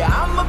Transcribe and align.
Yeah, 0.00 0.08
I'm 0.08 0.39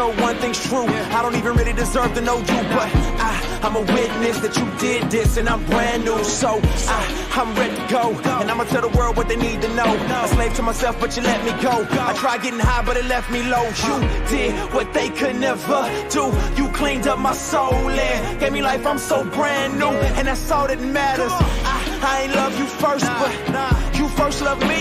know 0.00 0.22
one 0.22 0.36
thing's 0.36 0.60
true. 0.66 0.88
I 1.16 1.20
don't 1.20 1.36
even 1.36 1.54
really 1.60 1.74
deserve 1.74 2.14
to 2.14 2.22
know 2.22 2.38
you, 2.38 2.60
but 2.76 2.88
I, 3.28 3.30
I'm 3.64 3.76
a 3.76 3.84
witness 3.96 4.36
that 4.44 4.56
you 4.56 4.66
did 4.78 5.10
this, 5.10 5.36
and 5.36 5.46
I'm 5.46 5.62
brand 5.66 6.06
new. 6.06 6.24
So 6.24 6.58
I, 6.96 7.00
I'm 7.38 7.50
ready 7.54 7.76
to 7.76 7.86
go, 7.92 8.04
and 8.40 8.50
I'ma 8.50 8.64
tell 8.64 8.80
the 8.88 8.94
world 8.96 9.18
what 9.18 9.28
they 9.28 9.36
need 9.36 9.60
to 9.60 9.68
know. 9.78 9.90
A 10.24 10.28
slave 10.28 10.54
to 10.54 10.62
myself, 10.62 10.98
but 10.98 11.14
you 11.16 11.22
let 11.22 11.40
me 11.44 11.52
go. 11.62 11.74
I 12.08 12.14
tried 12.14 12.40
getting 12.44 12.60
high, 12.60 12.82
but 12.82 12.96
it 12.96 13.04
left 13.14 13.30
me 13.30 13.42
low. 13.42 13.66
You 13.86 13.96
did 14.32 14.50
what 14.72 14.90
they 14.94 15.10
could 15.10 15.36
never 15.36 15.80
do. 16.08 16.24
You 16.56 16.66
cleaned 16.72 17.06
up 17.06 17.18
my 17.18 17.34
soul 17.34 17.74
and 17.74 18.40
gave 18.40 18.52
me 18.52 18.62
life. 18.62 18.86
I'm 18.86 18.98
so 18.98 19.22
brand 19.36 19.78
new, 19.78 19.94
and 20.16 20.26
that's 20.28 20.50
all 20.50 20.66
that 20.66 20.80
matters. 20.80 21.32
I, 21.74 21.76
I 22.10 22.12
ain't 22.22 22.34
love 22.34 22.58
you 22.58 22.66
first, 22.84 23.04
but 23.20 23.32
you 23.98 24.08
first 24.20 24.40
loved 24.40 24.62
me. 24.62 24.80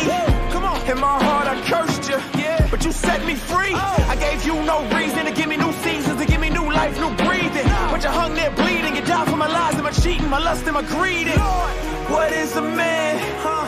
Come 0.53 0.63
on. 0.63 0.79
In 0.89 0.97
my 0.97 1.21
heart, 1.25 1.47
I 1.53 1.55
cursed 1.69 2.09
you. 2.09 2.38
But 2.71 2.85
you 2.85 2.91
set 2.91 3.25
me 3.25 3.35
free. 3.35 3.73
I 3.73 4.15
gave 4.19 4.45
you 4.45 4.53
no 4.63 4.83
reason 4.95 5.25
to 5.25 5.31
give 5.31 5.47
me 5.47 5.57
new 5.57 5.73
seasons, 5.73 6.19
to 6.21 6.25
give 6.25 6.39
me 6.39 6.49
new 6.49 6.71
life, 6.71 6.95
new 6.99 7.13
breathing. 7.25 7.67
But 7.91 8.03
you 8.03 8.09
hung 8.09 8.35
there 8.35 8.51
bleeding. 8.51 8.95
You 8.95 9.01
died 9.01 9.27
for 9.27 9.37
my 9.37 9.47
lies 9.47 9.73
and 9.73 9.83
my 9.83 9.91
cheating, 9.91 10.29
my 10.29 10.39
lust 10.39 10.65
and 10.65 10.73
my 10.73 10.83
greed. 10.83 11.27
What 12.09 12.31
is 12.31 12.55
a 12.55 12.61
man 12.61 13.17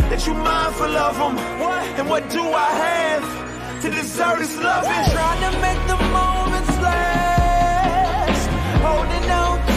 that 0.09 0.25
you 0.27 0.33
mindful 0.33 0.95
of 0.95 1.17
him? 1.17 1.37
And 1.99 2.09
what 2.09 2.29
do 2.29 2.41
I 2.41 2.69
have 2.85 3.81
to 3.81 3.89
deserve 3.89 4.39
this 4.39 4.55
loving? 4.57 4.91
Trying 5.15 5.41
to 5.51 5.59
make 5.61 5.87
the 5.87 5.97
moments 6.19 6.77
last. 6.85 8.49
Holding 8.85 9.31
on 9.31 9.70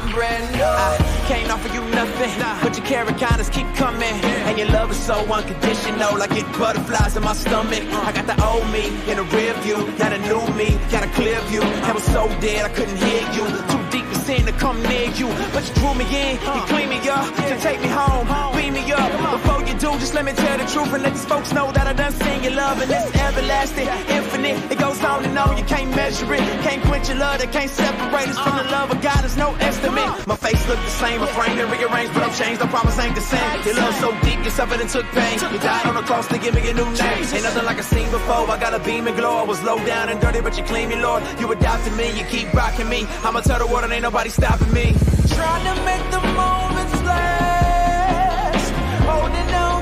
I'm 0.00 0.12
brand 0.12 0.50
new. 0.56 0.62
I 0.64 0.96
can't 1.28 1.50
offer 1.52 1.68
you 1.74 1.82
nothing, 1.90 2.30
but 2.62 2.76
your 2.76 2.86
kindness 3.18 3.50
keep 3.50 3.66
coming. 3.74 4.14
And 4.48 4.58
your 4.58 4.68
love 4.68 4.90
is 4.90 4.98
so 4.98 5.14
unconditional, 5.14 6.16
like 6.18 6.32
it 6.32 6.46
butterflies 6.58 7.16
in 7.16 7.22
my 7.22 7.34
stomach. 7.34 7.82
I 7.92 8.12
got 8.12 8.26
the 8.26 8.36
old 8.44 8.66
me 8.72 8.86
in 9.10 9.16
the 9.18 9.24
rear 9.36 9.52
view, 9.60 9.76
got 9.98 10.12
a 10.12 10.18
new 10.18 10.40
me, 10.56 10.78
got 10.90 11.04
a 11.04 11.10
clear 11.18 11.38
view. 11.50 11.60
I 11.62 11.92
was 11.92 12.04
so 12.04 12.28
dead 12.40 12.64
I 12.64 12.70
couldn't 12.70 12.96
hear 12.96 13.22
you. 13.36 13.44
Too 13.70 13.90
deep 13.90 14.09
sin 14.20 14.46
to 14.46 14.52
come 14.52 14.82
near 14.82 15.08
you, 15.10 15.28
but 15.52 15.66
you 15.66 15.74
drew 15.74 15.94
me 15.94 16.06
in, 16.10 16.34
you 16.40 16.62
clean 16.72 16.88
me 16.88 17.00
up, 17.08 17.26
to 17.34 17.56
take 17.60 17.80
me 17.80 17.88
home, 17.88 18.26
beam 18.54 18.72
me 18.74 18.92
up. 18.92 19.10
Before 19.32 19.60
you 19.66 19.74
do, 19.74 19.90
just 19.98 20.14
let 20.14 20.24
me 20.24 20.32
tell 20.32 20.58
the 20.58 20.64
truth 20.66 20.92
and 20.92 21.02
let 21.02 21.12
these 21.12 21.24
folks 21.24 21.52
know 21.52 21.72
that 21.72 21.86
I 21.86 21.92
done 21.92 22.12
seen 22.12 22.42
your 22.44 22.54
love 22.54 22.80
and 22.80 22.90
it's 22.90 23.10
everlasting, 23.16 23.88
infinite. 24.08 24.70
It 24.70 24.78
goes 24.78 25.02
on 25.04 25.24
and 25.24 25.36
on, 25.38 25.56
you 25.56 25.64
can't 25.64 25.90
measure 25.94 26.32
it, 26.34 26.40
can't 26.62 26.82
quench 26.84 27.08
your 27.08 27.18
love, 27.18 27.40
that 27.40 27.52
can't 27.52 27.70
separate 27.70 28.28
us 28.28 28.38
from 28.38 28.56
the 28.56 28.64
love 28.70 28.90
of 28.90 29.00
God. 29.00 29.20
There's 29.22 29.36
no 29.36 29.54
estimate. 29.56 30.26
My 30.26 30.36
face 30.36 30.62
look 30.68 30.78
the 30.78 30.90
same, 30.90 31.20
my 31.20 31.26
frame 31.26 31.56
been 31.56 31.70
rearranged, 31.70 32.12
but 32.14 32.22
I'm 32.22 32.34
changed. 32.34 32.62
I 32.62 32.68
promise 32.68 32.98
ain't 32.98 33.14
the 33.14 33.20
same. 33.20 33.62
Your 33.64 33.76
love 33.76 33.94
so 33.96 34.10
deep, 34.22 34.44
you 34.44 34.50
suffered 34.50 34.80
and 34.80 34.90
took 34.90 35.06
pain. 35.16 35.38
You 35.52 35.58
died 35.58 35.86
on 35.86 35.94
the 35.94 36.02
cross 36.02 36.28
to 36.28 36.38
give 36.38 36.54
me 36.54 36.68
a 36.70 36.74
new 36.74 36.84
name. 36.84 37.24
Ain't 37.34 37.42
nothing 37.42 37.64
like 37.64 37.78
I 37.78 37.82
seen 37.82 38.10
before. 38.10 38.48
I 38.50 38.58
got 38.60 38.74
a 38.74 38.80
beam 38.80 39.06
and 39.06 39.16
glow. 39.16 39.36
I 39.38 39.44
was 39.44 39.62
low 39.62 39.78
down 39.84 40.08
and 40.08 40.20
dirty, 40.20 40.40
but 40.40 40.56
you 40.56 40.64
clean 40.64 40.88
me, 40.88 40.96
Lord. 40.96 41.22
You 41.38 41.50
adopted 41.52 41.94
me, 41.94 42.06
you 42.18 42.24
keep 42.26 42.52
rocking 42.52 42.88
me. 42.88 43.06
I'ma 43.24 43.40
tell 43.40 43.58
the 43.58 43.66
world 43.66 43.84
and 43.84 43.92
ain't 43.92 44.04
nobody 44.10 44.30
stopping 44.30 44.72
me. 44.72 44.92
Trying 45.28 45.64
to 45.70 45.84
make 45.84 46.02
the 46.10 46.20
moments 46.34 47.00
last. 47.04 48.72
Holding 49.06 49.54
on 49.54 49.79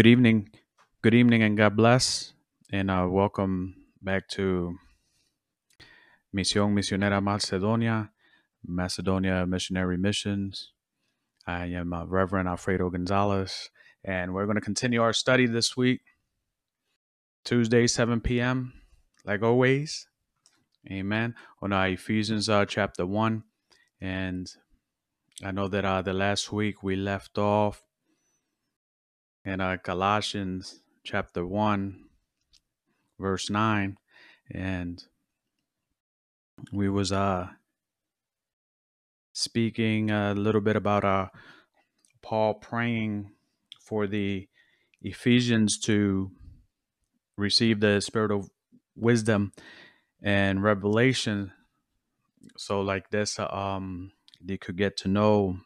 Good 0.00 0.06
evening. 0.06 0.48
Good 1.02 1.12
evening 1.12 1.42
and 1.42 1.58
God 1.58 1.76
bless. 1.76 2.32
And 2.72 2.90
uh, 2.90 3.06
welcome 3.10 3.74
back 4.00 4.28
to 4.28 4.76
Misión 6.34 6.72
Misionera 6.72 7.22
Macedonia, 7.22 8.10
Macedonia 8.66 9.44
Missionary 9.46 9.98
Missions. 9.98 10.72
I 11.46 11.66
am 11.66 11.92
uh, 11.92 12.06
Reverend 12.06 12.48
Alfredo 12.48 12.88
Gonzalez, 12.88 13.68
and 14.02 14.32
we're 14.32 14.46
going 14.46 14.54
to 14.54 14.62
continue 14.62 15.02
our 15.02 15.12
study 15.12 15.44
this 15.44 15.76
week, 15.76 16.00
Tuesday, 17.44 17.86
7 17.86 18.22
p.m., 18.22 18.72
like 19.26 19.42
always. 19.42 20.08
Amen. 20.90 21.34
On 21.60 21.74
uh, 21.74 21.82
Ephesians 21.82 22.48
uh, 22.48 22.64
chapter 22.64 23.04
1. 23.04 23.42
And 24.00 24.50
I 25.44 25.50
know 25.50 25.68
that 25.68 25.84
uh, 25.84 26.00
the 26.00 26.14
last 26.14 26.50
week 26.50 26.82
we 26.82 26.96
left 26.96 27.36
off 27.36 27.82
in 29.50 29.60
uh, 29.60 29.76
Colossians 29.82 30.80
chapter 31.02 31.44
1, 31.44 32.04
verse 33.18 33.50
9. 33.50 33.96
And 34.52 35.04
we 36.72 36.88
was 36.88 37.10
uh 37.10 37.48
speaking 39.32 40.10
a 40.10 40.34
little 40.34 40.60
bit 40.60 40.76
about 40.76 41.04
uh 41.04 41.28
Paul 42.22 42.54
praying 42.54 43.32
for 43.80 44.06
the 44.06 44.46
Ephesians 45.02 45.78
to 45.80 46.30
receive 47.36 47.80
the 47.80 48.00
spirit 48.00 48.30
of 48.30 48.50
wisdom 48.94 49.52
and 50.22 50.62
revelation 50.62 51.52
so 52.56 52.80
like 52.82 53.10
this 53.10 53.38
um 53.38 54.12
they 54.40 54.58
could 54.58 54.76
get 54.76 54.96
to 54.98 55.08
know 55.08 55.56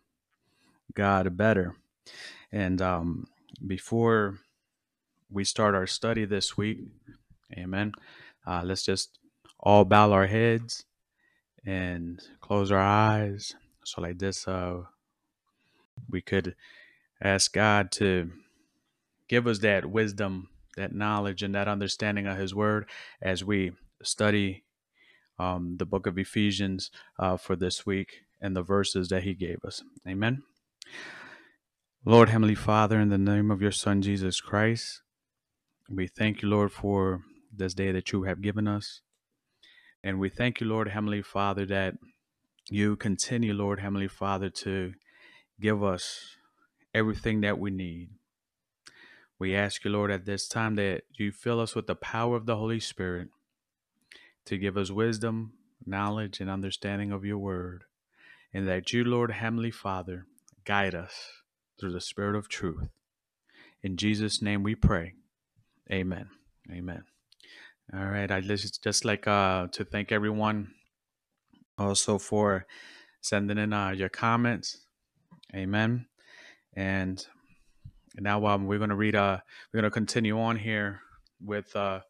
God 0.94 1.36
better 1.36 1.74
and 2.52 2.80
um 2.80 3.26
before 3.66 4.38
we 5.30 5.44
start 5.44 5.74
our 5.74 5.86
study 5.86 6.24
this 6.24 6.56
week 6.56 6.78
amen 7.56 7.92
uh 8.46 8.62
let's 8.64 8.84
just 8.84 9.18
all 9.60 9.84
bow 9.84 10.12
our 10.12 10.26
heads 10.26 10.84
and 11.66 12.20
close 12.40 12.70
our 12.70 12.78
eyes 12.80 13.54
so 13.84 14.00
like 14.00 14.18
this 14.18 14.46
uh 14.48 14.82
we 16.10 16.20
could 16.20 16.54
ask 17.22 17.52
God 17.52 17.90
to 17.92 18.30
give 19.28 19.46
us 19.46 19.60
that 19.60 19.86
wisdom 19.86 20.48
that 20.76 20.94
knowledge 20.94 21.42
and 21.42 21.54
that 21.54 21.68
understanding 21.68 22.26
of 22.26 22.36
his 22.36 22.54
word 22.54 22.88
as 23.22 23.44
we 23.44 23.72
study 24.02 24.64
um, 25.38 25.76
the 25.78 25.86
book 25.86 26.06
of 26.06 26.18
Ephesians 26.18 26.90
uh, 27.18 27.36
for 27.36 27.56
this 27.56 27.86
week 27.86 28.22
and 28.40 28.54
the 28.54 28.62
verses 28.62 29.08
that 29.08 29.22
he 29.22 29.34
gave 29.34 29.64
us. 29.64 29.82
Amen. 30.06 30.42
Lord, 32.06 32.28
Heavenly 32.28 32.54
Father, 32.54 33.00
in 33.00 33.08
the 33.08 33.16
name 33.16 33.50
of 33.50 33.62
your 33.62 33.70
Son, 33.70 34.02
Jesus 34.02 34.38
Christ, 34.38 35.00
we 35.88 36.06
thank 36.06 36.42
you, 36.42 36.50
Lord, 36.50 36.70
for 36.70 37.22
this 37.50 37.72
day 37.72 37.92
that 37.92 38.12
you 38.12 38.24
have 38.24 38.42
given 38.42 38.68
us. 38.68 39.00
And 40.02 40.20
we 40.20 40.28
thank 40.28 40.60
you, 40.60 40.66
Lord 40.66 40.88
Heavenly 40.88 41.22
Father, 41.22 41.64
that 41.64 41.94
you 42.68 42.96
continue, 42.96 43.54
Lord 43.54 43.80
Heavenly 43.80 44.08
Father, 44.08 44.50
to 44.50 44.92
give 45.58 45.82
us 45.82 46.36
everything 46.92 47.40
that 47.40 47.58
we 47.58 47.70
need. 47.70 48.10
We 49.38 49.56
ask 49.56 49.82
you, 49.82 49.90
Lord, 49.90 50.10
at 50.10 50.26
this 50.26 50.46
time 50.46 50.74
that 50.74 51.04
you 51.18 51.32
fill 51.32 51.58
us 51.58 51.74
with 51.74 51.86
the 51.86 51.94
power 51.94 52.36
of 52.36 52.44
the 52.44 52.56
Holy 52.56 52.80
Spirit 52.80 53.28
to 54.44 54.58
give 54.58 54.76
us 54.76 54.90
wisdom, 54.90 55.54
knowledge, 55.86 56.38
and 56.38 56.50
understanding 56.50 57.12
of 57.12 57.24
your 57.24 57.38
word, 57.38 57.84
and 58.52 58.68
that 58.68 58.92
you, 58.92 59.04
Lord 59.04 59.30
Heavenly 59.30 59.70
Father, 59.70 60.26
guide 60.66 60.94
us 60.94 61.43
through 61.84 61.92
the 61.92 62.00
Spirit 62.00 62.34
of 62.34 62.48
truth. 62.48 62.88
In 63.82 63.98
Jesus' 63.98 64.40
name 64.40 64.62
we 64.62 64.74
pray. 64.74 65.12
Amen. 65.92 66.30
Amen. 66.72 67.02
All 67.92 68.06
right. 68.06 68.30
I 68.30 68.40
just 68.40 68.82
just 68.82 69.04
like 69.04 69.28
uh 69.28 69.66
to 69.72 69.84
thank 69.84 70.10
everyone 70.10 70.72
also 71.76 72.16
for 72.16 72.64
sending 73.20 73.58
in 73.58 73.74
uh, 73.74 73.90
your 73.90 74.08
comments. 74.08 74.86
Amen. 75.54 76.06
And 76.74 77.22
now 78.18 78.46
um, 78.46 78.66
we're 78.66 78.78
gonna 78.78 78.96
read 78.96 79.14
uh 79.14 79.40
we're 79.70 79.82
gonna 79.82 79.90
continue 79.90 80.40
on 80.40 80.56
here 80.56 81.00
with 81.38 81.76
uh 81.76 82.00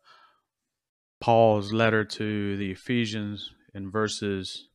Paul's 1.21 1.73
letter 1.73 2.05
to 2.05 2.57
the 2.59 2.71
Ephesians 2.71 3.51
in 3.75 3.91
verses 3.91 4.69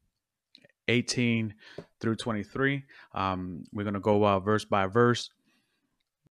18 0.89 1.53
through 2.01 2.15
23. 2.15 2.83
Um, 3.13 3.63
we're 3.71 3.83
going 3.83 3.93
to 3.93 3.99
go 3.99 4.25
uh, 4.25 4.39
verse 4.39 4.65
by 4.65 4.87
verse. 4.87 5.29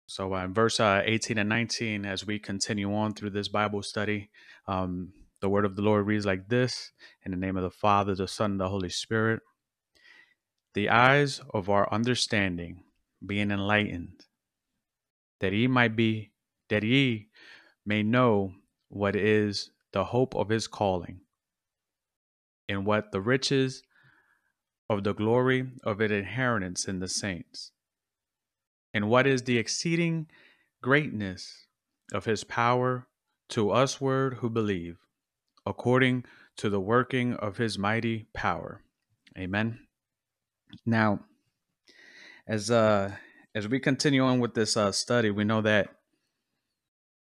So, 0.08 0.36
uh, 0.36 0.44
in 0.44 0.54
verse 0.54 0.80
uh, 0.80 1.02
18 1.06 1.38
and 1.38 1.50
19, 1.50 2.06
as 2.06 2.26
we 2.26 2.38
continue 2.38 2.94
on 2.94 3.14
through 3.14 3.30
this 3.30 3.48
Bible 3.48 3.82
study, 3.82 4.30
um, 4.68 5.14
the 5.40 5.50
word 5.50 5.66
of 5.66 5.76
the 5.76 5.82
Lord 5.82 6.06
reads 6.06 6.26
like 6.26 6.50
this 6.50 6.92
In 7.24 7.32
the 7.32 7.38
name 7.38 7.56
of 7.56 7.64
the 7.64 7.72
Father, 7.72 8.14
the 8.14 8.28
Son, 8.28 8.52
and 8.52 8.60
the 8.60 8.70
Holy 8.70 8.90
Spirit. 8.90 9.42
The 10.74 10.90
eyes 10.90 11.42
of 11.54 11.70
our 11.70 11.92
understanding 11.92 12.84
being 13.26 13.52
enlightened, 13.52 14.26
that 15.40 15.54
ye 15.54 15.68
might 15.68 15.96
be, 15.96 16.32
that 16.70 16.84
ye 16.84 17.30
may 17.86 18.04
know 18.04 18.54
what 18.90 19.16
is 19.16 19.72
the 19.94 20.04
hope 20.04 20.36
of 20.36 20.50
his 20.50 20.68
calling, 20.68 21.22
and 22.68 22.86
what 22.86 23.12
the 23.12 23.22
riches 23.22 23.84
of 24.92 25.06
the 25.06 25.14
glory 25.14 25.72
of 25.86 26.02
its 26.02 26.12
inheritance 26.12 26.86
in 26.86 27.00
the 27.00 27.08
saints 27.08 27.72
and 28.94 29.08
what 29.08 29.26
is 29.26 29.44
the 29.44 29.58
exceeding 29.58 30.28
greatness 30.82 31.68
of 32.14 32.26
his 32.26 32.44
power 32.44 33.08
to 33.48 33.70
usward 33.70 34.36
who 34.36 34.50
believe, 34.50 34.98
according 35.66 36.26
to 36.58 36.70
the 36.70 36.82
working 36.82 37.34
of 37.36 37.56
his 37.56 37.78
mighty 37.78 38.28
power. 38.34 38.82
Amen. 39.38 39.80
Now, 40.86 41.22
as 42.46 42.70
uh 42.70 43.14
as 43.56 43.70
we 43.70 43.80
continue 43.80 44.24
on 44.24 44.42
with 44.42 44.56
this 44.56 44.76
uh, 44.76 44.92
study, 44.92 45.32
we 45.32 45.46
know 45.46 45.62
that 45.62 45.88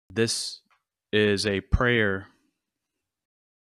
this 0.10 0.60
is 1.14 1.46
a 1.46 1.62
prayer 1.62 2.28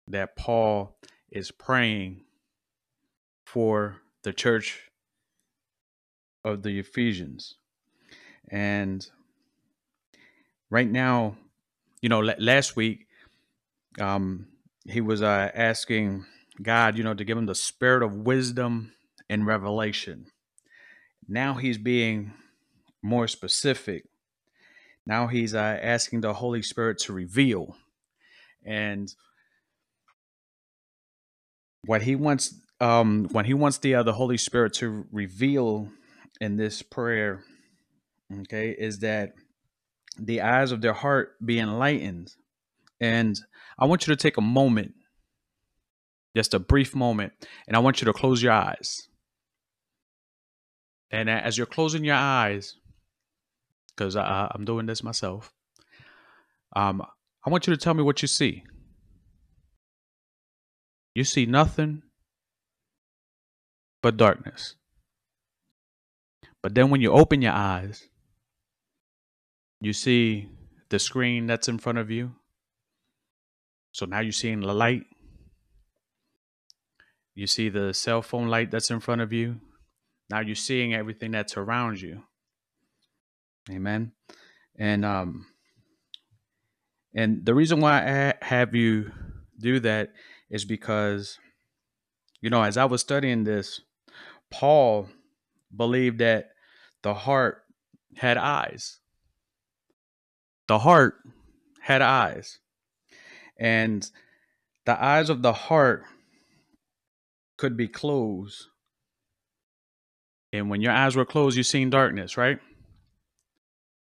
that 0.08 0.38
Paul 0.38 0.98
is 1.30 1.52
praying 1.52 2.24
for 3.52 3.98
the 4.24 4.32
church 4.32 4.80
of 6.46 6.64
the 6.64 6.80
Ephesians. 6.80 7.56
And 8.50 9.06
right 10.70 10.90
now, 10.90 11.36
you 12.02 12.08
know, 12.08 12.22
last 12.22 12.78
week, 12.78 13.08
um, 14.00 14.48
he 14.86 15.02
was 15.02 15.22
uh, 15.22 15.52
asking 15.54 16.26
God, 16.62 16.98
you 16.98 17.04
know, 17.04 17.14
to 17.14 17.26
give 17.26 17.38
him 17.38 17.46
the 17.46 17.54
spirit 17.54 18.04
of 18.04 18.14
wisdom 18.14 18.94
and 19.30 19.46
revelation. 19.46 20.28
Now 21.28 21.56
he's 21.56 21.78
being 21.78 22.34
more 23.04 23.28
specific. 23.28 24.06
Now 25.06 25.28
he's 25.28 25.54
uh, 25.54 25.78
asking 25.82 26.22
the 26.22 26.34
Holy 26.34 26.62
Spirit 26.62 27.00
to 27.00 27.14
reveal. 27.14 27.76
And 28.64 29.14
what 31.86 32.04
he 32.04 32.16
wants, 32.16 32.56
um, 32.82 33.28
when 33.32 33.46
he 33.46 33.54
wants 33.54 33.78
the 33.78 33.96
uh, 33.96 34.04
the 34.04 34.14
Holy 34.14 34.38
Spirit 34.38 34.74
to 34.74 35.06
reveal 35.12 35.90
in 36.42 36.58
this 36.58 36.82
prayer 36.82 37.44
okay, 38.42 38.76
is 38.78 39.00
that 39.00 39.34
the 40.18 40.42
eyes 40.42 40.72
of 40.72 40.82
their 40.82 40.94
heart 40.94 41.36
be 41.44 41.60
enlightened. 41.60 42.34
And 43.00 43.40
I 43.80 43.86
want 43.86 44.06
you 44.06 44.16
to 44.16 44.22
take 44.22 44.38
a 44.38 44.42
moment, 44.42 44.94
just 46.36 46.54
a 46.54 46.60
brief 46.60 46.96
moment, 46.96 47.34
and 47.68 47.76
I 47.76 47.80
want 47.80 48.02
you 48.02 48.06
to 48.06 48.14
close 48.14 48.42
your 48.42 48.54
eyes. 48.54 49.08
And 51.10 51.30
as 51.30 51.58
you're 51.58 51.68
closing 51.68 52.06
your 52.06 52.16
eyes, 52.16 52.76
because 53.90 54.16
I'm 54.16 54.66
doing 54.66 54.86
this 54.86 55.04
myself, 55.04 55.52
um, 56.76 57.02
I 57.46 57.50
want 57.50 57.68
you 57.68 57.76
to 57.76 57.78
tell 57.78 57.94
me 57.94 58.04
what 58.04 58.22
you 58.22 58.28
see. 58.28 58.64
You 61.14 61.26
see 61.26 61.46
nothing 61.46 62.04
but 64.02 64.18
darkness. 64.18 64.76
But 66.62 66.76
then 66.76 66.90
when 66.90 67.02
you 67.02 67.12
open 67.12 67.42
your 67.42 67.54
eyes, 67.54 68.08
you 69.80 69.94
see 69.94 70.50
the 70.90 71.00
screen 71.00 71.48
that's 71.48 71.68
in 71.68 71.80
front 71.80 71.98
of 71.98 72.12
you. 72.12 72.34
So 73.92 74.06
now 74.06 74.20
you're 74.20 74.32
seeing 74.32 74.62
the 74.62 74.74
light. 74.74 75.04
You 77.34 77.48
see 77.48 77.70
the 77.70 77.94
cell 77.94 78.22
phone 78.22 78.48
light 78.48 78.72
that's 78.72 78.92
in 78.92 79.00
front 79.00 79.22
of 79.22 79.34
you. 79.34 79.60
Now 80.30 80.40
you're 80.42 80.56
seeing 80.56 80.94
everything 80.94 81.32
that's 81.32 81.58
around 81.58 82.02
you. 82.02 82.24
Amen. 83.70 84.12
And 84.78 85.04
um 85.04 85.48
and 87.14 87.46
the 87.46 87.54
reason 87.54 87.80
why 87.80 88.32
I 88.40 88.46
have 88.46 88.76
you 88.76 89.12
do 89.60 89.80
that 89.82 90.14
is 90.50 90.66
because 90.66 91.38
you 92.42 92.50
know, 92.50 92.64
as 92.64 92.76
I 92.78 92.86
was 92.86 93.02
studying 93.02 93.44
this, 93.44 93.82
Paul 94.52 95.08
believed 95.76 96.20
that 96.20 96.50
the 97.02 97.14
heart 97.14 97.64
had 98.16 98.38
eyes 98.38 99.02
the 100.72 100.80
heart 100.80 101.16
had 101.82 102.02
eyes. 102.02 102.60
And 103.60 104.10
the 104.86 105.04
eyes 105.04 105.30
of 105.30 105.42
the 105.42 105.52
heart 105.52 106.06
could 107.58 107.76
be 107.76 107.90
closed. 107.90 108.68
And 110.54 110.70
when 110.70 110.80
your 110.80 110.94
eyes 110.94 111.18
were 111.18 111.26
closed, 111.26 111.58
you 111.58 111.64
seen 111.64 111.90
darkness, 111.90 112.38
right? 112.38 112.58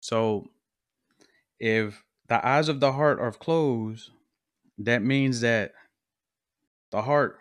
So 0.00 0.50
if 1.58 2.04
the 2.28 2.46
eyes 2.46 2.68
of 2.68 2.80
the 2.80 2.92
heart 2.92 3.18
are 3.18 3.32
closed, 3.32 4.11
that 4.76 5.02
means 5.02 5.40
that 5.40 5.72
the 6.92 7.00
heart 7.00 7.38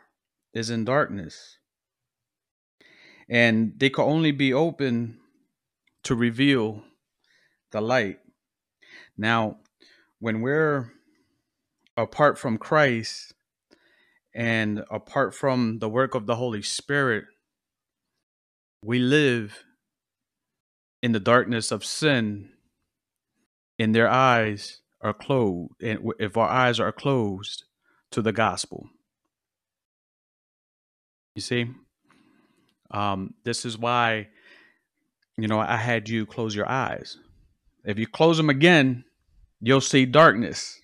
is 0.53 0.69
in 0.69 0.85
darkness. 0.85 1.57
And 3.29 3.73
they 3.77 3.89
could 3.89 4.05
only 4.05 4.31
be 4.31 4.53
open 4.53 5.19
to 6.03 6.15
reveal 6.15 6.83
the 7.71 7.81
light. 7.81 8.19
Now, 9.17 9.57
when 10.19 10.41
we're 10.41 10.93
apart 11.97 12.37
from 12.37 12.57
Christ 12.57 13.33
and 14.33 14.83
apart 14.89 15.33
from 15.35 15.79
the 15.79 15.89
work 15.89 16.15
of 16.15 16.25
the 16.25 16.35
Holy 16.35 16.61
Spirit, 16.61 17.25
we 18.83 18.99
live 18.99 19.63
in 21.01 21.11
the 21.11 21.19
darkness 21.19 21.71
of 21.71 21.83
sin, 21.83 22.49
and 23.79 23.93
their 23.93 24.09
eyes 24.09 24.81
are 25.01 25.13
closed. 25.13 25.73
And 25.81 26.13
if 26.19 26.37
our 26.37 26.47
eyes 26.47 26.79
are 26.79 26.91
closed 26.91 27.65
to 28.11 28.21
the 28.21 28.31
gospel, 28.31 28.89
you 31.35 31.41
see, 31.41 31.67
um, 32.91 33.33
this 33.43 33.65
is 33.65 33.77
why, 33.77 34.27
you 35.37 35.47
know, 35.47 35.59
I 35.59 35.77
had 35.77 36.09
you 36.09 36.25
close 36.25 36.55
your 36.55 36.69
eyes. 36.69 37.17
If 37.85 37.97
you 37.97 38.07
close 38.07 38.37
them 38.37 38.49
again, 38.49 39.03
you'll 39.61 39.81
see 39.81 40.05
darkness. 40.05 40.79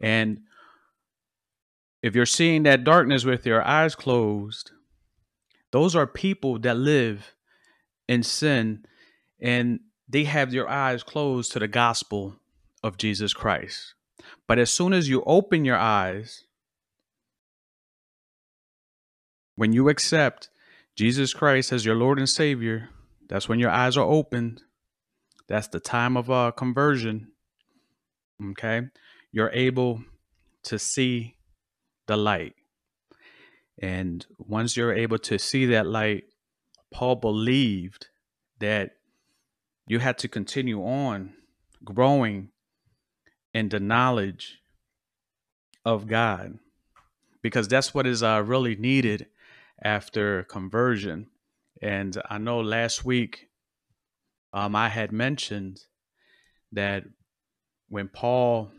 And 0.00 0.40
if 2.02 2.14
you're 2.14 2.26
seeing 2.26 2.64
that 2.64 2.84
darkness 2.84 3.24
with 3.24 3.46
your 3.46 3.62
eyes 3.62 3.94
closed, 3.94 4.72
those 5.70 5.96
are 5.96 6.06
people 6.06 6.58
that 6.60 6.76
live 6.76 7.34
in 8.08 8.22
sin 8.22 8.84
and 9.40 9.80
they 10.08 10.24
have 10.24 10.50
their 10.50 10.68
eyes 10.68 11.02
closed 11.02 11.52
to 11.52 11.58
the 11.58 11.68
gospel 11.68 12.36
of 12.82 12.98
Jesus 12.98 13.32
Christ. 13.32 13.94
But 14.46 14.58
as 14.58 14.70
soon 14.70 14.92
as 14.92 15.08
you 15.08 15.22
open 15.26 15.64
your 15.64 15.78
eyes, 15.78 16.43
when 19.56 19.72
you 19.72 19.88
accept 19.88 20.48
Jesus 20.96 21.32
Christ 21.32 21.72
as 21.72 21.84
your 21.84 21.96
Lord 21.96 22.18
and 22.18 22.28
Savior, 22.28 22.90
that's 23.28 23.48
when 23.48 23.58
your 23.58 23.70
eyes 23.70 23.96
are 23.96 24.04
opened 24.04 24.62
that's 25.46 25.68
the 25.68 25.80
time 25.80 26.16
of 26.16 26.30
uh, 26.30 26.52
conversion. 26.52 27.28
Okay. 28.50 28.82
You're 29.32 29.50
able 29.52 30.02
to 30.64 30.78
see 30.78 31.36
the 32.06 32.16
light. 32.16 32.54
And 33.80 34.24
once 34.38 34.76
you're 34.76 34.94
able 34.94 35.18
to 35.18 35.38
see 35.38 35.66
that 35.66 35.86
light, 35.86 36.24
Paul 36.92 37.16
believed 37.16 38.08
that 38.60 38.92
you 39.86 39.98
had 39.98 40.16
to 40.18 40.28
continue 40.28 40.82
on 40.82 41.34
growing 41.84 42.50
in 43.52 43.68
the 43.68 43.80
knowledge 43.80 44.60
of 45.84 46.06
God 46.06 46.58
because 47.42 47.68
that's 47.68 47.92
what 47.92 48.06
is 48.06 48.22
uh, 48.22 48.42
really 48.46 48.76
needed 48.76 49.26
after 49.84 50.42
conversion. 50.44 51.28
And 51.80 52.20
I 52.30 52.38
know 52.38 52.60
last 52.60 53.04
week 53.04 53.48
um, 54.52 54.74
I 54.74 54.88
had 54.88 55.12
mentioned 55.12 55.80
that 56.72 57.04
when 57.88 58.08
Paul 58.08 58.70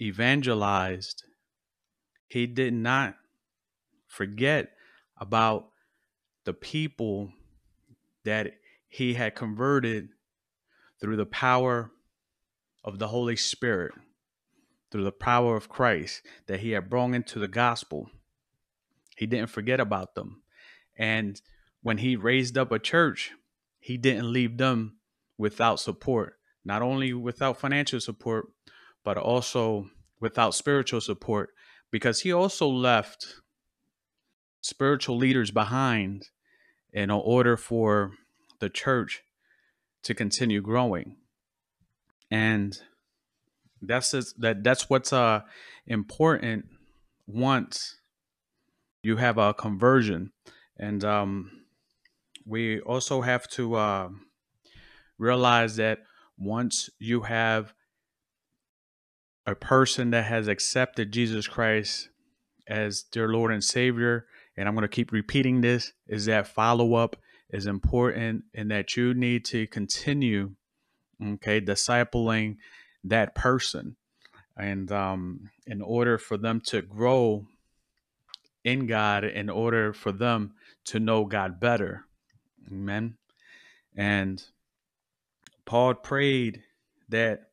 evangelized, 0.00 1.24
he 2.28 2.46
did 2.46 2.74
not 2.74 3.16
forget 4.06 4.70
about 5.16 5.68
the 6.44 6.52
people 6.52 7.32
that 8.24 8.52
he 8.88 9.14
had 9.14 9.34
converted 9.34 10.08
through 11.00 11.16
the 11.16 11.26
power 11.26 11.90
of 12.84 12.98
the 12.98 13.08
Holy 13.08 13.36
Spirit, 13.36 13.92
through 14.90 15.04
the 15.04 15.12
power 15.12 15.56
of 15.56 15.68
Christ 15.68 16.22
that 16.46 16.60
he 16.60 16.72
had 16.72 16.90
brought 16.90 17.14
into 17.14 17.38
the 17.38 17.48
gospel. 17.48 18.10
He 19.20 19.26
didn't 19.26 19.50
forget 19.50 19.80
about 19.80 20.14
them. 20.14 20.40
And 20.96 21.38
when 21.82 21.98
he 21.98 22.16
raised 22.16 22.56
up 22.56 22.72
a 22.72 22.78
church, 22.78 23.32
he 23.78 23.98
didn't 23.98 24.32
leave 24.32 24.56
them 24.56 24.96
without 25.36 25.78
support, 25.78 26.38
not 26.64 26.80
only 26.80 27.12
without 27.12 27.58
financial 27.58 28.00
support, 28.00 28.46
but 29.04 29.18
also 29.18 29.90
without 30.20 30.54
spiritual 30.54 31.02
support, 31.02 31.50
because 31.90 32.22
he 32.22 32.32
also 32.32 32.66
left 32.66 33.26
spiritual 34.62 35.18
leaders 35.18 35.50
behind 35.50 36.30
in 36.90 37.10
order 37.10 37.58
for 37.58 38.12
the 38.58 38.70
church 38.70 39.22
to 40.02 40.14
continue 40.14 40.62
growing. 40.62 41.16
And 42.30 42.74
that's 43.82 44.12
just, 44.12 44.40
that 44.40 44.64
that's 44.64 44.88
what's 44.88 45.12
uh 45.12 45.42
important 45.86 46.64
once 47.26 47.99
you 49.02 49.16
have 49.16 49.38
a 49.38 49.54
conversion. 49.54 50.32
And 50.78 51.04
um 51.04 51.60
we 52.46 52.80
also 52.80 53.20
have 53.20 53.48
to 53.48 53.76
uh, 53.76 54.08
realize 55.18 55.76
that 55.76 56.00
once 56.36 56.90
you 56.98 57.22
have 57.22 57.72
a 59.46 59.54
person 59.54 60.10
that 60.10 60.24
has 60.24 60.48
accepted 60.48 61.12
Jesus 61.12 61.46
Christ 61.46 62.08
as 62.66 63.04
their 63.12 63.28
Lord 63.28 63.52
and 63.52 63.62
Savior, 63.62 64.26
and 64.56 64.68
I'm 64.68 64.74
going 64.74 64.82
to 64.82 64.88
keep 64.88 65.12
repeating 65.12 65.60
this, 65.60 65.92
is 66.08 66.26
that 66.26 66.48
follow 66.48 66.94
up 66.94 67.16
is 67.50 67.66
important 67.66 68.44
and 68.54 68.70
that 68.70 68.96
you 68.96 69.14
need 69.14 69.44
to 69.46 69.66
continue, 69.66 70.52
okay, 71.24 71.60
discipling 71.60 72.56
that 73.04 73.34
person. 73.34 73.96
And 74.56 74.90
um, 74.92 75.50
in 75.66 75.80
order 75.82 76.18
for 76.18 76.36
them 76.36 76.60
to 76.66 76.82
grow 76.82 77.46
in 78.64 78.86
God, 78.86 79.24
in 79.24 79.48
order 79.48 79.92
for 79.92 80.12
them 80.12 80.54
to 80.86 81.00
know 81.00 81.24
God 81.24 81.60
better. 81.60 82.04
Amen. 82.70 83.16
And 83.96 84.42
Paul 85.64 85.94
prayed 85.94 86.62
that 87.08 87.50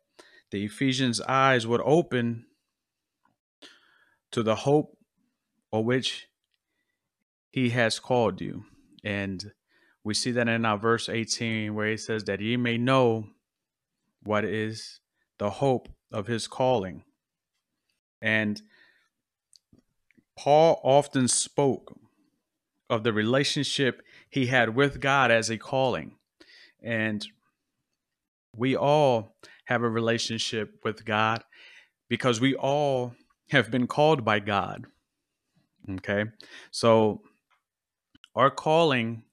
the 0.51 0.65
Ephesians' 0.65 1.21
eyes 1.21 1.67
would 1.67 1.81
open 1.83 2.45
to 4.31 4.43
the 4.43 4.55
hope 4.55 4.97
of 5.71 5.85
which 5.85 6.27
he 7.51 7.69
has 7.69 7.99
called 7.99 8.41
you. 8.41 8.65
And 9.03 9.51
we 10.03 10.13
see 10.13 10.31
that 10.31 10.47
in 10.47 10.65
our 10.65 10.77
verse 10.77 11.09
18, 11.09 11.73
where 11.73 11.89
he 11.89 11.97
says 11.97 12.23
that 12.25 12.41
ye 12.41 12.57
may 12.57 12.77
know 12.77 13.27
what 14.23 14.45
is 14.45 14.99
the 15.37 15.49
hope 15.49 15.89
of 16.11 16.27
his 16.27 16.47
calling. 16.47 17.03
And 18.21 18.61
Paul 20.37 20.79
often 20.83 21.27
spoke 21.27 21.97
of 22.89 23.03
the 23.03 23.11
relationship 23.11 24.01
he 24.29 24.47
had 24.47 24.75
with 24.75 25.01
God 25.01 25.31
as 25.31 25.49
a 25.49 25.57
calling. 25.57 26.15
And 26.81 27.25
we 28.55 28.75
all 28.75 29.35
have 29.65 29.83
a 29.83 29.89
relationship 29.89 30.79
with 30.83 31.03
God 31.05 31.43
because 32.07 32.39
we 32.39 32.55
all 32.55 33.13
have 33.49 33.71
been 33.71 33.87
called 33.87 34.23
by 34.23 34.39
God. 34.39 34.85
Okay. 35.89 36.25
So 36.71 37.21
our 38.35 38.51
calling, 38.51 39.23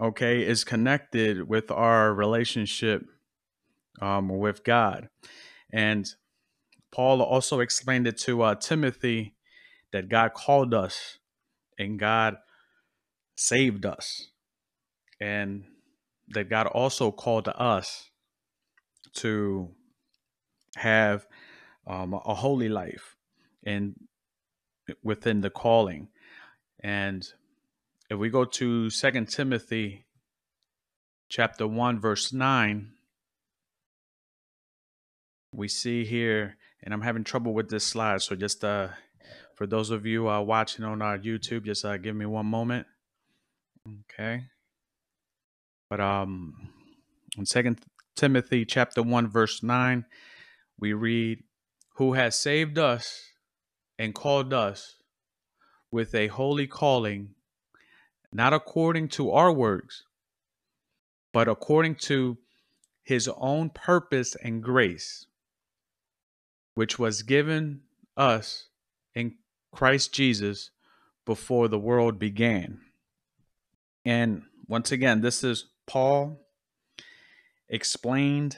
okay, 0.00 0.42
is 0.42 0.64
connected 0.64 1.48
with 1.48 1.70
our 1.70 2.14
relationship 2.14 3.04
um, 4.00 4.28
with 4.28 4.62
God. 4.64 5.08
And 5.72 6.08
Paul 6.92 7.20
also 7.20 7.60
explained 7.60 8.06
it 8.06 8.18
to 8.18 8.42
uh, 8.42 8.54
Timothy 8.54 9.35
that 9.96 10.10
God 10.10 10.34
called 10.34 10.74
us 10.74 11.16
and 11.78 11.98
God 11.98 12.36
saved 13.34 13.86
us, 13.86 14.28
and 15.18 15.64
that 16.28 16.50
God 16.50 16.66
also 16.66 17.10
called 17.10 17.48
us 17.48 18.10
to 19.14 19.70
have 20.76 21.26
um, 21.86 22.12
a 22.12 22.34
holy 22.34 22.68
life 22.68 23.16
and 23.64 23.94
within 25.02 25.40
the 25.40 25.48
calling. 25.48 26.08
And 26.80 27.26
if 28.10 28.18
we 28.18 28.28
go 28.28 28.44
to 28.44 28.90
Second 28.90 29.30
Timothy 29.30 30.04
chapter 31.28 31.66
1 31.66 31.98
verse 31.98 32.32
9 32.32 32.92
we 35.50 35.66
see 35.66 36.04
here 36.04 36.56
and 36.84 36.94
i'm 36.94 37.00
having 37.00 37.24
trouble 37.24 37.52
with 37.52 37.68
this 37.68 37.84
slide 37.84 38.22
so 38.22 38.36
just 38.36 38.64
uh 38.64 38.86
for 39.56 39.66
those 39.66 39.90
of 39.90 40.06
you 40.06 40.28
uh 40.28 40.40
watching 40.40 40.84
on 40.84 41.02
our 41.02 41.18
youtube 41.18 41.64
just 41.64 41.84
uh 41.84 41.96
give 41.96 42.14
me 42.14 42.24
one 42.24 42.46
moment 42.46 42.86
Okay. 44.10 44.44
But 45.88 46.00
um 46.00 46.70
in 47.36 47.46
Second 47.46 47.80
Timothy 48.16 48.64
chapter 48.64 49.02
1 49.02 49.28
verse 49.28 49.62
9 49.62 50.04
we 50.78 50.92
read 50.92 51.42
who 51.96 52.14
has 52.14 52.38
saved 52.38 52.78
us 52.78 53.22
and 53.98 54.14
called 54.14 54.52
us 54.52 54.96
with 55.90 56.14
a 56.14 56.26
holy 56.28 56.66
calling 56.66 57.34
not 58.32 58.52
according 58.52 59.08
to 59.08 59.30
our 59.30 59.52
works 59.52 60.04
but 61.32 61.46
according 61.46 61.94
to 61.94 62.38
his 63.04 63.28
own 63.36 63.70
purpose 63.70 64.34
and 64.42 64.62
grace 64.62 65.26
which 66.74 66.98
was 66.98 67.22
given 67.22 67.82
us 68.16 68.68
in 69.14 69.34
Christ 69.72 70.12
Jesus 70.12 70.70
before 71.24 71.68
the 71.68 71.78
world 71.78 72.18
began. 72.18 72.80
And 74.04 74.42
once 74.68 74.92
again, 74.92 75.20
this 75.20 75.42
is 75.42 75.66
Paul 75.86 76.40
explained 77.68 78.56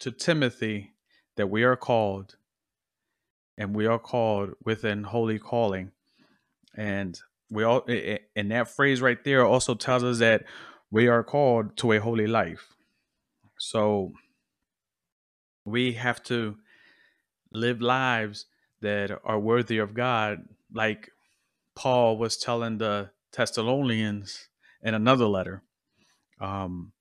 to 0.00 0.10
Timothy 0.10 0.92
that 1.36 1.48
we 1.48 1.62
are 1.62 1.76
called 1.76 2.36
and 3.56 3.74
we 3.74 3.86
are 3.86 3.98
called 3.98 4.54
within 4.64 5.04
holy 5.04 5.38
calling. 5.38 5.92
And 6.76 7.18
we 7.50 7.64
all, 7.64 7.86
and 8.34 8.50
that 8.50 8.68
phrase 8.68 9.00
right 9.00 9.22
there 9.22 9.44
also 9.44 9.74
tells 9.74 10.02
us 10.02 10.18
that 10.18 10.44
we 10.90 11.06
are 11.06 11.22
called 11.22 11.76
to 11.78 11.92
a 11.92 12.00
holy 12.00 12.26
life. 12.26 12.74
So 13.58 14.12
we 15.64 15.92
have 15.92 16.22
to 16.24 16.56
live 17.52 17.80
lives 17.80 18.46
that 18.82 19.18
are 19.24 19.38
worthy 19.38 19.78
of 19.78 19.94
God, 19.94 20.44
like 20.72 21.10
Paul 21.74 22.18
was 22.18 22.36
telling 22.36 22.78
the 22.78 23.10
Thessalonians 23.36 24.48
in 24.82 24.94
another 24.94 25.26
letter. 25.26 25.62
Um, 26.40 26.92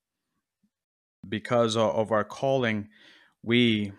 because 1.27 1.75
of 1.75 2.11
our 2.11 2.23
calling, 2.23 2.89
we 3.43 3.91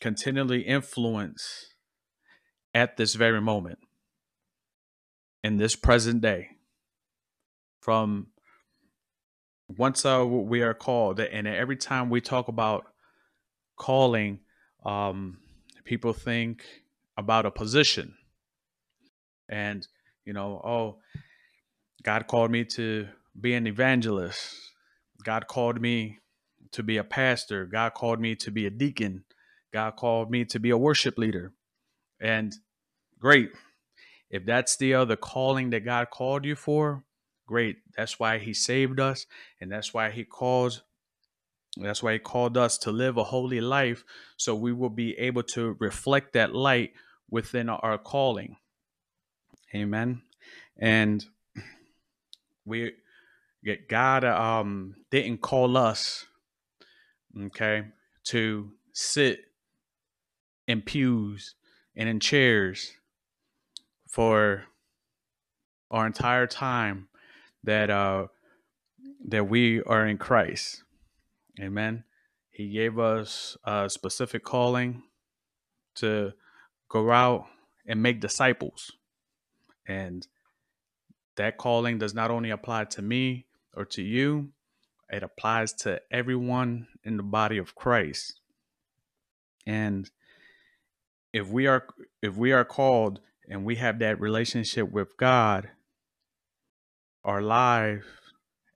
continually 0.00 0.62
influence 0.62 1.66
at 2.74 2.96
this 2.96 3.14
very 3.14 3.40
moment, 3.40 3.78
in 5.42 5.56
this 5.56 5.76
present 5.76 6.22
day. 6.22 6.48
From 7.80 8.28
once 9.68 10.04
uh, 10.04 10.24
we 10.26 10.62
are 10.62 10.74
called, 10.74 11.20
and 11.20 11.46
every 11.46 11.76
time 11.76 12.10
we 12.10 12.20
talk 12.20 12.48
about 12.48 12.84
calling, 13.76 14.40
um, 14.84 15.38
people 15.84 16.12
think 16.12 16.64
about 17.16 17.46
a 17.46 17.50
position. 17.50 18.14
And, 19.48 19.86
you 20.24 20.32
know, 20.32 20.60
oh, 20.64 20.98
God 22.02 22.26
called 22.26 22.50
me 22.50 22.64
to 22.64 23.08
be 23.38 23.54
an 23.54 23.66
evangelist. 23.66 24.56
God 25.24 25.46
called 25.46 25.80
me 25.80 26.18
to 26.72 26.82
be 26.82 26.96
a 26.96 27.04
pastor. 27.04 27.66
God 27.66 27.94
called 27.94 28.20
me 28.20 28.34
to 28.36 28.50
be 28.50 28.66
a 28.66 28.70
deacon. 28.70 29.24
God 29.72 29.96
called 29.96 30.30
me 30.30 30.44
to 30.46 30.58
be 30.58 30.70
a 30.70 30.78
worship 30.78 31.18
leader. 31.18 31.52
And 32.20 32.52
great. 33.18 33.50
If 34.30 34.44
that's 34.46 34.76
the 34.76 34.94
other 34.94 35.16
calling 35.16 35.70
that 35.70 35.84
God 35.84 36.10
called 36.10 36.44
you 36.44 36.56
for, 36.56 37.04
great. 37.46 37.78
That's 37.96 38.18
why 38.18 38.38
he 38.38 38.54
saved 38.54 38.98
us 38.98 39.26
and 39.60 39.70
that's 39.70 39.92
why 39.92 40.10
he 40.10 40.24
calls 40.24 40.82
that's 41.76 42.02
why 42.02 42.14
he 42.14 42.18
called 42.18 42.56
us 42.56 42.76
to 42.78 42.90
live 42.90 43.16
a 43.16 43.24
holy 43.24 43.60
life 43.60 44.04
so 44.36 44.54
we 44.54 44.72
will 44.72 44.90
be 44.90 45.18
able 45.18 45.42
to 45.42 45.76
reflect 45.80 46.34
that 46.34 46.54
light 46.54 46.92
within 47.30 47.68
our 47.68 47.96
calling. 47.96 48.56
Amen. 49.74 50.22
And 50.78 51.24
we 52.66 52.92
God 53.88 54.24
um 54.24 54.96
didn't 55.10 55.40
call 55.40 55.76
us 55.76 56.26
okay 57.46 57.84
to 58.24 58.72
sit 58.92 59.40
in 60.66 60.82
pews 60.82 61.54
and 61.96 62.08
in 62.08 62.20
chairs 62.20 62.92
for 64.08 64.64
our 65.90 66.06
entire 66.06 66.46
time 66.46 67.08
that 67.64 67.88
uh 67.88 68.26
that 69.24 69.48
we 69.48 69.82
are 69.82 70.06
in 70.06 70.18
Christ. 70.18 70.82
Amen. 71.60 72.04
He 72.50 72.70
gave 72.70 72.98
us 72.98 73.56
a 73.64 73.88
specific 73.88 74.44
calling 74.44 75.02
to 75.96 76.32
go 76.88 77.10
out 77.10 77.46
and 77.86 78.02
make 78.02 78.20
disciples. 78.20 78.92
And 79.86 80.26
that 81.36 81.58
calling 81.58 81.98
does 81.98 82.14
not 82.14 82.30
only 82.30 82.50
apply 82.50 82.84
to 82.84 83.02
me 83.02 83.46
or 83.74 83.84
to 83.86 84.02
you, 84.02 84.50
it 85.10 85.22
applies 85.22 85.72
to 85.74 86.00
everyone 86.10 86.88
in 87.04 87.16
the 87.16 87.22
body 87.22 87.58
of 87.58 87.74
Christ. 87.74 88.40
And 89.66 90.10
if 91.32 91.48
we 91.48 91.66
are 91.66 91.86
if 92.20 92.36
we 92.36 92.52
are 92.52 92.64
called 92.64 93.20
and 93.48 93.64
we 93.64 93.76
have 93.76 93.98
that 93.98 94.20
relationship 94.20 94.90
with 94.90 95.16
God, 95.16 95.70
our 97.24 97.42
lives 97.42 98.06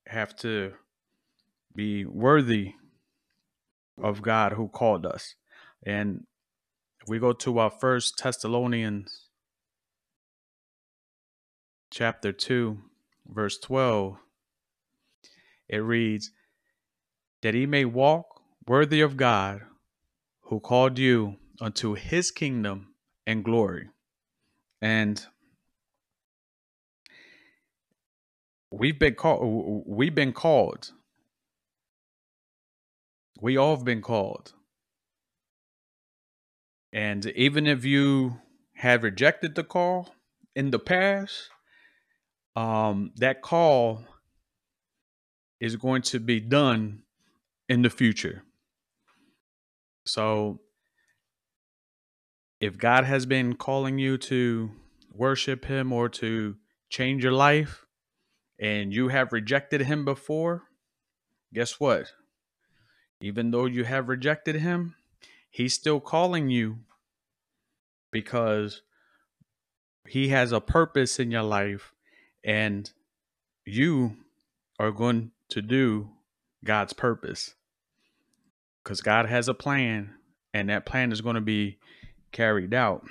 have 0.07 0.37
to 0.37 0.75
be 1.77 2.05
worthy 2.05 2.75
of 4.03 4.23
God 4.23 4.53
who 4.53 4.69
called 4.69 5.07
us. 5.07 5.35
And 5.85 6.25
we 7.07 7.19
go 7.19 7.33
to 7.33 7.59
our 7.59 7.71
first 7.71 8.21
Thessalonians 8.23 9.27
chapter 11.91 12.33
2, 12.33 12.79
verse 13.29 13.59
12, 13.59 14.17
it 15.69 15.79
reads, 15.79 16.31
That 17.43 17.55
he 17.55 17.67
may 17.67 17.85
walk 17.85 18.43
worthy 18.67 19.01
of 19.01 19.17
God 19.17 19.63
who 20.43 20.61
called 20.61 20.99
you 20.99 21.37
unto 21.61 21.95
his 21.95 22.31
kingdom 22.31 22.95
and 23.27 23.45
glory. 23.45 23.89
And 24.81 25.25
we've 28.71 28.99
been 28.99 29.15
called 29.15 29.85
we've 29.87 30.15
been 30.15 30.33
called. 30.33 30.93
We 33.41 33.57
all 33.57 33.77
have 33.77 33.85
been 33.85 34.03
called. 34.03 34.55
And 36.93 37.27
even 37.27 37.67
if 37.67 37.85
you 37.85 38.41
have 38.77 39.03
rejected 39.03 39.55
the 39.55 39.65
call 39.65 40.15
in 40.55 40.71
the 40.71 40.79
past, 40.79 41.51
um, 42.55 43.13
that 43.17 43.43
call 43.43 44.05
is 45.61 45.77
going 45.77 46.03
to 46.03 46.19
be 46.21 46.41
done 46.41 47.03
in 47.69 47.83
the 47.83 47.91
future. 47.91 48.43
So 50.07 50.61
if 52.61 52.79
God 52.79 53.05
has 53.05 53.27
been 53.27 53.57
calling 53.57 53.99
you 53.99 54.17
to 54.19 54.71
worship 55.13 55.67
Him 55.67 55.93
or 55.93 56.09
to 56.11 56.57
change 56.89 57.23
your 57.23 57.33
life 57.33 57.85
and 58.59 58.93
you 58.93 59.09
have 59.09 59.33
rejected 59.33 59.83
Him 59.83 60.05
before, 60.05 60.63
guess 61.53 61.79
what? 61.79 62.07
Even 63.21 63.51
though 63.51 63.67
you 63.67 63.85
have 63.85 64.09
rejected 64.09 64.57
Him, 64.57 64.95
He's 65.51 65.75
still 65.75 66.01
calling 66.01 66.51
you 66.51 66.79
because 68.11 68.83
He 70.07 70.29
has 70.29 70.53
a 70.53 70.61
purpose 70.61 71.19
in 71.19 71.31
your 71.31 71.43
life 71.43 71.93
and 72.45 72.91
you 73.65 74.17
are 74.79 74.93
going 74.93 75.33
to 75.49 75.63
do 75.63 76.11
God's 76.65 76.93
purpose 76.93 77.55
because 78.83 79.01
God 79.01 79.27
has 79.27 79.49
a 79.49 79.55
plan 79.55 80.15
and 80.55 80.69
that 80.69 80.87
plan 80.87 81.13
is 81.13 81.21
going 81.21 81.35
to 81.35 81.41
be 81.41 81.79
carried 82.33 82.73
out. 82.73 83.05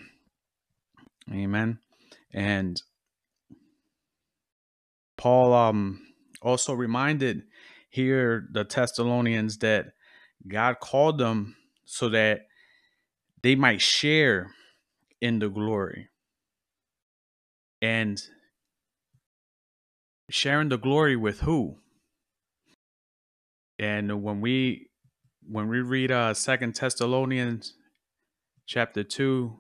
Amen. 1.32 1.80
And 2.34 2.82
Paul 5.18 5.54
um 5.54 6.02
also 6.42 6.74
reminded 6.74 7.44
here 7.96 8.46
the 8.52 8.66
Thessalonians 8.66 9.60
that 9.60 9.94
God 10.46 10.80
called 10.82 11.18
them 11.18 11.56
so 11.86 12.10
that 12.10 12.42
they 13.42 13.56
might 13.56 13.82
share 13.82 14.52
in 15.22 15.40
the 15.40 15.50
glory. 15.50 16.10
And 17.82 18.22
sharing 20.30 20.70
the 20.70 20.78
glory 20.78 21.16
with 21.16 21.42
who? 21.42 21.78
And 23.80 24.22
when 24.24 24.42
we 24.42 24.90
when 25.48 25.70
we 25.70 25.80
read 25.80 26.12
uh 26.12 26.34
Second 26.34 26.76
Thessalonians 26.76 27.76
chapter 28.66 29.04
2 29.04 29.56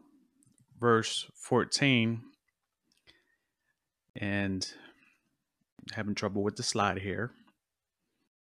verse 0.79 1.29
14 1.35 2.21
and 4.15 4.73
having 5.93 6.15
trouble 6.15 6.41
with 6.41 6.55
the 6.55 6.63
slide 6.63 6.99
here 6.99 7.31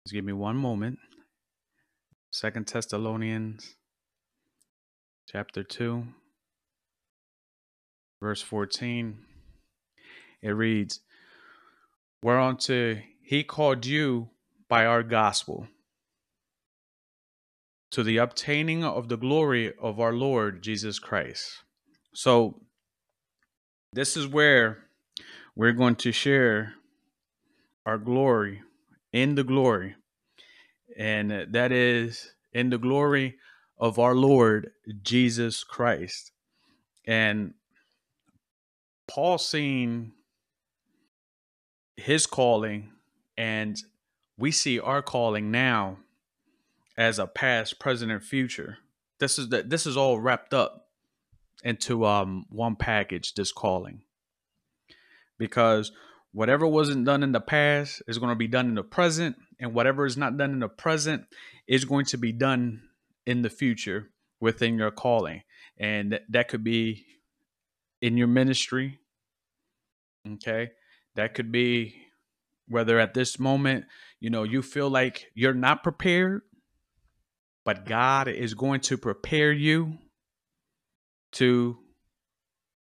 just 0.05 0.13
give 0.13 0.25
me 0.25 0.35
one 0.35 0.57
moment. 0.57 0.99
Second 2.31 2.67
thessalonians 2.67 3.77
chapter 5.27 5.63
2 5.63 6.05
verse 8.21 8.43
14 8.43 9.19
it 10.43 10.51
reads 10.51 11.01
whereunto 12.23 12.99
he 13.23 13.43
called 13.43 13.87
you 13.87 14.29
by 14.69 14.85
our 14.85 15.03
gospel 15.03 15.69
to 17.91 18.03
the 18.03 18.19
obtaining 18.19 18.85
of 18.85 19.09
the 19.09 19.17
glory 19.17 19.73
of 19.81 19.99
our 19.99 20.13
Lord 20.13 20.63
Jesus 20.63 20.99
Christ. 20.99 21.63
So, 22.13 22.61
this 23.93 24.17
is 24.17 24.27
where 24.27 24.85
we're 25.57 25.73
going 25.73 25.97
to 25.97 26.13
share 26.13 26.75
our 27.87 27.97
glory 27.97 28.63
in 29.15 29.37
the 29.37 29.45
glory, 29.45 29.95
and 30.99 31.47
that 31.53 31.71
is 31.71 32.35
in 32.53 32.71
the 32.71 32.79
glory 32.79 33.37
of 33.79 33.97
our 33.97 34.17
Lord 34.17 34.73
Jesus 35.03 35.63
Christ. 35.63 36.33
And 37.07 37.55
Paul 39.07 39.39
seen 39.39 40.15
his 41.97 42.27
calling, 42.27 42.91
and 43.39 43.81
we 44.37 44.51
see 44.51 44.81
our 44.81 45.01
calling 45.01 45.53
now 45.53 45.99
as 46.97 47.21
a 47.21 47.29
past, 47.29 47.79
present, 47.79 48.11
and 48.11 48.23
future. 48.23 48.79
This 49.21 49.39
is 49.39 49.51
that 49.51 49.71
this 49.71 49.87
is 49.87 49.97
all 49.97 50.19
wrapped 50.19 50.53
up 50.53 50.89
into 51.63 52.05
um 52.05 52.47
one 52.49 52.75
package, 52.75 53.35
this 53.35 53.53
calling. 53.53 54.03
Because 55.39 55.93
whatever 56.35 56.67
wasn't 56.67 57.07
done 57.07 57.23
in 57.23 57.33
the 57.33 57.41
past 57.41 58.03
is 58.07 58.19
going 58.19 58.29
to 58.29 58.37
be 58.37 58.47
done 58.47 58.69
in 58.69 58.75
the 58.75 58.83
present, 58.83 59.37
and 59.59 59.73
whatever 59.73 60.05
is 60.05 60.19
not 60.19 60.37
done 60.37 60.51
in 60.51 60.61
the 60.61 60.69
present 60.69 61.25
is 61.67 61.87
going 61.87 62.05
to 62.05 62.19
be 62.19 62.33
done 62.33 62.83
in 63.27 63.41
the 63.41 63.49
future 63.49 64.11
within 64.41 64.77
your 64.77 64.91
calling. 64.91 65.43
And 65.79 66.21
that 66.29 66.49
could 66.49 66.63
be 66.63 67.07
in 68.03 68.19
your 68.19 68.27
ministry. 68.27 68.99
Okay. 70.31 70.73
That 71.15 71.33
could 71.33 71.51
be 71.51 71.95
whether 72.69 72.99
at 72.99 73.15
this 73.15 73.39
moment, 73.39 73.87
you 74.21 74.29
know, 74.29 74.43
you 74.43 74.61
feel 74.61 74.91
like 74.91 75.31
you're 75.35 75.55
not 75.55 75.83
prepared 75.83 76.43
but 77.65 77.87
God 77.87 78.29
is 78.29 78.55
going 78.55 78.81
to 78.81 78.99
prepare 78.99 79.53
you 79.53 79.99
to 81.33 81.79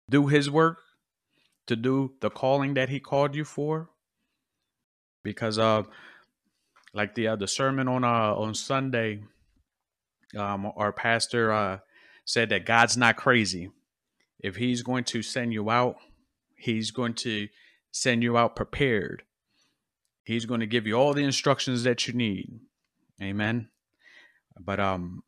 do 0.10 0.28
his 0.28 0.50
work, 0.50 0.78
to 1.70 1.76
do 1.76 2.14
the 2.20 2.32
calling 2.32 2.74
that 2.74 2.90
he 2.90 3.00
called 3.00 3.36
you 3.36 3.46
for. 3.46 3.90
Because 5.24 5.60
uh, 5.60 5.84
like 6.94 7.14
the 7.14 7.28
uh, 7.30 7.36
the 7.36 7.48
sermon 7.48 7.88
on 7.88 8.04
uh 8.04 8.34
on 8.34 8.56
Sunday, 8.56 9.22
um 10.36 10.72
our 10.76 10.92
pastor 10.92 11.54
uh 11.54 11.80
said 12.26 12.50
that 12.50 12.66
God's 12.66 12.98
not 12.98 13.18
crazy. 13.18 13.70
If 14.40 14.56
he's 14.56 14.82
going 14.82 15.04
to 15.06 15.22
send 15.22 15.54
you 15.54 15.70
out, 15.70 15.98
he's 16.56 16.92
going 16.92 17.14
to 17.16 17.48
send 17.92 18.24
you 18.24 18.38
out 18.38 18.56
prepared. 18.56 19.24
He's 20.24 20.46
going 20.46 20.62
to 20.62 20.68
give 20.68 20.88
you 20.88 20.96
all 20.96 21.14
the 21.14 21.24
instructions 21.24 21.84
that 21.84 22.08
you 22.08 22.14
need. 22.14 22.60
Amen. 23.22 23.70
But 24.60 24.80
um, 24.80 25.24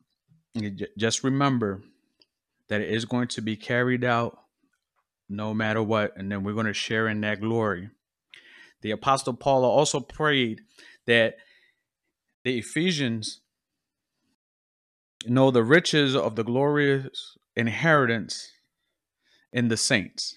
just 0.96 1.24
remember 1.24 1.82
that 2.68 2.80
it 2.80 2.90
is 2.90 3.04
going 3.04 3.28
to 3.28 3.42
be 3.42 3.56
carried 3.56 4.04
out 4.04 4.41
no 5.32 5.54
matter 5.54 5.82
what, 5.82 6.12
and 6.16 6.30
then 6.30 6.44
we're 6.44 6.54
going 6.54 6.66
to 6.66 6.74
share 6.74 7.08
in 7.08 7.20
that 7.22 7.40
glory. 7.40 7.88
The 8.82 8.90
Apostle 8.90 9.34
Paul 9.34 9.64
also 9.64 10.00
prayed 10.00 10.60
that 11.06 11.36
the 12.44 12.58
Ephesians 12.58 13.40
know 15.26 15.50
the 15.50 15.62
riches 15.62 16.14
of 16.14 16.36
the 16.36 16.44
glorious 16.44 17.36
inheritance 17.56 18.50
in 19.52 19.68
the 19.68 19.76
saints. 19.76 20.34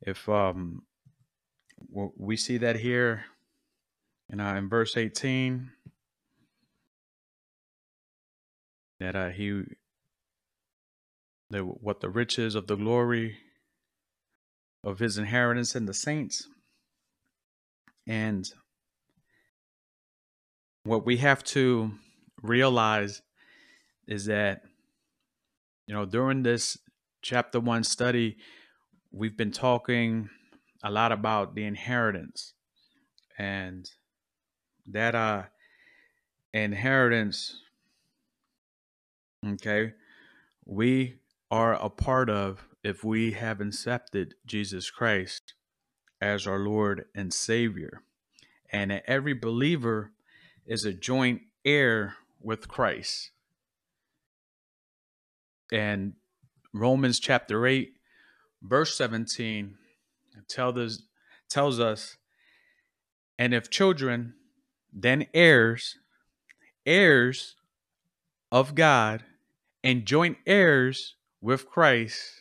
If 0.00 0.28
um, 0.28 0.82
we 1.92 2.36
see 2.36 2.56
that 2.58 2.76
here 2.76 3.24
in, 4.30 4.40
uh, 4.40 4.54
in 4.54 4.68
verse 4.68 4.96
18, 4.96 5.70
that 9.00 9.16
uh, 9.16 9.28
he 9.30 9.64
the, 11.50 11.60
what 11.60 12.00
the 12.00 12.08
riches 12.08 12.54
of 12.54 12.66
the 12.68 12.76
glory 12.76 13.36
of 14.84 14.98
his 14.98 15.18
inheritance 15.18 15.74
in 15.76 15.86
the 15.86 15.94
saints. 15.94 16.48
And 18.06 18.48
what 20.84 21.04
we 21.04 21.18
have 21.18 21.44
to 21.44 21.92
realize 22.42 23.22
is 24.08 24.24
that 24.26 24.62
you 25.86 25.94
know 25.94 26.06
during 26.06 26.42
this 26.42 26.78
chapter 27.22 27.60
1 27.60 27.84
study 27.84 28.38
we've 29.12 29.36
been 29.36 29.52
talking 29.52 30.30
a 30.82 30.90
lot 30.90 31.12
about 31.12 31.54
the 31.54 31.64
inheritance. 31.64 32.54
And 33.38 33.88
that 34.86 35.14
uh 35.14 35.44
inheritance 36.52 37.62
okay 39.46 39.92
we 40.64 41.14
are 41.50 41.74
a 41.74 41.88
part 41.88 42.28
of 42.28 42.66
if 42.82 43.04
we 43.04 43.32
have 43.32 43.60
accepted 43.60 44.34
Jesus 44.46 44.90
Christ 44.90 45.54
as 46.20 46.46
our 46.46 46.58
Lord 46.58 47.06
and 47.14 47.32
Savior. 47.32 48.02
And 48.72 49.02
every 49.06 49.34
believer 49.34 50.12
is 50.66 50.84
a 50.84 50.92
joint 50.92 51.42
heir 51.64 52.16
with 52.40 52.68
Christ. 52.68 53.32
And 55.72 56.14
Romans 56.72 57.20
chapter 57.20 57.66
8, 57.66 57.92
verse 58.62 58.96
17 58.96 59.76
tells 60.48 60.76
us, 60.76 61.02
tells 61.48 61.80
us 61.80 62.16
and 63.40 63.54
if 63.54 63.70
children, 63.70 64.34
then 64.92 65.26
heirs, 65.32 65.96
heirs 66.84 67.56
of 68.52 68.74
God, 68.74 69.24
and 69.82 70.04
joint 70.04 70.36
heirs 70.46 71.14
with 71.40 71.66
Christ, 71.66 72.39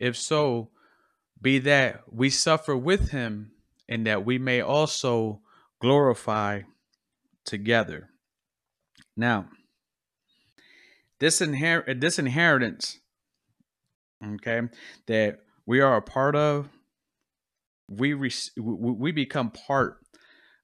if 0.00 0.16
so, 0.16 0.70
be 1.40 1.58
that 1.60 2.02
we 2.10 2.30
suffer 2.30 2.76
with 2.76 3.10
him, 3.10 3.52
and 3.88 4.06
that 4.06 4.24
we 4.24 4.38
may 4.38 4.60
also 4.60 5.40
glorify 5.80 6.62
together. 7.44 8.10
Now, 9.16 9.48
this 11.18 11.40
inher- 11.40 12.00
this 12.00 12.18
inheritance, 12.18 12.98
okay, 14.24 14.62
that 15.06 15.40
we 15.66 15.80
are 15.80 15.96
a 15.96 16.02
part 16.02 16.34
of, 16.34 16.68
we 17.88 18.14
re- 18.14 18.32
we 18.56 19.12
become 19.12 19.50
part 19.50 19.98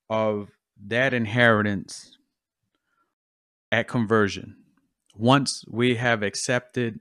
of 0.09 0.51
that 0.87 1.13
inheritance 1.13 2.17
at 3.73 3.89
conversion 3.89 4.57
once 5.15 5.65
we 5.69 5.97
have 5.97 6.23
accepted 6.23 7.01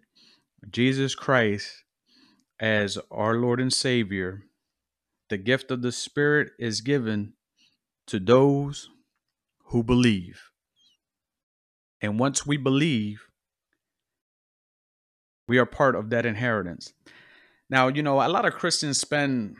Jesus 0.69 1.13
Christ 1.13 1.84
as 2.59 2.97
our 3.11 3.35
Lord 3.35 3.59
and 3.59 3.71
Savior, 3.71 4.43
the 5.29 5.37
gift 5.37 5.71
of 5.71 5.81
the 5.81 5.91
Spirit 5.91 6.51
is 6.59 6.81
given 6.81 7.33
to 8.07 8.19
those 8.19 8.89
who 9.65 9.83
believe. 9.83 10.51
And 12.01 12.19
once 12.19 12.45
we 12.45 12.57
believe, 12.57 13.23
we 15.47 15.57
are 15.57 15.65
part 15.65 15.95
of 15.95 16.09
that 16.11 16.25
inheritance. 16.25 16.93
Now, 17.69 17.87
you 17.87 18.03
know, 18.03 18.21
a 18.21 18.29
lot 18.29 18.45
of 18.45 18.53
Christians 18.53 18.99
spend 18.99 19.55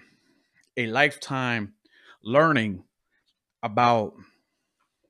a 0.78 0.88
lifetime 0.88 1.74
learning 2.24 2.84
about 3.64 4.14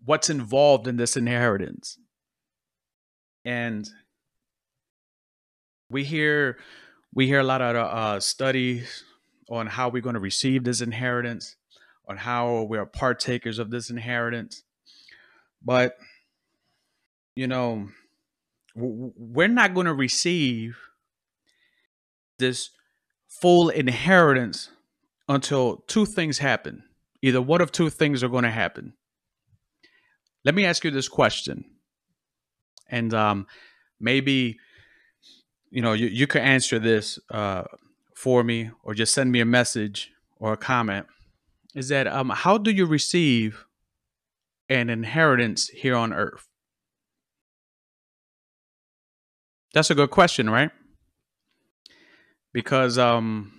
what's 0.04 0.30
involved 0.30 0.88
in 0.88 0.98
this 0.98 1.18
inheritance 1.18 1.98
and 3.46 3.88
we 5.90 6.04
hear 6.04 6.58
we 7.16 7.26
hear 7.28 7.40
a 7.40 7.44
lot 7.44 7.62
of 7.62 7.76
uh, 7.76 8.20
studies 8.20 9.04
on 9.50 9.66
how 9.68 9.90
we're 9.90 10.02
going 10.02 10.16
to 10.16 10.20
receive 10.20 10.64
this 10.64 10.82
inheritance, 10.82 11.56
on 12.08 12.18
how 12.18 12.64
we 12.64 12.78
are 12.78 12.86
partakers 12.86 13.58
of 13.58 13.72
this 13.72 13.90
inheritance. 13.90 14.64
But 15.64 15.98
you 17.36 17.48
know, 17.48 17.88
we're 18.76 19.48
not 19.48 19.74
going 19.74 19.88
to 19.88 19.94
receive 19.94 20.78
this 22.38 22.70
full 23.28 23.70
inheritance 23.70 24.70
until 25.28 25.84
two 25.88 26.06
things 26.06 26.38
happen. 26.38 26.84
Either 27.22 27.42
one 27.42 27.62
of 27.62 27.72
two 27.72 27.90
things 27.90 28.24
are 28.24 28.30
going 28.30 28.44
to 28.44 28.52
happen. 28.52 28.94
Let 30.44 30.54
me 30.54 30.66
ask 30.66 30.84
you 30.84 30.92
this 30.92 31.08
question 31.08 31.66
and 32.90 33.14
um, 33.14 33.48
maybe 34.00 34.60
you 35.76 35.82
know 35.82 35.92
you, 35.92 36.08
you 36.08 36.26
could 36.26 36.42
answer 36.42 36.80
this 36.80 37.20
uh, 37.32 37.64
for 38.16 38.44
me 38.44 38.72
or 38.84 38.94
just 38.94 39.14
send 39.14 39.30
me 39.32 39.42
a 39.42 39.46
message 39.46 40.10
or 40.40 40.54
a 40.54 40.58
comment 40.58 41.06
is 41.76 41.90
that 41.90 42.08
um, 42.08 42.30
how 42.30 42.58
do 42.58 42.72
you 42.72 42.86
receive 42.86 43.66
an 44.70 44.90
inheritance 44.90 45.68
here 45.68 45.96
on 45.96 46.14
earth? 46.14 46.48
That's 49.74 49.92
a 49.92 49.96
good 49.96 50.12
question 50.12 50.50
right? 50.50 50.72
Because 52.54 52.98
um 52.98 53.52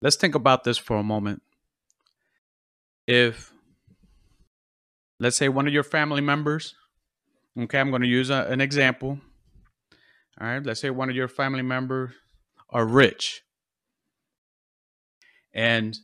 let's 0.00 0.16
think 0.16 0.34
about 0.34 0.64
this 0.64 0.78
for 0.78 0.96
a 0.96 1.02
moment. 1.02 1.42
If 3.06 3.52
let's 5.20 5.36
say 5.36 5.50
one 5.50 5.66
of 5.66 5.74
your 5.74 5.84
family 5.84 6.22
members 6.22 6.74
Okay, 7.58 7.78
I'm 7.78 7.90
going 7.90 8.00
to 8.00 8.08
use 8.08 8.30
a, 8.30 8.46
an 8.48 8.62
example. 8.62 9.18
All 10.40 10.46
right, 10.46 10.64
let's 10.64 10.80
say 10.80 10.90
one 10.90 11.10
of 11.10 11.16
your 11.16 11.28
family 11.28 11.62
members 11.62 12.12
are 12.70 12.86
rich. 12.86 13.42
And 15.52 15.96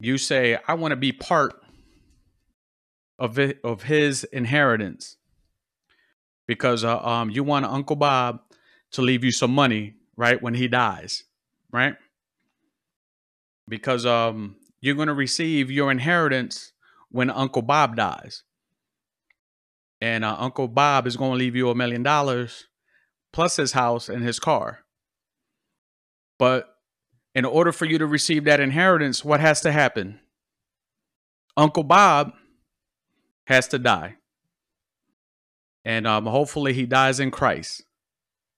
you 0.00 0.18
say, 0.18 0.58
I 0.66 0.74
want 0.74 0.92
to 0.92 0.96
be 0.96 1.12
part 1.12 1.54
of 3.18 3.38
it, 3.38 3.60
of 3.62 3.84
his 3.84 4.24
inheritance 4.24 5.16
because 6.46 6.82
uh, 6.82 6.98
um, 6.98 7.30
you 7.30 7.44
want 7.44 7.66
Uncle 7.66 7.96
Bob 7.96 8.40
to 8.92 9.02
leave 9.02 9.22
you 9.22 9.30
some 9.30 9.54
money, 9.54 9.94
right, 10.16 10.42
when 10.42 10.54
he 10.54 10.66
dies, 10.66 11.24
right? 11.70 11.94
Because 13.68 14.06
um, 14.06 14.56
you're 14.80 14.94
going 14.94 15.08
to 15.08 15.14
receive 15.14 15.70
your 15.70 15.90
inheritance 15.90 16.72
when 17.10 17.30
Uncle 17.30 17.62
Bob 17.62 17.96
dies 17.96 18.42
and 20.00 20.24
uh, 20.24 20.36
Uncle 20.38 20.68
Bob 20.68 21.06
is 21.06 21.16
going 21.16 21.32
to 21.32 21.38
leave 21.38 21.56
you 21.56 21.70
a 21.70 21.74
million 21.74 22.02
dollars 22.02 22.66
plus 23.32 23.56
his 23.56 23.72
house 23.72 24.08
and 24.08 24.22
his 24.22 24.38
car. 24.38 24.80
But 26.38 26.76
in 27.34 27.44
order 27.44 27.72
for 27.72 27.84
you 27.84 27.98
to 27.98 28.06
receive 28.06 28.44
that 28.44 28.60
inheritance, 28.60 29.24
what 29.24 29.40
has 29.40 29.60
to 29.62 29.72
happen? 29.72 30.20
Uncle 31.56 31.82
Bob 31.82 32.32
has 33.46 33.68
to 33.68 33.78
die. 33.78 34.16
And 35.84 36.06
um, 36.06 36.26
hopefully 36.26 36.72
he 36.72 36.86
dies 36.86 37.18
in 37.18 37.30
Christ, 37.30 37.82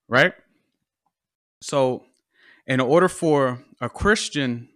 right? 0.09 0.35
So, 1.63 2.05
in 2.67 2.81
order 2.81 3.09
for 3.09 3.65
a 3.81 3.89
Christian 3.89 4.69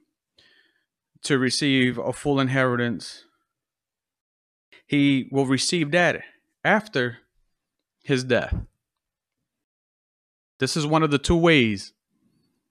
to 1.23 1.39
receive 1.39 1.99
a 1.99 2.13
full 2.13 2.39
inheritance, 2.39 3.25
he 4.87 5.29
will 5.33 5.47
receive 5.47 5.91
that 5.93 6.23
after 6.63 7.19
his 8.03 8.25
death. 8.25 8.55
This 10.65 10.79
is 10.79 10.87
one 10.87 11.03
of 11.03 11.11
the 11.11 11.19
two 11.19 11.37
ways 11.37 11.93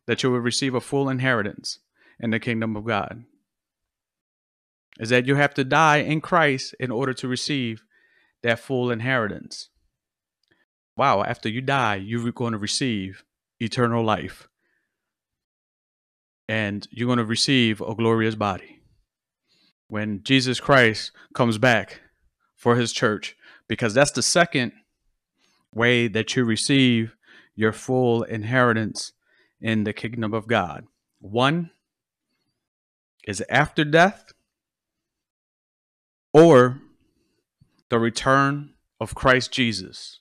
that 0.07 0.23
you 0.23 0.31
will 0.31 0.39
receive 0.39 0.73
a 0.73 0.81
full 0.81 1.09
inheritance 1.09 1.77
in 2.19 2.31
the 2.31 2.39
kingdom 2.39 2.75
of 2.75 2.85
God. 2.85 3.23
Is 4.99 5.09
that 5.09 5.27
you 5.27 5.35
have 5.35 5.53
to 5.53 5.63
die 5.63 5.97
in 5.97 6.19
Christ 6.19 6.73
in 6.79 6.89
order 6.89 7.13
to 7.13 7.27
receive 7.27 7.83
that 8.41 8.57
full 8.57 8.89
inheritance. 8.89 9.69
Wow, 10.97 11.21
after 11.21 11.47
you 11.47 11.61
die, 11.61 11.97
you're 11.97 12.31
going 12.31 12.53
to 12.53 12.57
receive 12.57 13.23
eternal 13.59 14.03
life. 14.03 14.49
And 16.49 16.87
you're 16.89 17.05
going 17.05 17.19
to 17.19 17.25
receive 17.25 17.79
a 17.79 17.93
glorious 17.93 18.33
body. 18.33 18.81
When 19.87 20.23
Jesus 20.23 20.59
Christ 20.59 21.11
comes 21.35 21.59
back 21.59 22.01
for 22.55 22.75
his 22.75 22.91
church, 22.91 23.37
because 23.67 23.93
that's 23.93 24.09
the 24.09 24.23
second 24.23 24.71
way 25.71 26.07
that 26.07 26.35
you 26.35 26.43
receive 26.43 27.15
your 27.55 27.71
full 27.71 28.23
inheritance 28.23 29.13
in 29.61 29.83
the 29.83 29.93
kingdom 29.93 30.33
of 30.33 30.47
God. 30.47 30.85
One 31.19 31.71
is 33.25 33.43
after 33.49 33.85
death 33.85 34.33
or 36.33 36.81
the 37.89 37.99
return 37.99 38.73
of 38.99 39.15
Christ 39.15 39.51
Jesus. 39.51 40.19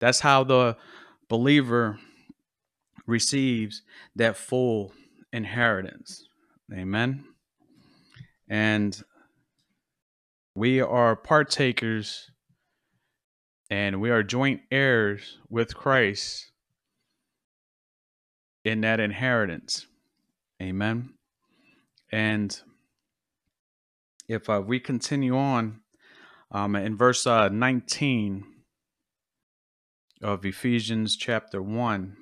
That's 0.00 0.20
how 0.20 0.44
the 0.44 0.76
believer 1.28 1.98
receives 3.06 3.82
that 4.16 4.36
full 4.36 4.92
inheritance. 5.32 6.28
Amen. 6.72 7.24
And 8.48 9.02
we 10.54 10.80
are 10.80 11.16
partakers 11.16 12.31
and 13.72 14.02
we 14.02 14.10
are 14.10 14.22
joint 14.22 14.60
heirs 14.70 15.38
with 15.48 15.74
Christ 15.74 16.50
in 18.66 18.82
that 18.82 19.00
inheritance. 19.00 19.86
Amen. 20.60 21.14
And 22.12 22.54
if 24.28 24.50
uh, 24.50 24.60
we 24.62 24.78
continue 24.78 25.38
on 25.38 25.80
um, 26.50 26.76
in 26.76 26.98
verse 26.98 27.26
uh, 27.26 27.48
19 27.48 28.44
of 30.20 30.44
Ephesians 30.44 31.16
chapter 31.16 31.62
1, 31.62 32.14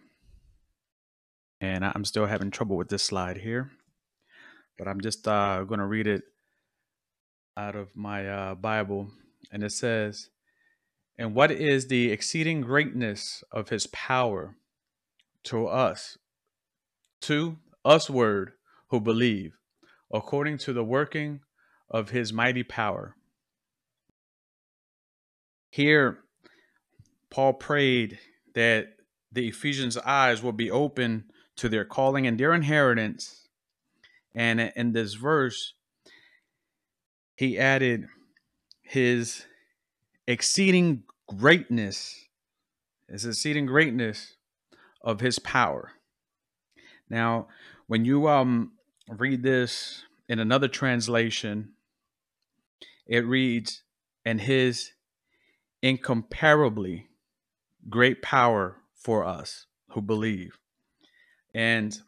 and 1.61 1.85
I'm 1.85 2.05
still 2.05 2.27
having 2.27 2.53
trouble 2.53 2.77
with 2.77 2.91
this 2.91 3.03
slide 3.03 3.39
here, 3.39 3.73
but 4.79 4.87
I'm 4.87 5.01
just 5.01 5.27
uh, 5.27 5.65
going 5.65 5.81
to 5.81 5.87
read 5.87 6.07
it 6.07 6.23
out 7.57 7.75
of 7.75 7.97
my 7.97 8.29
uh, 8.29 8.55
Bible. 8.55 9.11
And 9.51 9.65
it 9.65 9.73
says, 9.73 10.29
And 11.21 11.35
what 11.35 11.51
is 11.51 11.89
the 11.89 12.11
exceeding 12.11 12.63
greatness 12.63 13.45
of 13.53 13.69
his 13.69 13.87
power 13.89 14.57
to 15.45 15.67
us, 15.67 16.17
to 17.21 17.59
usward 17.85 18.53
who 18.89 19.03
believe, 19.03 19.59
according 20.11 20.57
to 20.57 20.73
the 20.73 20.83
working 20.83 21.41
of 21.91 22.09
his 22.09 22.33
mighty 22.33 22.63
power? 22.63 23.17
Here, 25.69 26.21
Paul 27.29 27.53
prayed 27.53 28.19
that 28.55 28.87
the 29.31 29.49
Ephesians' 29.49 29.99
eyes 29.99 30.43
will 30.43 30.53
be 30.53 30.71
open 30.71 31.25
to 31.57 31.69
their 31.69 31.85
calling 31.85 32.27
and 32.27 32.41
their 32.41 32.55
inheritance. 32.55 33.47
And 34.35 34.73
in 34.75 34.93
this 34.93 35.13
verse, 35.13 35.75
he 37.37 37.59
added 37.59 38.07
his 38.81 39.45
exceeding 40.31 41.03
greatness, 41.27 42.27
is 43.09 43.27
exceeding 43.27 43.67
greatness 43.67 44.35
of 45.03 45.21
his 45.21 45.39
power. 45.41 45.93
Now, 47.09 47.49
when 47.89 48.05
you 48.05 48.29
um 48.29 48.73
read 49.09 49.43
this 49.43 50.05
in 50.29 50.39
another 50.39 50.69
translation, 50.69 51.73
it 53.07 53.27
reads, 53.27 53.83
and 54.25 54.41
his 54.41 54.93
incomparably 55.83 57.09
great 57.89 58.23
power 58.23 58.77
for 58.95 59.25
us 59.25 59.67
who 59.89 60.01
believe. 60.01 60.59
And 61.53 61.99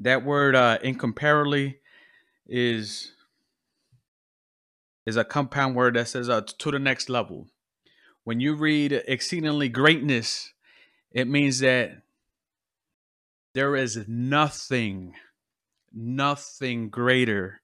that 0.00 0.22
word 0.22 0.54
uh, 0.54 0.78
incomparably 0.82 1.78
is 2.46 3.12
is 5.06 5.16
a 5.16 5.24
compound 5.24 5.74
word 5.74 5.94
that 5.94 6.08
says 6.08 6.28
uh, 6.28 6.42
to 6.58 6.70
the 6.70 6.78
next 6.78 7.08
level. 7.08 7.48
When 8.24 8.40
you 8.40 8.54
read 8.54 8.92
exceedingly 9.06 9.68
greatness, 9.68 10.52
it 11.10 11.28
means 11.28 11.58
that 11.58 12.02
there 13.54 13.76
is 13.76 14.04
nothing, 14.08 15.14
nothing 15.92 16.88
greater 16.88 17.60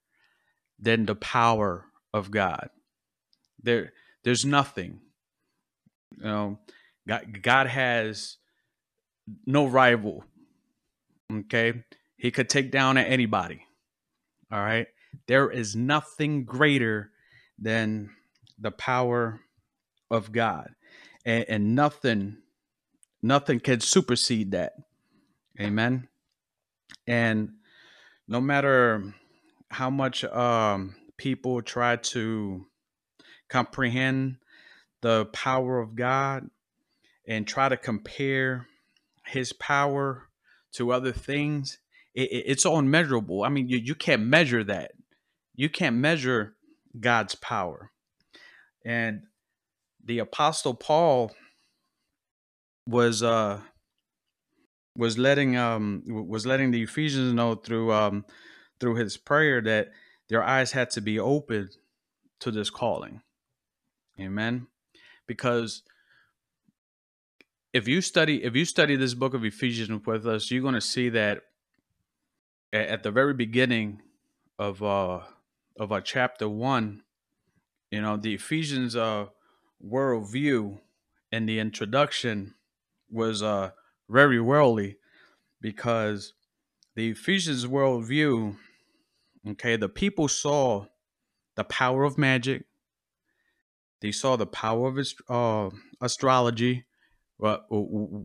than 0.79 1.07
the 1.07 1.14
power 1.14 1.87
of 2.12 2.31
God. 2.31 2.70
There, 3.62 3.92
there's 4.24 4.44
nothing. 4.44 5.01
You 6.16 6.24
know, 6.24 6.59
God, 7.07 7.42
God 7.42 7.66
has 7.68 8.37
no 9.46 9.66
rival. 9.66 10.24
Okay, 11.33 11.85
He 12.16 12.31
could 12.31 12.48
take 12.48 12.70
down 12.70 12.98
anybody. 12.98 13.64
All 14.51 14.61
right, 14.61 14.88
there 15.27 15.51
is 15.51 15.77
nothing 15.77 16.44
greater 16.44 17.11
than 17.59 18.11
the 18.59 18.71
power 18.71 19.40
of 20.11 20.33
God, 20.33 20.71
and, 21.25 21.44
and 21.49 21.75
nothing, 21.75 22.38
nothing 23.23 23.61
can 23.61 23.81
supersede 23.81 24.53
that. 24.53 24.75
Amen. 25.61 26.09
And 27.07 27.55
no 28.27 28.40
matter 28.40 29.12
how 29.71 29.90
much 29.90 30.25
um, 30.25 30.94
people 31.16 31.62
try 31.62 31.97
to 31.97 32.66
comprehend 33.49 34.37
the 35.01 35.27
power 35.27 35.81
of 35.81 35.94
God 35.94 36.49
and 37.27 37.47
try 37.47 37.68
to 37.68 37.77
compare 37.77 38.66
his 39.27 39.53
power 39.53 40.29
to 40.73 40.92
other 40.92 41.12
things, 41.12 41.79
it, 42.14 42.31
it, 42.31 42.44
it's 42.47 42.64
unmeasurable. 42.64 43.42
I 43.42 43.49
mean, 43.49 43.68
you, 43.68 43.79
you 43.79 43.94
can't 43.94 44.23
measure 44.23 44.64
that. 44.64 44.92
You 45.55 45.68
can't 45.68 45.97
measure 45.97 46.55
God's 47.01 47.35
power. 47.35 47.91
And 48.85 49.23
the 50.05 50.19
apostle 50.21 50.75
Paul 50.75 51.33
was 52.87 53.23
uh 53.23 53.61
was 54.97 55.19
letting 55.19 55.57
um 55.57 56.03
was 56.07 56.47
letting 56.47 56.71
the 56.71 56.83
Ephesians 56.83 57.33
know 57.35 57.55
through 57.55 57.93
um 57.93 58.25
through 58.81 58.97
his 58.97 59.17
prayer 59.17 59.61
that 59.61 59.91
their 60.29 60.43
eyes 60.43 60.73
had 60.73 60.91
to 60.91 61.01
be 61.01 61.19
open 61.19 61.69
to 62.41 62.51
this 62.51 62.71
calling. 62.71 63.23
Amen. 64.19 64.67
Because 65.27 65.83
if 67.73 67.87
you 67.87 68.01
study 68.01 68.43
if 68.43 68.57
you 68.57 68.65
study 68.65 68.97
this 68.97 69.15
book 69.15 69.35
of 69.35 69.45
Ephesians 69.45 70.07
with 70.07 70.27
us, 70.27 70.51
you're 70.51 70.63
going 70.63 70.75
to 70.75 70.81
see 70.81 71.11
that 71.11 71.43
at 72.73 73.03
the 73.03 73.11
very 73.11 73.35
beginning 73.35 74.03
of 74.59 74.83
uh 74.83 75.21
of 75.79 75.93
our 75.93 76.01
chapter 76.01 76.49
one, 76.49 77.03
you 77.91 78.03
know, 78.03 78.17
the 78.17 78.35
Ephesians 78.35 78.97
uh 78.97 79.27
worldview 79.85 80.81
and 81.31 81.49
the 81.49 81.59
introduction 81.59 82.55
was 83.11 83.43
uh 83.43 83.71
very 84.11 84.41
worldly 84.41 84.97
because 85.61 86.35
the 86.97 87.11
Ephesians 87.11 87.64
worldview, 87.67 88.57
okay, 89.51 89.77
the 89.77 89.88
people 89.88 90.27
saw 90.29 90.87
the 91.55 91.64
power 91.64 92.05
of 92.05 92.19
magic, 92.19 92.64
they 94.01 94.12
saw 94.12 94.37
the 94.37 94.47
power 94.47 94.88
of 94.88 94.99
uh, 95.29 95.77
astrology, 96.01 96.87
uh, 97.43 97.59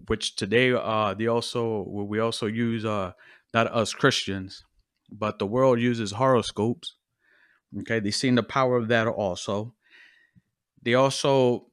which 0.07 0.35
today 0.35 0.73
uh, 0.73 1.13
they 1.13 1.27
also 1.27 1.83
we 1.87 2.19
also 2.19 2.47
use 2.47 2.85
uh, 2.85 3.11
not 3.53 3.67
us 3.67 3.93
Christians, 3.93 4.63
but 5.11 5.39
the 5.39 5.45
world 5.45 5.79
uses 5.79 6.11
horoscopes. 6.11 6.95
Okay, 7.79 7.99
they 7.99 8.11
seen 8.11 8.35
the 8.35 8.43
power 8.43 8.77
of 8.77 8.87
that 8.89 9.07
also. 9.07 9.73
They 10.81 10.93
also 10.93 11.67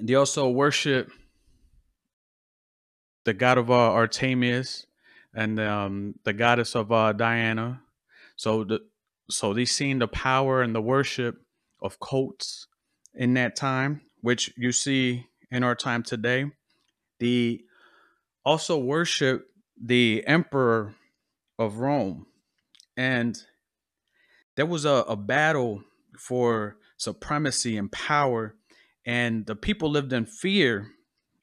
they 0.00 0.14
also 0.14 0.48
worship 0.48 1.10
the 3.24 3.32
god 3.32 3.58
of 3.58 3.70
uh, 3.70 3.74
Artemis 3.74 4.86
and 5.34 5.58
um, 5.60 6.14
the 6.24 6.32
goddess 6.32 6.74
of 6.74 6.92
uh, 6.92 7.12
Diana. 7.12 7.80
So 8.36 8.64
the 8.64 8.80
so 9.30 9.54
they 9.54 9.64
seen 9.64 9.98
the 9.98 10.08
power 10.08 10.62
and 10.62 10.74
the 10.74 10.82
worship 10.82 11.36
of 11.80 12.00
cults 12.00 12.66
in 13.14 13.34
that 13.34 13.56
time, 13.56 14.02
which 14.20 14.52
you 14.56 14.72
see 14.72 15.26
in 15.50 15.62
our 15.62 15.74
time 15.74 16.02
today. 16.02 16.46
The 17.20 17.64
also 18.44 18.76
worship 18.78 19.46
the 19.80 20.24
emperor 20.26 20.94
of 21.58 21.78
Rome. 21.78 22.26
And 22.96 23.36
there 24.56 24.66
was 24.66 24.84
a, 24.84 25.04
a 25.08 25.16
battle 25.16 25.82
for 26.18 26.76
supremacy 26.96 27.76
and 27.76 27.90
power, 27.90 28.54
and 29.04 29.46
the 29.46 29.56
people 29.56 29.90
lived 29.90 30.12
in 30.12 30.26
fear 30.26 30.92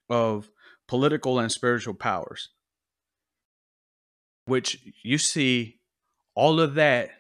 of 0.10 0.50
political 0.88 1.40
and 1.40 1.52
spiritual 1.52 1.94
powers, 1.94 2.50
which 4.46 4.80
you 5.04 5.18
see 5.18 5.80
all 6.36 6.60
of 6.60 6.76
that 6.76 7.12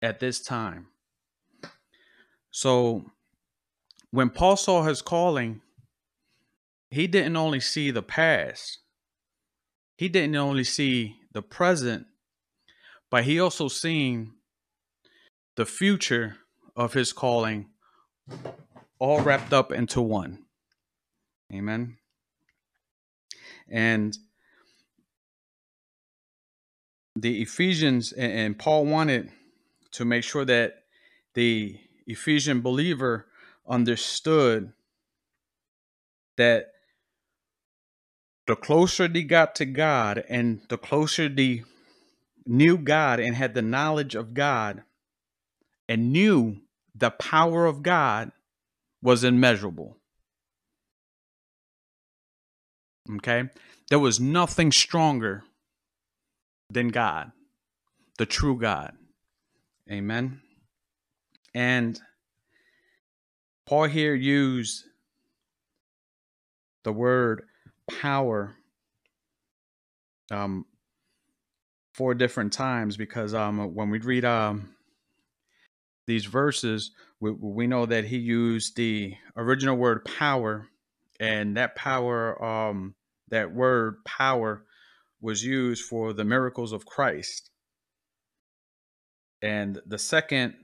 at 0.00 0.20
this 0.20 0.40
time. 0.40 0.88
So 2.50 3.06
when 4.10 4.30
Paul 4.30 4.56
saw 4.56 4.82
his 4.82 5.00
calling, 5.00 5.62
he 6.90 7.06
didn't 7.06 7.36
only 7.36 7.60
see 7.60 7.90
the 7.90 8.02
past, 8.02 8.78
he 9.96 10.08
didn't 10.08 10.36
only 10.36 10.64
see 10.64 11.16
the 11.32 11.42
present, 11.42 12.06
but 13.10 13.24
he 13.24 13.40
also 13.40 13.68
seen 13.68 14.34
the 15.56 15.66
future 15.66 16.36
of 16.74 16.94
his 16.94 17.12
calling 17.12 17.68
all 18.98 19.20
wrapped 19.20 19.52
up 19.52 19.72
into 19.72 20.00
one. 20.00 20.44
Amen. 21.52 21.98
And 23.68 24.16
the 27.14 27.42
Ephesians 27.42 28.12
and 28.12 28.58
Paul 28.58 28.86
wanted 28.86 29.30
to 29.92 30.04
make 30.04 30.24
sure 30.24 30.44
that 30.44 30.84
the 31.34 31.78
Ephesian 32.06 32.60
believer 32.62 33.26
understood 33.68 34.72
that 36.36 36.72
the 38.46 38.56
closer 38.56 39.06
they 39.08 39.22
got 39.22 39.54
to 39.56 39.66
God 39.66 40.24
and 40.28 40.62
the 40.68 40.78
closer 40.78 41.28
they 41.28 41.62
knew 42.46 42.76
God 42.76 43.20
and 43.20 43.36
had 43.36 43.54
the 43.54 43.62
knowledge 43.62 44.14
of 44.14 44.34
God 44.34 44.82
and 45.92 46.10
knew 46.10 46.56
the 46.94 47.10
power 47.10 47.66
of 47.66 47.82
God 47.82 48.32
was 49.02 49.24
immeasurable. 49.24 49.98
Okay? 53.16 53.50
There 53.90 53.98
was 53.98 54.18
nothing 54.18 54.72
stronger 54.72 55.44
than 56.70 56.88
God, 56.88 57.32
the 58.16 58.24
true 58.24 58.58
God. 58.58 58.94
Amen. 59.90 60.40
And 61.54 62.00
Paul 63.66 63.84
here 63.84 64.14
used 64.14 64.84
the 66.84 66.92
word 66.92 67.42
power 68.00 68.56
um, 70.30 70.64
four 71.92 72.14
different 72.14 72.54
times 72.54 72.96
because 72.96 73.34
um, 73.34 73.74
when 73.74 73.90
we 73.90 73.98
read 73.98 74.24
um, 74.24 74.74
these 76.06 76.24
verses, 76.24 76.90
we, 77.20 77.30
we 77.30 77.66
know 77.66 77.86
that 77.86 78.04
he 78.04 78.18
used 78.18 78.76
the 78.76 79.14
original 79.36 79.76
word 79.76 80.04
power, 80.04 80.68
and 81.20 81.56
that 81.56 81.76
power, 81.76 82.42
um, 82.44 82.94
that 83.28 83.52
word 83.52 84.04
power, 84.04 84.64
was 85.20 85.44
used 85.44 85.84
for 85.84 86.12
the 86.12 86.24
miracles 86.24 86.72
of 86.72 86.84
Christ. 86.84 87.50
And 89.40 89.80
the 89.86 89.98
second 89.98 90.54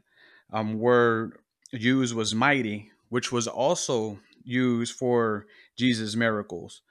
um, 0.53 0.79
word 0.79 1.38
used 1.70 2.14
was 2.14 2.35
mighty, 2.35 2.90
which 3.09 3.31
was 3.33 3.46
also 3.46 4.18
used 4.42 4.94
for 4.94 5.46
Jesus' 5.77 6.16
miracles. 6.16 6.83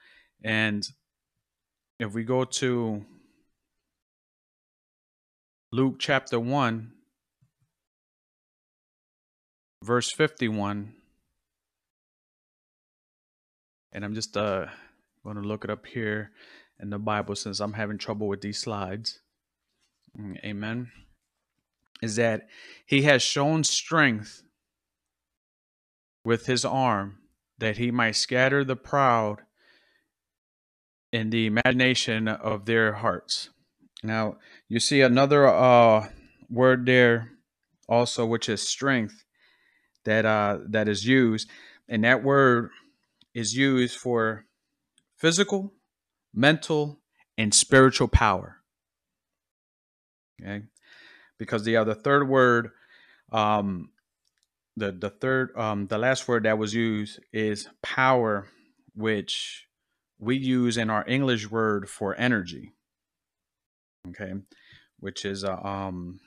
And 0.44 0.88
if 2.00 2.14
we 2.14 2.24
go 2.24 2.44
to 2.46 3.06
Luke 5.72 5.96
chapter 6.00 6.40
1, 6.40 6.92
verse 9.84 10.12
51, 10.12 10.94
and 13.92 14.06
I'm 14.06 14.14
just 14.14 14.36
uh, 14.36 14.68
going 15.24 15.36
to 15.36 15.42
look 15.42 15.64
it 15.64 15.70
up 15.70 15.86
here 15.86 16.32
in 16.80 16.90
the 16.90 17.00
Bible 17.00 17.36
since 17.36 17.60
I'm 17.60 17.74
having 17.74 17.98
trouble 17.98 18.28
with 18.28 18.42
these 18.42 18.60
slides. 18.60 19.20
Mm, 20.20 20.44
amen. 20.44 20.92
Is 22.02 22.16
that 22.18 22.48
he 22.86 23.04
has 23.04 23.22
shown 23.22 23.64
strength 23.64 24.44
with 26.24 26.46
his 26.46 26.64
arm 26.64 27.20
that 27.58 27.78
he 27.78 27.90
might 27.90 28.16
scatter 28.16 28.64
the 28.64 28.76
proud 28.76 29.42
in 31.12 31.30
the 31.30 31.46
imagination 31.48 32.28
of 32.28 32.66
their 32.66 32.94
hearts. 32.94 33.50
Now, 34.04 34.38
you 34.68 34.80
see 34.80 35.02
another 35.02 35.48
uh, 35.48 36.10
word 36.50 36.86
there 36.86 37.32
also, 37.90 38.26
which 38.26 38.50
is 38.50 38.62
strength, 38.62 39.24
that 40.08 40.26
uh, 40.26 40.60
that 40.70 40.88
is 40.88 41.06
used, 41.06 41.50
and 41.88 42.04
that 42.06 42.24
word 42.24 42.72
is 43.34 43.56
used 43.56 43.98
for 43.98 44.46
physical, 45.18 45.74
mental, 46.34 47.02
and 47.38 47.54
spiritual 47.54 48.08
power. 48.08 48.58
Okay, 50.42 50.64
because 51.38 51.64
the 51.66 51.76
other 51.76 51.94
third 51.94 52.28
word, 52.28 52.72
um, 53.34 53.90
the 54.78 54.94
the 54.94 55.10
third, 55.10 55.56
um, 55.58 55.88
the 55.88 55.98
last 55.98 56.26
word 56.28 56.44
that 56.44 56.58
was 56.58 56.74
used 56.74 57.20
is 57.34 57.68
power, 57.84 58.48
which 58.96 59.68
we 60.20 60.38
use 60.38 60.78
in 60.78 60.90
our 60.90 61.06
English 61.06 61.52
word 61.52 61.90
for 61.90 62.16
energy. 62.16 62.72
Okay, 64.08 64.36
which 65.02 65.26
is 65.26 65.44
uh, 65.44 65.52
um, 65.52 66.22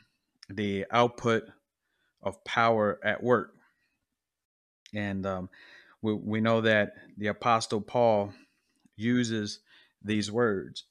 the 0.51 0.85
output 0.91 1.45
of 2.23 2.45
power 2.45 3.01
at 3.03 3.23
work. 3.23 3.55
And 4.95 5.27
um, 5.27 5.49
we, 6.03 6.15
we 6.15 6.41
know 6.41 6.61
that 6.63 6.95
the 7.17 7.29
Apostle 7.29 7.81
Paul 7.81 8.33
uses 8.97 9.61
these 10.03 10.31
words. 10.31 10.85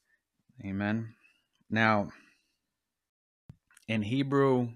Amen. 0.64 1.14
Now, 1.70 2.12
in 3.88 4.04
Hebrew 4.04 4.70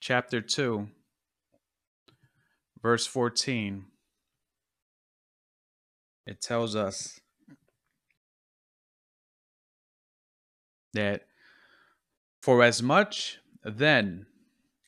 chapter 0.00 0.40
2, 0.40 0.88
verse 2.82 3.06
14, 3.06 3.84
it 6.26 6.40
tells 6.40 6.76
us 6.76 7.20
that 10.94 11.22
for 12.40 12.62
as 12.62 12.82
much 12.82 13.38
then 13.64 14.26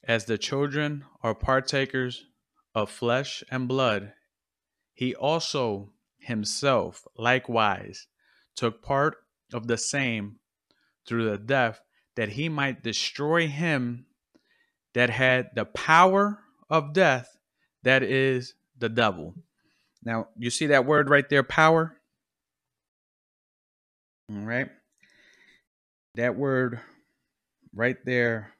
as 0.06 0.24
the 0.24 0.38
children 0.38 1.04
are 1.22 1.34
partakers 1.34 2.26
of 2.74 2.90
flesh 2.90 3.42
and 3.50 3.68
blood, 3.68 4.12
he 4.92 5.14
also 5.14 5.90
himself 6.18 7.06
likewise 7.16 8.06
took 8.56 8.82
part 8.82 9.16
of 9.52 9.66
the 9.66 9.76
same 9.76 10.36
through 11.06 11.30
the 11.30 11.38
death 11.38 11.80
that 12.16 12.30
he 12.30 12.48
might 12.48 12.82
destroy 12.82 13.46
him 13.46 14.06
that 14.94 15.10
had 15.10 15.50
the 15.54 15.64
power 15.64 16.38
of 16.70 16.92
death, 16.92 17.36
that 17.82 18.02
is 18.02 18.54
the 18.78 18.88
devil. 18.88 19.34
Now, 20.04 20.28
you 20.38 20.50
see 20.50 20.66
that 20.66 20.86
word 20.86 21.10
right 21.10 21.28
there, 21.28 21.42
power? 21.42 21.96
All 24.30 24.38
right. 24.38 24.68
That 26.14 26.36
word 26.36 26.80
right 27.74 27.96
there, 28.04 28.53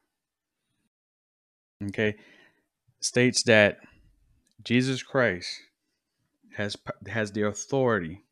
okay, 1.89 2.17
states 3.01 3.43
that 3.45 3.79
Jesus 4.63 5.03
Christ 5.03 5.49
has 6.57 6.77
has 7.09 7.33
the 7.33 7.43
authority 7.43 8.25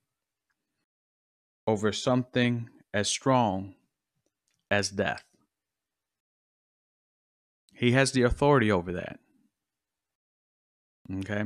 over 1.67 1.93
something 1.93 2.69
as 2.93 3.09
strong 3.09 3.75
as 4.71 4.91
death. 4.91 5.25
He 7.75 7.93
has 7.93 8.13
the 8.13 8.23
authority 8.23 8.71
over 8.71 8.93
that. 8.93 9.19
Okay? 11.19 11.45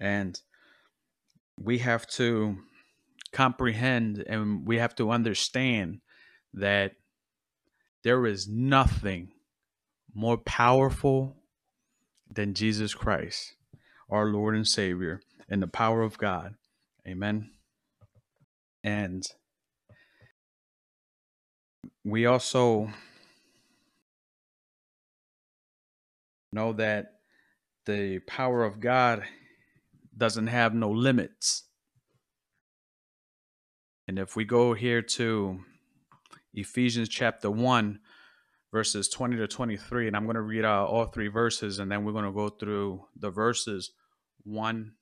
And 0.00 0.40
we 1.58 1.78
have 1.78 2.06
to 2.08 2.56
comprehend 3.32 4.24
and 4.26 4.66
we 4.66 4.78
have 4.78 4.94
to 4.96 5.10
understand 5.10 6.00
that 6.54 6.92
there 8.02 8.26
is 8.26 8.48
nothing 8.48 9.32
more 10.16 10.38
powerful 10.38 11.36
than 12.28 12.54
Jesus 12.54 12.94
Christ, 12.94 13.54
our 14.08 14.24
Lord 14.24 14.54
and 14.54 14.66
Savior, 14.66 15.20
and 15.46 15.62
the 15.62 15.66
power 15.66 16.00
of 16.00 16.16
God. 16.16 16.54
Amen. 17.06 17.50
And 18.82 19.22
we 22.02 22.24
also 22.24 22.90
know 26.50 26.72
that 26.72 27.12
the 27.84 28.20
power 28.20 28.64
of 28.64 28.80
God 28.80 29.22
doesn't 30.16 30.46
have 30.46 30.74
no 30.74 30.90
limits. 30.90 31.64
And 34.08 34.18
if 34.18 34.34
we 34.34 34.46
go 34.46 34.72
here 34.72 35.02
to 35.02 35.60
Ephesians 36.54 37.10
chapter 37.10 37.50
1, 37.50 38.00
verses 38.76 39.08
20 39.08 39.36
to 39.36 39.48
23, 39.48 40.06
and 40.06 40.14
I'm 40.14 40.24
going 40.24 40.34
to 40.34 40.42
read 40.42 40.62
out 40.62 40.90
all 40.90 41.06
three 41.06 41.28
verses, 41.28 41.78
and 41.78 41.90
then 41.90 42.04
we're 42.04 42.12
going 42.12 42.26
to 42.26 42.30
go 42.30 42.50
through 42.50 43.06
the 43.18 43.30
verses 43.30 43.92
one 44.44 44.92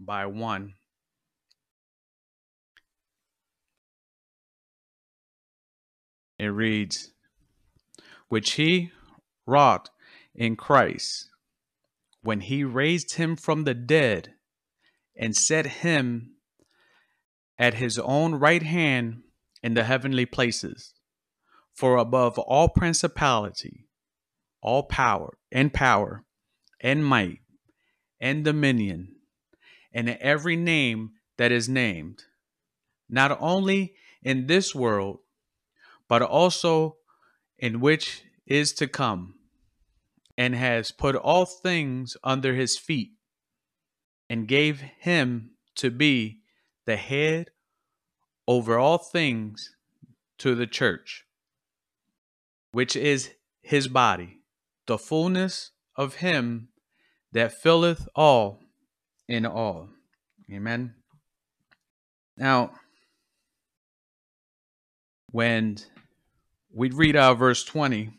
by 0.00 0.24
one. 0.24 0.72
It 6.38 6.46
reads, 6.46 7.10
Which 8.28 8.52
he 8.52 8.90
wrought 9.46 9.90
in 10.34 10.56
Christ 10.56 11.28
when 12.22 12.40
he 12.40 12.64
raised 12.64 13.16
him 13.16 13.36
from 13.36 13.64
the 13.64 13.74
dead 13.74 14.32
and 15.14 15.36
set 15.36 15.66
him 15.66 16.36
at 17.58 17.74
his 17.74 17.98
own 17.98 18.36
right 18.36 18.62
hand 18.62 19.24
in 19.62 19.74
the 19.74 19.84
heavenly 19.84 20.24
places. 20.24 20.94
For 21.74 21.96
above 21.96 22.38
all 22.38 22.68
principality, 22.68 23.88
all 24.62 24.84
power 24.84 25.38
and 25.50 25.72
power, 25.72 26.24
and 26.80 27.04
might 27.04 27.40
and 28.20 28.44
dominion 28.44 29.16
and 29.92 30.08
every 30.08 30.56
name 30.56 31.12
that 31.38 31.52
is 31.52 31.68
named, 31.68 32.24
not 33.08 33.36
only 33.40 33.94
in 34.22 34.46
this 34.46 34.74
world, 34.74 35.18
but 36.08 36.20
also 36.20 36.96
in 37.58 37.80
which 37.80 38.22
is 38.46 38.72
to 38.74 38.88
come, 38.88 39.34
and 40.36 40.54
has 40.54 40.90
put 40.90 41.14
all 41.14 41.46
things 41.46 42.16
under 42.24 42.54
his 42.54 42.76
feet, 42.76 43.12
and 44.28 44.48
gave 44.48 44.80
him 44.80 45.50
to 45.76 45.90
be 45.90 46.40
the 46.86 46.96
head 46.96 47.50
over 48.48 48.78
all 48.78 48.98
things 48.98 49.74
to 50.38 50.54
the 50.54 50.66
church, 50.66 51.24
which 52.74 52.96
is 52.96 53.30
his 53.62 53.86
body, 53.86 54.40
the 54.88 54.98
fullness 54.98 55.70
of 55.96 56.16
him 56.16 56.68
that 57.32 57.52
filleth 57.52 58.08
all 58.16 58.58
in 59.28 59.46
all. 59.46 59.88
Amen. 60.52 60.94
Now, 62.36 62.72
when 65.30 65.76
we 66.72 66.90
read 66.90 67.14
our 67.14 67.36
verse 67.36 67.62
20, 67.62 68.10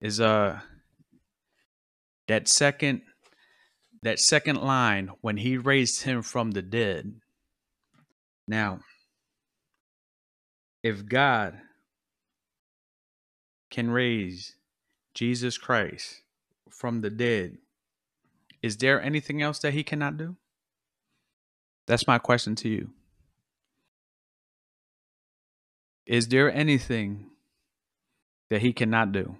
is 0.00 0.20
uh 0.20 0.60
that 2.28 2.46
second 2.46 3.02
that 4.04 4.20
second 4.20 4.62
line 4.62 5.10
when 5.20 5.38
he 5.38 5.56
raised 5.56 6.04
him 6.04 6.22
from 6.22 6.52
the 6.52 6.62
dead. 6.62 7.16
Now, 8.46 8.78
if 10.84 11.04
God 11.04 11.60
can 13.70 13.90
raise 13.90 14.56
Jesus 15.14 15.58
Christ 15.58 16.22
from 16.70 17.00
the 17.00 17.10
dead, 17.10 17.58
is 18.62 18.76
there 18.76 19.00
anything 19.00 19.42
else 19.42 19.58
that 19.60 19.74
he 19.74 19.82
cannot 19.82 20.16
do? 20.16 20.36
That's 21.86 22.06
my 22.06 22.18
question 22.18 22.54
to 22.56 22.68
you. 22.68 22.90
Is 26.06 26.28
there 26.28 26.52
anything 26.52 27.30
that 28.50 28.62
he 28.62 28.72
cannot 28.72 29.12
do? 29.12 29.36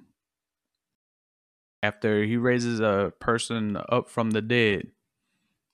After 1.83 2.25
he 2.25 2.37
raises 2.37 2.81
a 2.81 3.13
person 3.21 3.77
up 3.89 4.09
from 4.09 4.33
the 4.33 4.43
dead, 4.43 4.89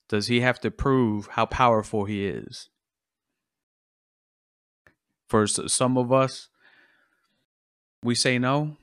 does 0.09 0.27
he 0.27 0.41
have 0.41 0.61
to 0.61 0.71
prove 0.71 1.29
how 1.29 1.47
powerful 1.47 2.05
he 2.05 2.27
is? 2.27 2.69
For 5.29 5.47
some 5.47 5.97
of 5.97 6.13
us, 6.13 6.49
we 8.05 8.15
say 8.15 8.39
no. 8.39 8.77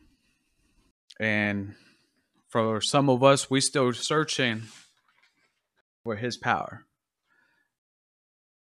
And 1.19 1.75
for 2.49 2.81
some 2.81 3.09
of 3.09 3.23
us, 3.23 3.49
we 3.49 3.61
still 3.61 3.93
searching 3.93 4.63
for 6.03 6.15
his 6.15 6.35
power 6.35 6.85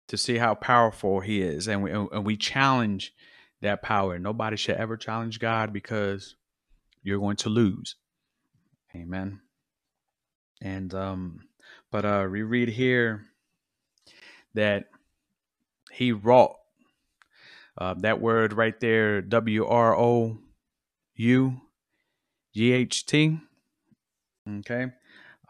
to 0.08 0.16
see 0.16 0.38
how 0.38 0.54
powerful 0.54 1.20
he 1.20 1.40
is. 1.40 1.68
And 1.68 1.82
we, 1.82 1.92
and 1.92 2.26
we 2.26 2.36
challenge 2.36 3.14
that 3.62 3.82
power. 3.82 4.18
Nobody 4.18 4.56
should 4.56 4.76
ever 4.76 4.96
challenge 4.96 5.38
God 5.38 5.72
because 5.72 6.34
you're 7.02 7.20
going 7.20 7.36
to 7.36 7.48
lose. 7.48 7.94
Amen. 8.96 9.40
And 10.60 10.92
um, 10.92 11.40
but 11.92 12.04
uh 12.04 12.26
we 12.28 12.42
read 12.42 12.68
here 12.68 13.26
that 14.54 14.86
he 15.92 16.10
wrought 16.10 16.56
uh, 17.76 17.94
that 17.98 18.20
word 18.20 18.52
right 18.52 18.78
there, 18.80 19.22
W 19.22 19.66
R 19.66 19.96
O 19.96 20.38
U 21.18 21.60
G 22.54 22.72
H 22.72 23.06
T. 23.06 23.38
Okay. 24.48 24.86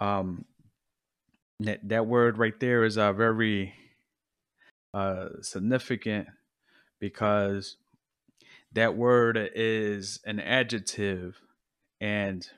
Um, 0.01 0.45
that, 1.61 1.89
that 1.89 2.07
word 2.07 2.39
right 2.39 2.59
there 2.59 2.85
is 2.85 2.99
uh, 2.99 3.13
very 3.13 3.75
uh, 4.95 5.29
significant 5.43 6.29
because 7.01 7.77
that 8.73 8.97
word 8.97 9.51
is 9.55 10.21
an 10.25 10.41
adjective 10.41 11.41
and 12.01 12.49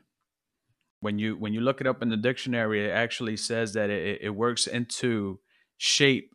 when 1.01 1.19
you 1.19 1.37
when 1.37 1.53
you 1.53 1.61
look 1.61 1.81
it 1.81 1.87
up 1.87 2.03
in 2.03 2.09
the 2.11 2.17
dictionary 2.17 2.85
it 2.85 2.91
actually 2.91 3.37
says 3.37 3.73
that 3.73 3.91
it, 3.91 4.19
it 4.23 4.31
works 4.31 4.67
into 4.67 5.39
shape 5.79 6.35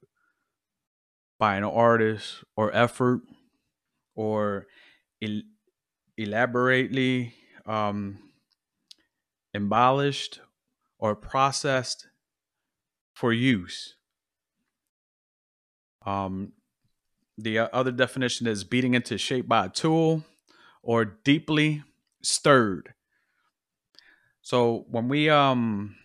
by 1.40 1.56
an 1.56 1.64
artist 1.64 2.44
or 2.56 2.74
effort 2.76 3.22
or 4.16 4.66
elaborately 6.18 7.34
um, 7.66 8.20
embellished 9.54 10.40
or 10.98 11.16
processed 11.16 12.08
for 13.14 13.34
use. 13.34 13.96
Um, 16.06 16.54
the 17.38 17.60
other 17.60 17.92
definition 17.92 18.48
is 18.48 18.64
beating 18.64 18.94
into 18.94 19.18
shape 19.18 19.48
by 19.48 19.66
a 19.66 19.70
tool 19.70 20.24
or 20.82 21.04
deeply 21.04 21.84
stirred. 22.22 22.94
So 24.42 24.86
when 24.90 25.08
we 25.10 25.30
um 25.30 25.96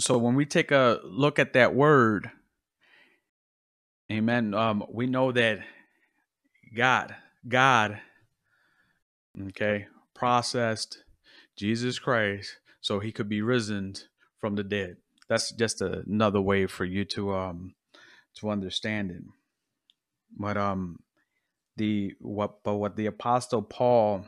so 0.00 0.16
when 0.16 0.34
we 0.34 0.46
take 0.46 0.70
a 0.70 0.98
look 1.04 1.38
at 1.38 1.52
that 1.52 1.74
word, 1.74 2.30
amen, 4.10 4.54
um, 4.54 4.82
we 4.90 5.06
know 5.06 5.30
that 5.30 5.60
God, 6.74 7.14
God, 7.48 8.00
okay, 9.48 9.86
processed 10.14 11.04
Jesus 11.56 11.98
Christ 11.98 12.56
so 12.80 13.00
he 13.00 13.12
could 13.12 13.28
be 13.28 13.42
risen 13.42 13.94
from 14.38 14.54
the 14.54 14.64
dead. 14.64 14.96
That's 15.28 15.52
just 15.52 15.80
another 15.80 16.40
way 16.40 16.66
for 16.66 16.84
you 16.84 17.04
to 17.06 17.34
um 17.34 17.74
to 18.36 18.50
understand 18.50 19.10
it. 19.10 19.22
But 20.36 20.56
um 20.56 21.00
the 21.76 22.14
what 22.20 22.62
but 22.62 22.74
what 22.74 22.96
the 22.96 23.06
apostle 23.06 23.62
Paul 23.62 24.26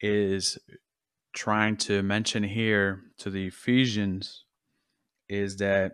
is 0.00 0.58
trying 1.34 1.76
to 1.76 2.02
mention 2.02 2.42
here 2.42 3.02
to 3.18 3.30
the 3.30 3.46
Ephesians 3.46 4.44
is 5.28 5.56
that 5.56 5.92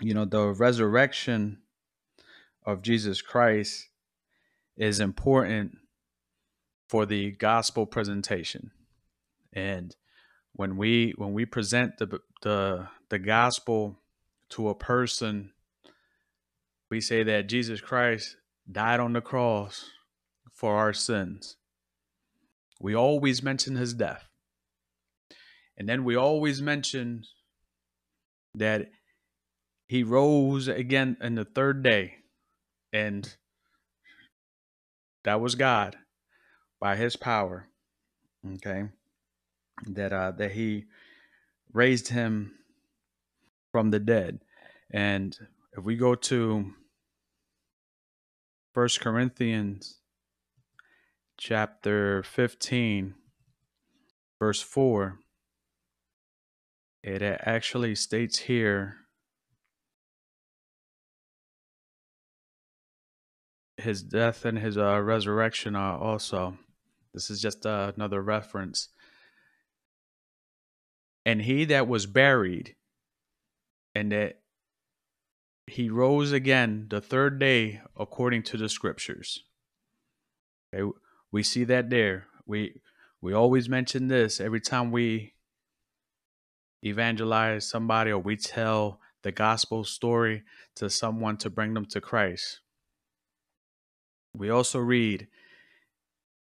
you 0.00 0.14
know 0.14 0.24
the 0.24 0.48
resurrection 0.48 1.58
of 2.64 2.82
Jesus 2.82 3.22
Christ 3.22 3.89
is 4.80 4.98
important 4.98 5.76
for 6.88 7.04
the 7.04 7.30
gospel 7.32 7.86
presentation. 7.86 8.72
And 9.52 9.94
when 10.54 10.76
we 10.76 11.12
when 11.16 11.34
we 11.34 11.44
present 11.44 11.98
the 11.98 12.20
the 12.42 12.88
the 13.10 13.18
gospel 13.18 13.98
to 14.50 14.70
a 14.70 14.74
person, 14.74 15.52
we 16.90 17.00
say 17.00 17.22
that 17.22 17.48
Jesus 17.48 17.80
Christ 17.80 18.36
died 18.70 19.00
on 19.00 19.12
the 19.12 19.20
cross 19.20 19.90
for 20.52 20.76
our 20.76 20.94
sins. 20.94 21.56
We 22.80 22.94
always 22.94 23.42
mention 23.42 23.76
his 23.76 23.92
death. 23.92 24.24
And 25.76 25.88
then 25.88 26.04
we 26.04 26.16
always 26.16 26.62
mention 26.62 27.24
that 28.54 28.88
he 29.88 30.02
rose 30.02 30.68
again 30.68 31.18
in 31.20 31.34
the 31.34 31.44
third 31.44 31.82
day. 31.82 32.14
And 32.92 33.36
that 35.24 35.40
was 35.40 35.54
God 35.54 35.96
by 36.80 36.96
his 36.96 37.16
power. 37.16 37.68
Okay. 38.54 38.84
That 39.86 40.12
uh 40.12 40.32
that 40.32 40.52
he 40.52 40.84
raised 41.72 42.08
him 42.08 42.52
from 43.72 43.90
the 43.90 44.00
dead. 44.00 44.40
And 44.90 45.36
if 45.76 45.84
we 45.84 45.96
go 45.96 46.14
to 46.14 46.72
First 48.72 49.00
Corinthians 49.00 50.00
chapter 51.38 52.22
15 52.22 53.14
verse 54.38 54.60
4 54.60 55.18
it 57.02 57.22
actually 57.22 57.94
states 57.94 58.40
here 58.40 58.99
his 63.80 64.02
death 64.02 64.44
and 64.44 64.58
his 64.58 64.76
uh, 64.76 65.00
resurrection 65.00 65.74
are 65.76 65.98
also 65.98 66.58
this 67.12 67.30
is 67.30 67.40
just 67.40 67.66
uh, 67.66 67.92
another 67.94 68.22
reference. 68.22 68.88
And 71.26 71.42
he 71.42 71.64
that 71.66 71.88
was 71.88 72.06
buried, 72.06 72.76
and 73.94 74.12
that 74.12 74.40
he 75.66 75.90
rose 75.90 76.32
again 76.32 76.86
the 76.88 77.00
third 77.00 77.38
day 77.38 77.80
according 77.98 78.42
to 78.44 78.56
the 78.56 78.68
scriptures. 78.68 79.44
Okay, 80.74 80.90
we 81.30 81.42
see 81.42 81.64
that 81.64 81.90
there. 81.90 82.26
We 82.46 82.80
we 83.20 83.32
always 83.34 83.68
mention 83.68 84.08
this 84.08 84.40
every 84.40 84.60
time 84.60 84.90
we 84.90 85.34
evangelize 86.82 87.68
somebody 87.68 88.10
or 88.10 88.18
we 88.18 88.36
tell 88.36 89.00
the 89.22 89.32
gospel 89.32 89.84
story 89.84 90.42
to 90.76 90.88
someone 90.88 91.36
to 91.36 91.50
bring 91.50 91.74
them 91.74 91.84
to 91.86 92.00
Christ. 92.00 92.60
We 94.34 94.50
also 94.50 94.78
read 94.78 95.28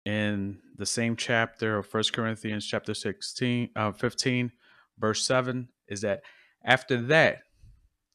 in 0.06 0.60
the 0.78 0.86
same 0.86 1.16
chapter 1.16 1.78
of 1.78 1.88
First 1.88 2.14
Corinthians 2.14 2.66
chapter 2.66 2.94
16 2.94 3.70
uh, 3.76 3.92
15 3.92 4.52
verse 5.00 5.26
7 5.26 5.70
is 5.88 6.02
that 6.02 6.22
after 6.64 7.02
that 7.02 7.44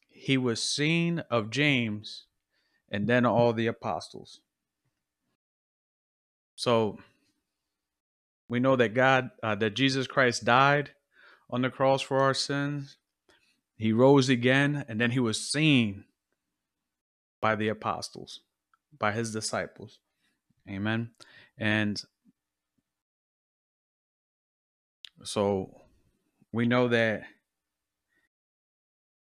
he 0.07 0.37
was 0.37 0.61
seen 0.61 1.19
of 1.31 1.49
James 1.49 2.25
and 2.91 3.07
then 3.07 3.25
all 3.25 3.53
the 3.53 3.67
apostles. 3.67 4.41
So 6.55 6.97
we 8.49 8.59
know 8.59 8.75
that 8.75 8.93
God 8.93 9.29
uh, 9.41 9.55
that 9.55 9.75
Jesus 9.75 10.07
Christ 10.07 10.43
died 10.43 10.91
on 11.49 11.61
the 11.61 11.69
cross 11.69 12.01
for 12.01 12.19
our 12.19 12.33
sins. 12.33 12.97
He 13.77 13.93
rose 13.93 14.27
again 14.27 14.85
and 14.87 14.99
then 14.99 15.11
he 15.11 15.19
was 15.19 15.39
seen 15.41 16.03
by 17.41 17.55
the 17.55 17.69
apostles, 17.69 18.41
by 18.97 19.11
his 19.11 19.31
disciples. 19.31 19.99
Amen. 20.69 21.11
And 21.57 22.01
so 25.23 25.81
we 26.51 26.65
know 26.65 26.87
that 26.87 27.23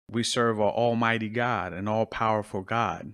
we 0.09 0.22
serve 0.22 0.59
an 0.59 0.64
almighty 0.64 1.28
God, 1.28 1.72
an 1.72 1.88
all 1.88 2.07
powerful 2.07 2.62
God. 2.62 3.12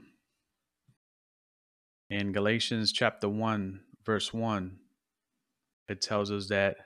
In 2.11 2.33
Galatians 2.33 2.93
chapter 2.93 3.29
1, 3.29 3.81
verse 4.05 4.33
1, 4.33 4.79
it 5.89 6.01
tells 6.01 6.31
us 6.31 6.49
that 6.49 6.77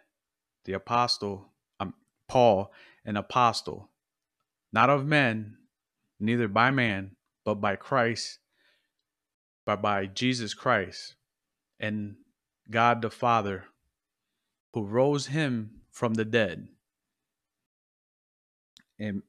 the 0.65 0.75
apostle, 0.75 1.53
um, 1.81 1.95
Paul, 2.29 2.73
an 3.05 3.17
apostle, 3.17 3.91
not 4.73 4.91
of 4.91 5.07
men, 5.07 5.57
neither 6.21 6.49
by 6.49 6.71
man, 6.71 7.17
but 7.45 7.57
by 7.57 7.77
Christ, 7.77 8.39
but 9.65 9.81
by 9.81 10.07
Jesus 10.07 10.55
Christ 10.55 11.15
and 11.79 12.17
God 12.71 13.03
the 13.03 13.11
Father, 13.11 13.65
who 14.73 14.85
rose 14.85 15.27
him 15.27 15.83
from 15.91 16.15
the 16.15 16.25
dead. 16.25 16.69
And 18.99 19.23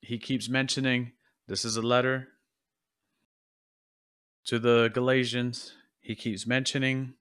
he 0.00 0.18
keeps 0.18 0.48
mentioning 0.48 1.12
this 1.48 1.64
is 1.64 1.76
a 1.76 1.82
letter 1.82 2.28
to 4.46 4.58
the 4.58 4.90
Galatians. 4.92 5.74
He 6.00 6.14
keeps 6.14 6.46
mentioning 6.46 7.14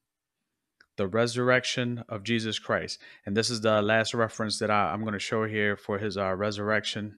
the 0.98 1.08
resurrection 1.08 2.04
of 2.08 2.24
Jesus 2.24 2.60
Christ. 2.60 3.00
And 3.26 3.36
this 3.36 3.50
is 3.50 3.62
the 3.62 3.82
last 3.82 4.14
reference 4.14 4.60
that 4.60 4.72
I, 4.72 4.94
am 4.94 5.02
going 5.02 5.14
to 5.14 5.20
show 5.20 5.46
here 5.46 5.76
for 5.76 5.98
his 5.98 6.18
uh, 6.18 6.34
resurrection. 6.34 7.18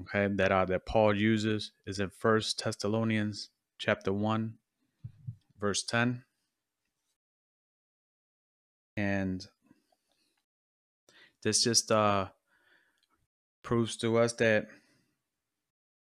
Okay, 0.00 0.32
that 0.36 0.50
uh, 0.50 0.64
that 0.64 0.86
Paul 0.86 1.14
uses 1.14 1.72
is 1.84 2.00
in 2.00 2.08
First 2.08 2.64
Thessalonians 2.64 3.50
chapter 3.84 4.12
one, 4.12 4.54
verse 5.58 5.82
ten, 5.82 6.22
and 8.96 9.48
this 11.42 11.64
just 11.64 11.90
uh 11.90 12.28
proves 13.64 13.96
to 13.96 14.18
us 14.18 14.34
that 14.34 14.68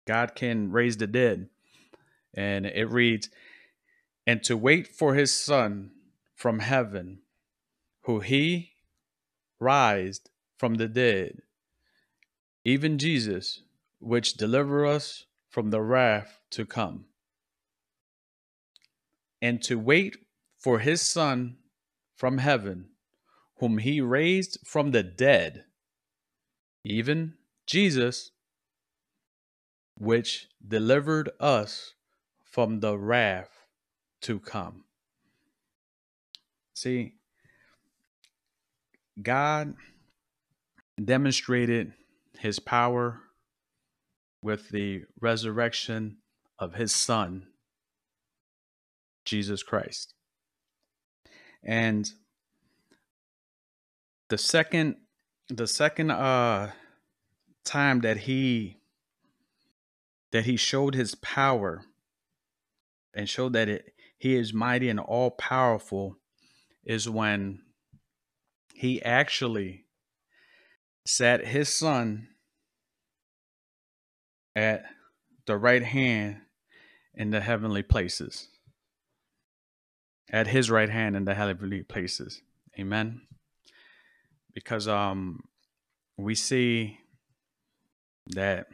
God 0.08 0.34
can 0.34 0.72
raise 0.72 0.96
the 0.96 1.06
dead, 1.06 1.50
and 2.34 2.66
it 2.66 2.90
reads, 2.90 3.30
"And 4.26 4.42
to 4.42 4.56
wait 4.56 4.88
for 4.88 5.14
His 5.14 5.32
Son." 5.32 5.92
from 6.34 6.58
heaven, 6.58 7.20
who 8.00 8.18
he 8.18 8.72
raised 9.60 10.28
from 10.58 10.74
the 10.74 10.88
dead, 10.88 11.40
even 12.64 12.98
Jesus, 12.98 13.62
which 14.00 14.34
deliver 14.34 14.84
us 14.84 15.26
from 15.48 15.70
the 15.70 15.80
wrath 15.80 16.40
to 16.50 16.66
come, 16.66 17.04
and 19.43 19.61
to 19.64 19.78
wait 19.78 20.16
for 20.57 20.78
his 20.78 21.03
Son 21.03 21.57
from 22.14 22.38
heaven, 22.38 22.88
whom 23.59 23.78
he 23.78 24.01
raised 24.01 24.59
from 24.64 24.93
the 24.93 25.03
dead, 25.03 25.64
even 26.84 27.34
Jesus, 27.66 28.30
which 29.99 30.47
delivered 30.66 31.30
us 31.40 31.95
from 32.45 32.80
the 32.80 32.97
wrath 32.97 33.66
to 34.20 34.38
come. 34.38 34.84
See, 36.74 37.14
God 39.20 39.74
demonstrated 41.03 41.93
his 42.38 42.59
power 42.59 43.20
with 44.43 44.70
the 44.70 45.03
resurrection 45.20 46.18
of 46.59 46.74
his 46.74 46.95
son, 46.95 47.47
Jesus 49.25 49.62
Christ. 49.62 50.14
And 51.64 52.11
the 54.29 54.39
second 54.39 54.97
the 55.49 55.66
second 55.66 56.11
uh 56.11 56.70
time 57.64 58.01
that 58.01 58.18
he 58.18 58.79
that 60.33 60.47
he 60.47 60.57
showed 60.57 60.95
his 60.95 61.14
power 61.16 61.85
and 63.14 63.29
showed 63.29 63.53
that 63.53 63.68
it 63.68 63.93
he 64.18 64.35
is 64.37 64.55
mighty 64.55 64.89
and 64.89 64.99
all 65.01 65.31
powerful 65.31 66.16
is 66.85 67.09
when 67.09 67.61
he 68.75 69.03
actually 69.03 69.87
sat 71.07 71.47
his 71.47 71.68
son 71.68 72.29
at 74.57 74.85
the 75.47 75.57
right 75.57 75.83
hand 75.83 76.39
in 77.14 77.31
the 77.31 77.41
heavenly 77.41 77.83
places. 77.83 78.49
At 80.31 80.47
his 80.47 80.70
right 80.70 80.89
hand 80.89 81.16
in 81.16 81.25
the 81.25 81.35
heavenly 81.35 81.83
places. 81.83 82.43
Amen. 82.79 83.23
Because 84.55 84.89
um 84.89 85.45
we 86.16 86.35
see 86.35 86.99
that 88.29 88.66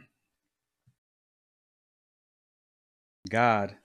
God 3.29 3.75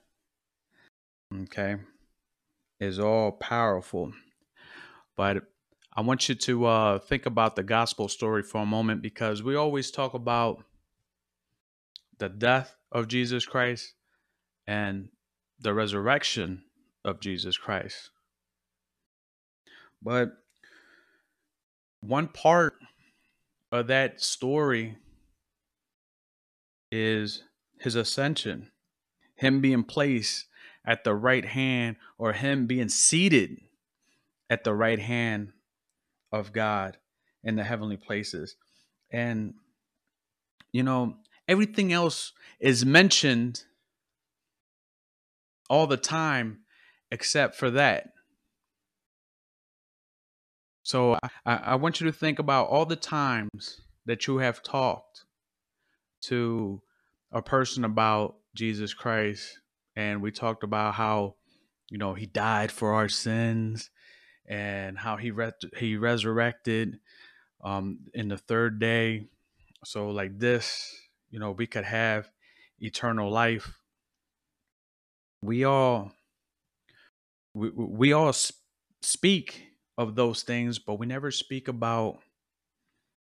okay 1.33 1.77
is 2.79 2.99
all 2.99 3.31
powerful. 3.31 4.13
But 5.15 5.43
I 5.95 6.01
want 6.01 6.27
you 6.27 6.35
to 6.35 6.65
uh, 6.65 6.99
think 6.99 7.25
about 7.25 7.55
the 7.55 7.63
gospel 7.63 8.09
story 8.09 8.43
for 8.43 8.61
a 8.61 8.65
moment 8.65 9.01
because 9.01 9.41
we 9.41 9.55
always 9.55 9.91
talk 9.91 10.13
about 10.13 10.63
the 12.19 12.27
death 12.27 12.75
of 12.91 13.07
Jesus 13.07 13.45
Christ 13.45 13.93
and 14.67 15.07
the 15.59 15.73
resurrection 15.73 16.64
of 17.05 17.19
Jesus 17.19 17.57
Christ. 17.57 18.09
But 20.01 20.31
one 22.01 22.27
part 22.27 22.73
of 23.71 23.87
that 23.87 24.21
story 24.21 24.97
is 26.91 27.43
his 27.79 27.95
ascension, 27.95 28.71
him 29.35 29.61
being 29.61 29.83
placed 29.83 30.45
at 30.85 31.03
the 31.03 31.13
right 31.13 31.45
hand 31.45 31.95
or 32.17 32.33
him 32.33 32.67
being 32.67 32.89
seated 32.89 33.61
at 34.49 34.63
the 34.63 34.73
right 34.73 34.99
hand 34.99 35.51
of 36.31 36.53
God 36.53 36.97
in 37.43 37.55
the 37.55 37.63
heavenly 37.63 37.97
places. 37.97 38.55
And, 39.11 39.53
you 40.71 40.83
know, 40.83 41.17
everything 41.47 41.93
else 41.93 42.33
is 42.59 42.85
mentioned 42.85 43.63
all 45.69 45.87
the 45.87 45.97
time 45.97 46.59
except 47.11 47.55
for 47.55 47.71
that. 47.71 48.09
So 50.83 51.17
I, 51.45 51.55
I 51.55 51.75
want 51.75 51.99
you 51.99 52.05
to 52.07 52.13
think 52.13 52.37
about 52.39 52.67
all 52.67 52.85
the 52.85 52.95
times 52.95 53.81
that 54.05 54.27
you 54.27 54.37
have 54.37 54.61
talked 54.61 55.25
to 56.21 56.81
a 57.31 57.41
person 57.41 57.83
about 57.83 58.35
Jesus 58.55 58.93
Christ 58.93 59.59
and 59.95 60.21
we 60.21 60.31
talked 60.31 60.63
about 60.63 60.93
how 60.93 61.35
you 61.89 61.97
know 61.97 62.13
he 62.13 62.25
died 62.25 62.71
for 62.71 62.93
our 62.93 63.09
sins 63.09 63.89
and 64.47 64.97
how 64.97 65.17
he 65.17 65.31
re- 65.31 65.51
he 65.77 65.97
resurrected 65.97 66.99
um 67.63 67.99
in 68.13 68.27
the 68.27 68.37
third 68.37 68.79
day 68.79 69.27
so 69.83 70.09
like 70.09 70.37
this 70.37 70.93
you 71.29 71.39
know 71.39 71.51
we 71.51 71.67
could 71.67 71.83
have 71.83 72.29
eternal 72.79 73.29
life 73.29 73.79
we 75.41 75.63
all 75.63 76.11
we, 77.55 77.69
we 77.69 78.13
all 78.13 78.33
speak 79.01 79.67
of 79.97 80.15
those 80.15 80.43
things 80.43 80.79
but 80.79 80.99
we 80.99 81.05
never 81.05 81.31
speak 81.31 81.67
about 81.67 82.19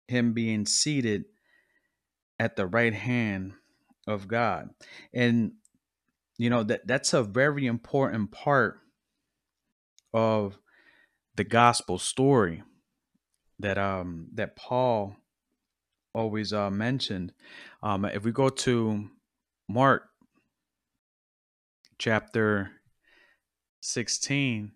him 0.09 0.32
being 0.35 0.66
seated 0.66 1.24
at 2.39 2.57
the 2.57 2.66
right 2.66 2.95
hand 2.95 3.53
of 4.07 4.28
God 4.28 4.70
and 5.14 5.53
you 6.37 6.51
know 6.51 6.62
that 6.64 6.87
that's 6.87 7.14
a 7.14 7.22
very 7.22 7.66
important 7.66 8.32
part 8.32 8.80
of 10.12 10.59
the 11.37 11.45
gospel 11.45 11.99
story 11.99 12.62
that 13.61 13.78
um 13.78 14.28
that 14.35 14.57
Paul 14.57 15.16
always 16.14 16.53
uh, 16.53 16.70
mentioned. 16.70 17.32
Um, 17.82 18.05
if 18.05 18.24
we 18.24 18.32
go 18.32 18.49
to 18.49 19.11
Mark 19.68 20.05
chapter 21.99 22.70
16, 23.85 24.72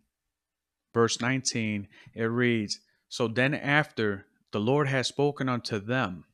verse 0.92 1.20
19, 1.20 1.88
it 2.14 2.24
reads, 2.24 2.80
So 3.08 3.26
then 3.26 3.54
after 3.54 4.26
the 4.52 4.60
Lord 4.60 4.88
had 4.88 5.06
spoken 5.06 5.48
unto 5.48 5.78
them, 5.78 6.24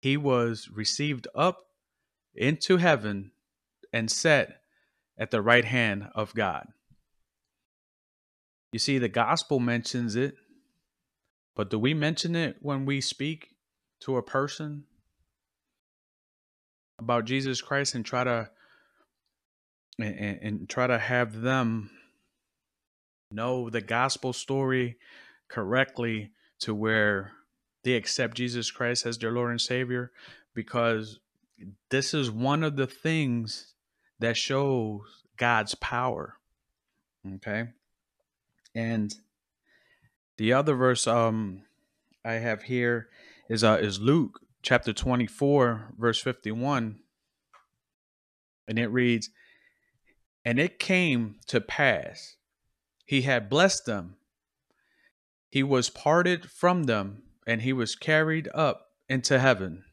he 0.00 0.16
was 0.16 0.68
received 0.72 1.26
up 1.34 1.58
into 2.34 2.76
heaven 2.76 3.32
and 3.92 4.10
set 4.10 4.60
at 5.18 5.32
the 5.32 5.42
right 5.42 5.64
hand 5.64 6.08
of 6.14 6.34
God. 6.34 6.68
You 8.72 8.78
see, 8.78 8.98
the 8.98 9.08
gospel 9.08 9.58
mentions 9.58 10.14
it, 10.14 10.36
but 11.56 11.68
do 11.68 11.78
we 11.80 11.94
mention 11.94 12.36
it 12.36 12.58
when 12.62 12.86
we 12.86 13.00
speak 13.00 13.48
to 14.02 14.16
a 14.16 14.22
person 14.22 14.84
about 17.00 17.24
Jesus 17.24 17.60
Christ 17.60 17.96
and 17.96 18.06
try 18.06 18.22
to 18.22 18.50
and, 20.02 20.38
and 20.42 20.68
try 20.68 20.86
to 20.86 20.98
have 20.98 21.40
them 21.40 21.90
know 23.30 23.70
the 23.70 23.80
gospel 23.80 24.32
story 24.32 24.96
correctly 25.48 26.32
to 26.60 26.74
where 26.74 27.32
they 27.84 27.94
accept 27.94 28.36
Jesus 28.36 28.70
Christ 28.70 29.06
as 29.06 29.18
their 29.18 29.32
Lord 29.32 29.50
and 29.50 29.60
Savior 29.60 30.10
because 30.54 31.20
this 31.90 32.14
is 32.14 32.30
one 32.30 32.62
of 32.62 32.76
the 32.76 32.86
things 32.86 33.74
that 34.18 34.36
shows 34.36 35.00
God's 35.36 35.74
power. 35.76 36.36
Okay? 37.36 37.68
And 38.74 39.14
the 40.36 40.52
other 40.52 40.74
verse 40.74 41.06
um 41.06 41.62
I 42.24 42.34
have 42.34 42.62
here 42.62 43.08
is 43.48 43.62
uh 43.62 43.78
is 43.80 44.00
Luke 44.00 44.40
chapter 44.62 44.92
24 44.92 45.94
verse 45.98 46.20
51 46.20 46.98
and 48.68 48.78
it 48.78 48.88
reads 48.88 49.30
and 50.50 50.58
it 50.58 50.80
came 50.80 51.36
to 51.46 51.60
pass. 51.60 52.34
He 53.06 53.22
had 53.22 53.48
blessed 53.48 53.86
them. 53.86 54.16
He 55.48 55.62
was 55.62 55.88
parted 55.90 56.50
from 56.50 56.82
them 56.86 57.22
and 57.46 57.62
he 57.62 57.72
was 57.72 57.94
carried 57.94 58.48
up 58.52 58.88
into 59.08 59.38
heaven. 59.38 59.84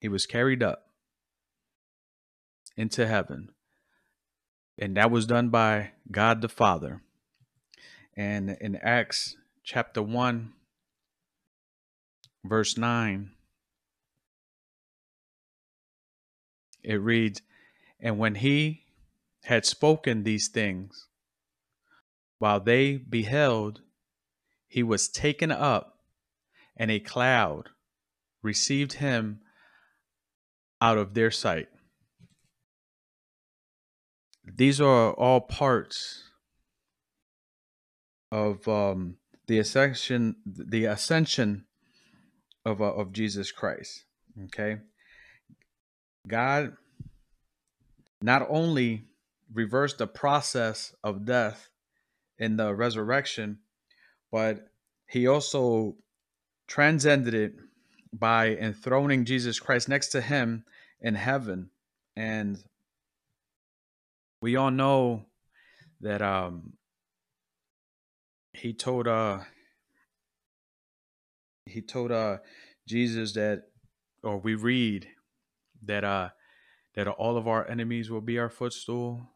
He 0.00 0.08
was 0.08 0.24
carried 0.24 0.62
up 0.62 0.84
into 2.78 3.06
heaven. 3.06 3.50
And 4.78 4.96
that 4.96 5.10
was 5.10 5.26
done 5.26 5.50
by 5.50 5.90
God 6.10 6.40
the 6.40 6.48
Father. 6.48 7.02
And 8.16 8.56
in 8.58 8.76
Acts 8.76 9.36
chapter 9.62 10.02
1, 10.02 10.54
verse 12.42 12.78
9, 12.78 13.32
it 16.82 16.94
reads, 16.94 17.42
And 18.00 18.18
when 18.18 18.36
he 18.36 18.85
had 19.46 19.64
spoken 19.64 20.24
these 20.24 20.48
things, 20.48 21.06
while 22.38 22.58
they 22.58 22.96
beheld, 22.96 23.80
he 24.66 24.82
was 24.82 25.08
taken 25.08 25.52
up, 25.52 26.00
and 26.76 26.90
a 26.90 26.98
cloud 26.98 27.70
received 28.42 28.94
him 28.94 29.40
out 30.80 30.98
of 30.98 31.14
their 31.14 31.30
sight. 31.30 31.68
These 34.44 34.80
are 34.80 35.12
all 35.12 35.40
parts 35.40 36.24
of 38.32 38.66
um, 38.66 39.16
the 39.46 39.60
ascension, 39.60 40.36
the 40.44 40.86
ascension 40.86 41.66
of 42.64 42.82
uh, 42.82 42.92
of 42.92 43.12
Jesus 43.12 43.52
Christ. 43.52 44.04
Okay, 44.46 44.78
God 46.26 46.72
not 48.20 48.44
only 48.50 49.04
reversed 49.52 49.98
the 49.98 50.06
process 50.06 50.94
of 51.02 51.24
death 51.24 51.70
in 52.38 52.56
the 52.56 52.74
resurrection, 52.74 53.58
but 54.30 54.68
He 55.08 55.26
also 55.26 55.96
transcended 56.66 57.34
it 57.34 57.54
by 58.12 58.48
enthroning 58.48 59.24
Jesus 59.24 59.60
Christ 59.60 59.88
next 59.88 60.08
to 60.08 60.20
Him 60.20 60.64
in 61.00 61.14
heaven, 61.14 61.70
and 62.16 62.62
we 64.40 64.56
all 64.56 64.70
know 64.70 65.26
that 66.00 66.22
um, 66.22 66.74
he 68.56 68.72
told 68.72 69.06
uh 69.06 69.40
he 71.66 71.82
told 71.82 72.10
uh 72.10 72.38
Jesus 72.86 73.32
that 73.32 73.64
or 74.22 74.38
we 74.38 74.54
read 74.54 75.08
that 75.84 76.04
uh 76.04 76.30
that 76.94 77.06
all 77.06 77.36
of 77.36 77.46
our 77.46 77.68
enemies 77.68 78.10
will 78.10 78.22
be 78.22 78.38
our 78.38 78.48
footstool 78.48 79.28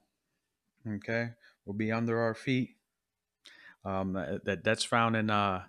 okay? 0.87 1.31
Will 1.65 1.75
be 1.75 1.93
under 1.93 2.21
our 2.21 2.35
feet. 2.35 2.77
Um 3.85 4.13
that 4.13 4.63
that's 4.65 4.85
found 4.85 5.17
in 5.17 5.31
uh 5.31 5.63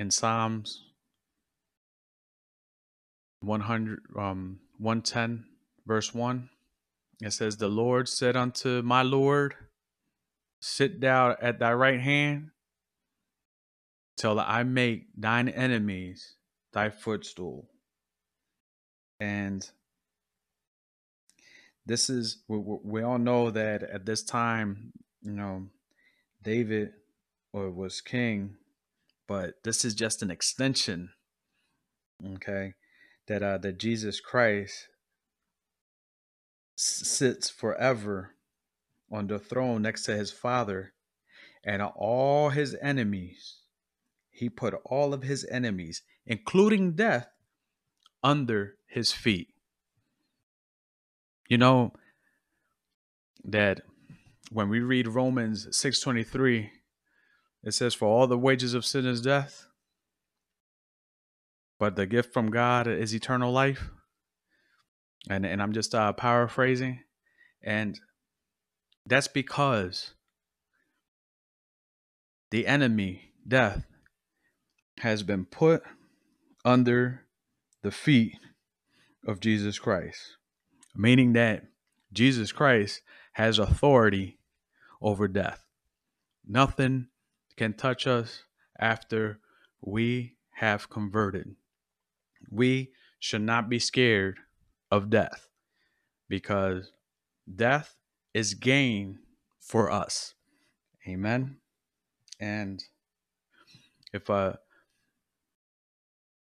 in 0.00 0.10
Psalms 0.10 0.82
100 3.40 4.00
um 4.18 4.58
110 4.78 5.44
verse 5.86 6.12
1 6.12 6.48
it 7.22 7.32
says 7.32 7.56
the 7.56 7.68
Lord 7.68 8.08
said 8.08 8.36
unto 8.36 8.82
my 8.82 9.02
Lord 9.02 9.54
sit 10.60 10.98
down 10.98 11.36
at 11.40 11.58
thy 11.58 11.72
right 11.72 12.00
hand 12.00 12.50
till 14.16 14.40
I 14.40 14.62
make 14.62 15.08
thine 15.16 15.48
enemies 15.48 16.36
thy 16.72 16.90
footstool. 16.90 17.68
And 19.20 19.68
this 21.86 22.08
is, 22.08 22.42
we, 22.48 22.58
we 22.58 23.02
all 23.02 23.18
know 23.18 23.50
that 23.50 23.82
at 23.82 24.06
this 24.06 24.22
time, 24.22 24.92
you 25.22 25.32
know, 25.32 25.66
David 26.42 26.90
was 27.52 28.00
king, 28.00 28.56
but 29.26 29.62
this 29.62 29.84
is 29.84 29.94
just 29.94 30.22
an 30.22 30.30
extension, 30.30 31.10
okay, 32.34 32.74
that 33.26 33.42
uh, 33.42 33.58
that 33.58 33.78
Jesus 33.78 34.20
Christ 34.20 34.88
sits 36.76 37.48
forever 37.48 38.34
on 39.10 39.28
the 39.28 39.38
throne 39.38 39.82
next 39.82 40.04
to 40.04 40.16
his 40.16 40.30
father 40.30 40.92
and 41.64 41.80
all 41.80 42.50
his 42.50 42.76
enemies. 42.82 43.60
He 44.30 44.48
put 44.50 44.74
all 44.84 45.14
of 45.14 45.22
his 45.22 45.46
enemies, 45.50 46.02
including 46.26 46.96
death, 46.96 47.28
under 48.22 48.74
his 48.86 49.12
feet. 49.12 49.53
You 51.48 51.58
know 51.58 51.92
that 53.44 53.82
when 54.50 54.68
we 54.68 54.80
read 54.80 55.08
Romans 55.08 55.66
6:23, 55.66 56.70
it 57.62 57.72
says 57.72 57.94
for 57.94 58.06
all 58.06 58.26
the 58.26 58.38
wages 58.38 58.74
of 58.74 58.84
sin 58.84 59.06
is 59.06 59.20
death, 59.20 59.66
but 61.78 61.96
the 61.96 62.06
gift 62.06 62.32
from 62.32 62.50
God 62.50 62.86
is 62.86 63.14
eternal 63.14 63.52
life. 63.52 63.90
And 65.28 65.46
and 65.46 65.62
I'm 65.62 65.72
just 65.72 65.94
uh, 65.94 66.12
paraphrasing 66.12 67.00
and 67.64 67.98
that's 69.06 69.28
because 69.28 70.12
the 72.50 72.66
enemy, 72.66 73.32
death, 73.46 73.84
has 75.00 75.22
been 75.22 75.46
put 75.46 75.82
under 76.64 77.22
the 77.82 77.90
feet 77.90 78.38
of 79.26 79.40
Jesus 79.40 79.78
Christ, 79.78 80.36
meaning 80.94 81.32
that 81.34 81.64
Jesus 82.12 82.52
Christ 82.52 83.02
has 83.32 83.58
authority 83.58 84.38
over 85.00 85.28
death. 85.28 85.64
Nothing 86.46 87.08
can 87.56 87.72
touch 87.74 88.06
us 88.06 88.44
after 88.78 89.40
we 89.80 90.36
have 90.54 90.88
converted. 90.88 91.56
We 92.50 92.92
should 93.18 93.42
not 93.42 93.68
be 93.68 93.78
scared 93.78 94.38
of 94.90 95.10
death 95.10 95.48
because 96.28 96.92
death 97.54 97.96
is 98.32 98.54
gain 98.54 99.18
for 99.60 99.90
us. 99.90 100.34
Amen. 101.08 101.56
And 102.40 102.82
if 104.12 104.30
uh 104.30 104.54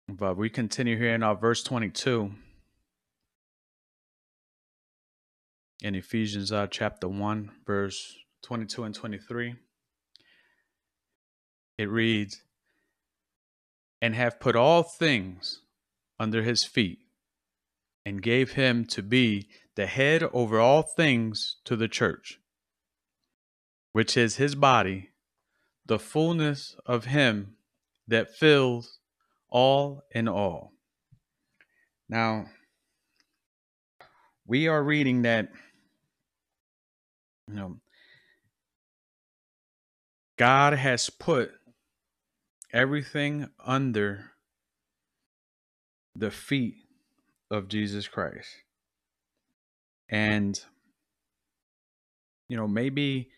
if 0.08 0.22
uh, 0.22 0.34
we 0.36 0.50
continue 0.50 0.98
here 0.98 1.14
in 1.14 1.22
our 1.22 1.36
verse 1.36 1.62
22 1.62 2.32
in 5.82 5.96
Ephesians 5.96 6.52
uh, 6.52 6.68
chapter 6.68 7.08
1 7.08 7.52
verse 7.66 8.16
22 8.44 8.84
and 8.84 8.96
23 8.96 9.56
it 11.78 11.90
reads 11.90 12.42
and 14.02 14.16
have 14.16 14.40
put 14.40 14.56
all 14.56 14.84
things 14.84 15.62
under 16.20 16.44
his 16.44 16.64
feet 16.64 17.00
and 18.06 18.22
gave 18.22 18.54
him 18.54 18.86
to 18.86 19.02
be 19.02 19.48
the 19.76 19.86
head 19.86 20.24
over 20.34 20.60
all 20.60 20.82
things 20.82 21.58
to 21.66 21.76
the 21.76 21.88
church, 21.88 22.40
which 23.94 24.18
is 24.18 24.36
his 24.36 24.56
body, 24.56 25.12
the 25.86 26.00
fullness 26.00 26.76
of 26.86 27.06
him 27.06 27.56
that 28.08 28.36
fills 28.36 29.00
all 29.50 30.04
in 30.12 30.28
all. 30.28 30.74
Now, 32.08 32.48
we 34.46 34.68
are 34.68 34.84
reading 34.84 35.22
that 35.22 35.50
You 37.50 37.56
know, 37.56 37.78
God 40.38 40.74
has 40.74 41.10
put 41.10 41.52
everything 42.72 43.50
under 43.66 44.32
the 46.16 46.30
feet 46.30 46.76
of 47.50 47.68
Jesus 47.68 48.08
Christ. 48.08 48.50
And, 50.10 50.60
you 52.48 52.58
know, 52.58 52.68
maybe 52.68 53.30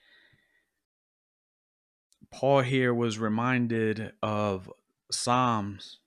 Paul 2.32 2.62
here 2.62 2.94
was 2.94 3.18
reminded 3.18 4.12
of 4.22 4.70
Psalms 5.12 6.00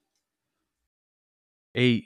8, 1.74 2.04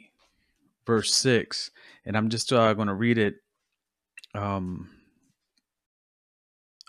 verse 0.86 1.14
6. 1.14 1.70
And 2.04 2.16
I'm 2.16 2.28
just 2.28 2.52
uh, 2.52 2.72
going 2.74 2.88
to 2.88 2.94
read 2.94 3.18
it 3.18 3.36
um, 4.34 4.90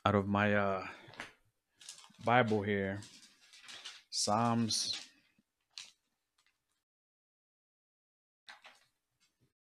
out 0.09 0.15
of 0.15 0.27
my 0.27 0.55
uh, 0.55 0.83
Bible 2.25 2.63
here. 2.63 2.99
Psalms 4.09 4.99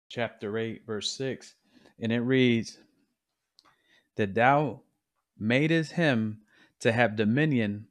chapter 0.09 0.57
8, 0.57 0.81
verse 0.85 1.15
6. 1.15 1.55
And 2.01 2.11
it 2.11 2.19
reads, 2.19 2.77
That 4.17 4.35
thou 4.35 4.81
madest 5.39 5.93
him 5.93 6.39
to 6.81 6.91
have 6.91 7.15
dominion 7.15 7.87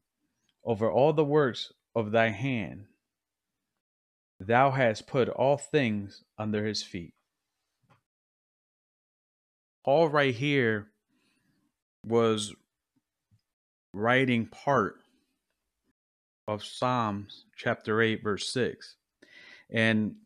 over 0.62 0.90
all 0.90 1.14
the 1.14 1.24
works 1.24 1.72
of 1.94 2.12
thy 2.12 2.28
hand. 2.28 2.84
Thou 4.38 4.72
hast 4.72 5.06
put 5.06 5.30
all 5.30 5.56
things 5.56 6.22
under 6.36 6.66
his 6.66 6.82
feet. 6.82 7.14
Paul, 9.86 10.10
right 10.10 10.34
here, 10.34 10.91
was 12.04 12.54
writing 13.92 14.46
part 14.46 14.96
of 16.48 16.64
Psalms 16.64 17.44
chapter 17.56 18.00
8, 18.00 18.22
verse 18.22 18.48
6. 18.52 18.96
And 19.70 20.16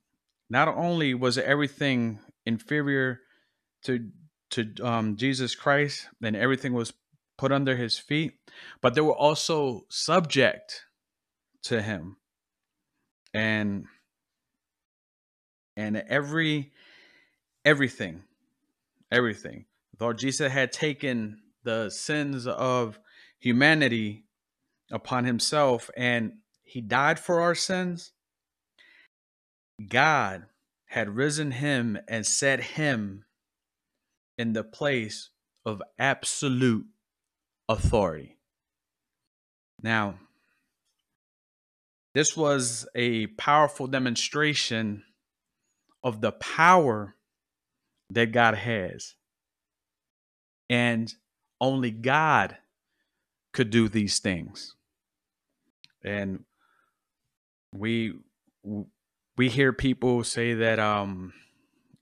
not 0.48 0.68
only 0.68 1.14
was 1.14 1.38
everything 1.38 2.18
inferior 2.44 3.20
to 3.84 4.08
to 4.48 4.72
um, 4.80 5.16
Jesus 5.16 5.56
Christ 5.56 6.08
and 6.22 6.36
everything 6.36 6.72
was 6.72 6.92
put 7.36 7.50
under 7.50 7.76
his 7.76 7.98
feet, 7.98 8.34
but 8.80 8.94
they 8.94 9.00
were 9.00 9.12
also 9.12 9.84
subject 9.88 10.84
to 11.64 11.82
him. 11.82 12.16
And 13.34 13.86
and 15.76 15.96
every 16.08 16.72
everything 17.64 18.22
everything 19.10 19.66
though 19.98 20.12
jesus 20.12 20.50
had 20.50 20.72
taken 20.72 21.38
the 21.66 21.90
sins 21.90 22.46
of 22.46 22.98
humanity 23.38 24.24
upon 24.90 25.24
himself 25.24 25.90
and 25.96 26.32
he 26.64 26.80
died 26.80 27.18
for 27.18 27.40
our 27.40 27.54
sins 27.54 28.12
god 29.88 30.46
had 30.86 31.16
risen 31.16 31.50
him 31.50 31.98
and 32.08 32.24
set 32.24 32.60
him 32.62 33.24
in 34.38 34.54
the 34.54 34.64
place 34.64 35.30
of 35.66 35.82
absolute 35.98 36.86
authority 37.68 38.38
now 39.82 40.18
this 42.14 42.34
was 42.34 42.86
a 42.94 43.26
powerful 43.26 43.86
demonstration 43.86 45.02
of 46.02 46.22
the 46.22 46.32
power 46.32 47.14
that 48.10 48.32
God 48.32 48.54
has. 48.54 49.16
And 50.70 51.12
only 51.60 51.90
God 51.90 52.56
could 53.52 53.70
do 53.70 53.88
these 53.88 54.18
things. 54.18 54.74
And 56.04 56.44
we 57.72 58.14
we 59.36 59.48
hear 59.48 59.72
people 59.72 60.24
say 60.24 60.54
that 60.54 60.78
um 60.78 61.32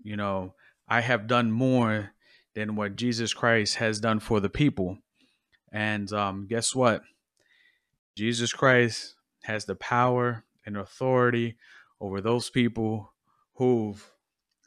you 0.02 0.16
know, 0.16 0.54
I 0.88 1.00
have 1.00 1.26
done 1.26 1.50
more 1.50 2.12
than 2.54 2.76
what 2.76 2.96
Jesus 2.96 3.32
Christ 3.32 3.76
has 3.76 3.98
done 3.98 4.20
for 4.20 4.40
the 4.40 4.50
people. 4.50 4.98
And 5.72 6.12
um 6.12 6.46
guess 6.48 6.74
what? 6.74 7.02
Jesus 8.16 8.52
Christ 8.52 9.14
has 9.44 9.64
the 9.64 9.74
power 9.74 10.44
and 10.66 10.76
authority 10.76 11.56
over 12.00 12.20
those 12.20 12.50
people 12.50 13.12
who've 13.54 14.10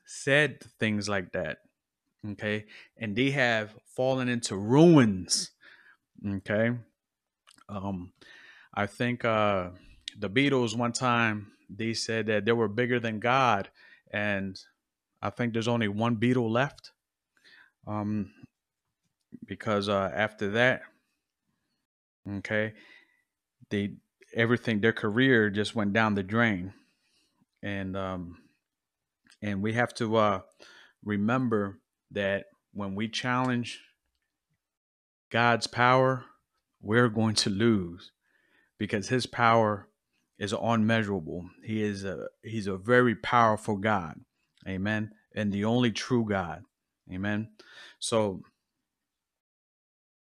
said 0.06 0.62
things 0.80 1.10
like 1.10 1.32
that. 1.34 1.60
Okay. 2.26 2.66
And 2.98 3.16
they 3.16 3.32
have 3.32 3.76
fallen 3.86 4.30
into 4.30 4.56
ruins. 4.56 5.52
Okay. 6.26 6.72
Um, 7.70 8.14
I 8.74 8.86
think 8.86 9.26
uh 9.26 9.70
the 10.18 10.30
Beatles 10.30 10.76
one 10.76 10.94
time 10.94 11.52
they 11.70 11.94
said 11.94 12.28
that 12.28 12.46
they 12.46 12.52
were 12.52 12.68
bigger 12.68 13.00
than 13.00 13.20
God, 13.20 13.70
and 14.12 14.58
I 15.22 15.30
think 15.30 15.54
there's 15.54 15.68
only 15.68 15.88
one 15.88 16.16
Beatle 16.16 16.50
left. 16.50 16.92
Um, 17.86 18.32
because 19.46 19.88
uh, 19.90 20.12
after 20.14 20.52
that, 20.52 20.82
okay, 22.38 22.74
they 23.70 23.96
everything 24.34 24.82
their 24.82 24.94
career 24.94 25.50
just 25.50 25.76
went 25.76 25.94
down 25.94 26.16
the 26.16 26.24
drain, 26.24 26.74
and 27.62 27.96
um, 27.96 28.38
and 29.42 29.62
we 29.62 29.74
have 29.74 29.94
to 29.96 30.16
uh, 30.18 30.42
remember 31.04 31.80
that 32.12 32.46
when 32.74 32.96
we 32.96 33.08
challenge 33.08 33.82
God's 35.30 35.68
power, 35.68 36.26
we're 36.82 37.10
going 37.10 37.36
to 37.36 37.50
lose 37.50 38.12
because 38.78 39.10
his 39.10 39.26
power 39.26 39.88
is 40.38 40.54
unmeasurable. 40.54 41.50
He 41.64 41.82
is 41.82 42.04
a 42.04 42.28
he's 42.44 42.68
a 42.68 42.78
very 42.78 43.16
powerful 43.16 43.78
God. 43.78 44.20
Amen. 44.68 45.12
And 45.36 45.52
the 45.52 45.66
only 45.66 45.92
true 45.92 46.26
God. 46.28 46.64
Amen. 47.12 47.50
So 48.00 48.42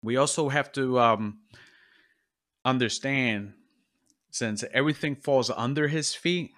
we 0.03 0.16
also 0.16 0.49
have 0.49 0.72
to 0.72 0.99
um, 0.99 1.39
understand 2.64 3.55
since 4.30 4.64
everything 4.72 5.16
falls 5.16 5.51
under 5.51 5.89
his 5.89 6.14
feet 6.14 6.53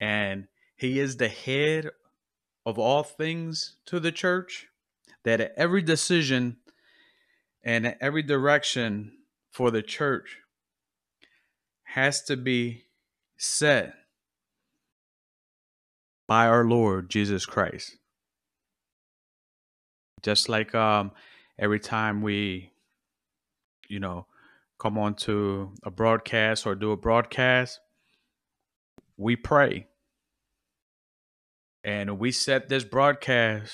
and 0.00 0.46
he 0.76 0.98
is 0.98 1.16
the 1.16 1.28
head 1.28 1.90
of 2.68 2.78
all 2.78 3.02
things 3.02 3.76
to 3.86 3.98
the 3.98 4.12
church, 4.12 4.66
that 5.24 5.54
every 5.56 5.80
decision 5.80 6.58
and 7.64 7.96
every 7.98 8.22
direction 8.22 9.10
for 9.50 9.70
the 9.70 9.80
church 9.80 10.36
has 11.84 12.22
to 12.22 12.36
be 12.36 12.84
set 13.38 13.94
by 16.26 16.46
our 16.46 16.62
Lord 16.62 17.08
Jesus 17.08 17.46
Christ. 17.46 17.96
Just 20.20 20.50
like 20.50 20.74
um, 20.74 21.12
every 21.58 21.80
time 21.80 22.20
we, 22.20 22.70
you 23.88 23.98
know, 23.98 24.26
come 24.78 24.98
on 24.98 25.14
to 25.14 25.72
a 25.84 25.90
broadcast 25.90 26.66
or 26.66 26.74
do 26.74 26.92
a 26.92 26.98
broadcast, 26.98 27.80
we 29.16 29.36
pray 29.36 29.86
and 31.88 32.18
we 32.18 32.30
set 32.30 32.68
this 32.68 32.84
broadcast 32.84 33.72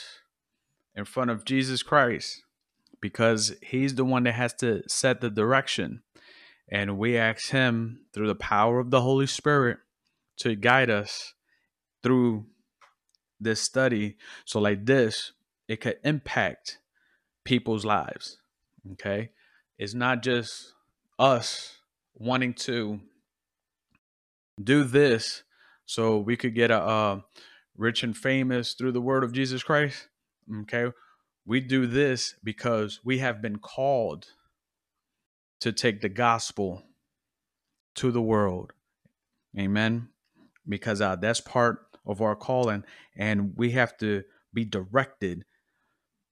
in 0.94 1.04
front 1.04 1.32
of 1.32 1.44
Jesus 1.44 1.82
Christ 1.82 2.44
because 3.00 3.56
he's 3.60 3.96
the 3.96 4.04
one 4.04 4.22
that 4.22 4.34
has 4.34 4.54
to 4.54 4.84
set 4.86 5.20
the 5.20 5.28
direction. 5.28 6.04
And 6.70 6.96
we 6.96 7.18
ask 7.18 7.50
him 7.50 8.06
through 8.12 8.28
the 8.28 8.36
power 8.36 8.78
of 8.78 8.92
the 8.92 9.00
Holy 9.00 9.26
Spirit 9.26 9.78
to 10.36 10.54
guide 10.54 10.90
us 10.90 11.34
through 12.04 12.46
this 13.40 13.60
study. 13.60 14.16
So, 14.44 14.60
like 14.60 14.86
this, 14.86 15.32
it 15.66 15.80
could 15.80 15.96
impact 16.04 16.78
people's 17.44 17.84
lives. 17.84 18.38
Okay. 18.92 19.30
It's 19.76 19.92
not 19.92 20.22
just 20.22 20.72
us 21.18 21.78
wanting 22.14 22.54
to 22.54 23.00
do 24.62 24.84
this 24.84 25.42
so 25.84 26.18
we 26.18 26.36
could 26.36 26.54
get 26.54 26.70
a, 26.70 27.24
rich 27.76 28.02
and 28.02 28.16
famous 28.16 28.74
through 28.74 28.92
the 28.92 29.00
word 29.00 29.24
of 29.24 29.32
Jesus 29.32 29.62
Christ. 29.62 30.08
Okay. 30.62 30.92
We 31.46 31.60
do 31.60 31.86
this 31.86 32.34
because 32.42 33.00
we 33.04 33.18
have 33.18 33.42
been 33.42 33.58
called 33.58 34.26
to 35.60 35.72
take 35.72 36.00
the 36.00 36.08
gospel 36.08 36.84
to 37.96 38.10
the 38.10 38.22
world. 38.22 38.72
Amen. 39.58 40.08
Because 40.68 41.00
uh, 41.00 41.16
that's 41.16 41.40
part 41.40 41.86
of 42.06 42.20
our 42.20 42.36
calling, 42.36 42.84
and 43.16 43.52
we 43.56 43.72
have 43.72 43.96
to 43.98 44.24
be 44.52 44.64
directed 44.64 45.44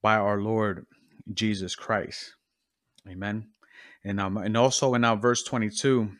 by 0.02 0.16
our 0.16 0.40
Lord 0.40 0.86
Jesus 1.32 1.74
Christ. 1.74 2.34
Amen. 3.08 3.48
And 4.04 4.20
um, 4.20 4.36
and 4.36 4.56
also 4.56 4.94
in 4.94 5.04
our 5.04 5.16
verse 5.16 5.42
twenty 5.42 5.70
two, 5.70 6.12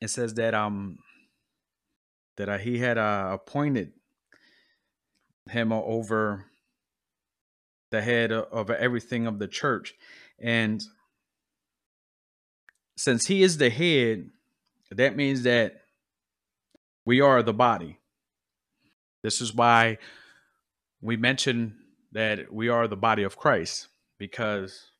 it 0.00 0.08
says 0.08 0.34
that 0.34 0.54
um 0.54 0.98
that 2.36 2.48
uh, 2.48 2.58
he 2.58 2.78
had 2.78 2.98
uh, 2.98 3.30
appointed 3.32 3.92
him 5.50 5.72
over 5.72 6.46
the 7.90 8.02
head 8.02 8.32
of, 8.32 8.46
of 8.52 8.70
everything 8.70 9.26
of 9.26 9.38
the 9.38 9.48
church. 9.48 9.94
And 10.38 10.82
since 12.96 13.26
he 13.26 13.42
is 13.42 13.58
the 13.58 13.70
head, 13.70 14.30
that 14.90 15.16
means 15.16 15.42
that 15.42 15.82
we 17.04 17.20
are 17.20 17.42
the 17.42 17.52
body. 17.52 17.98
This 19.22 19.40
is 19.40 19.54
why 19.54 19.98
we 21.00 21.16
mention 21.16 21.76
that 22.12 22.52
we 22.52 22.68
are 22.68 22.86
the 22.86 22.96
body 22.96 23.22
of 23.22 23.36
Christ 23.36 23.88
because 24.18 24.90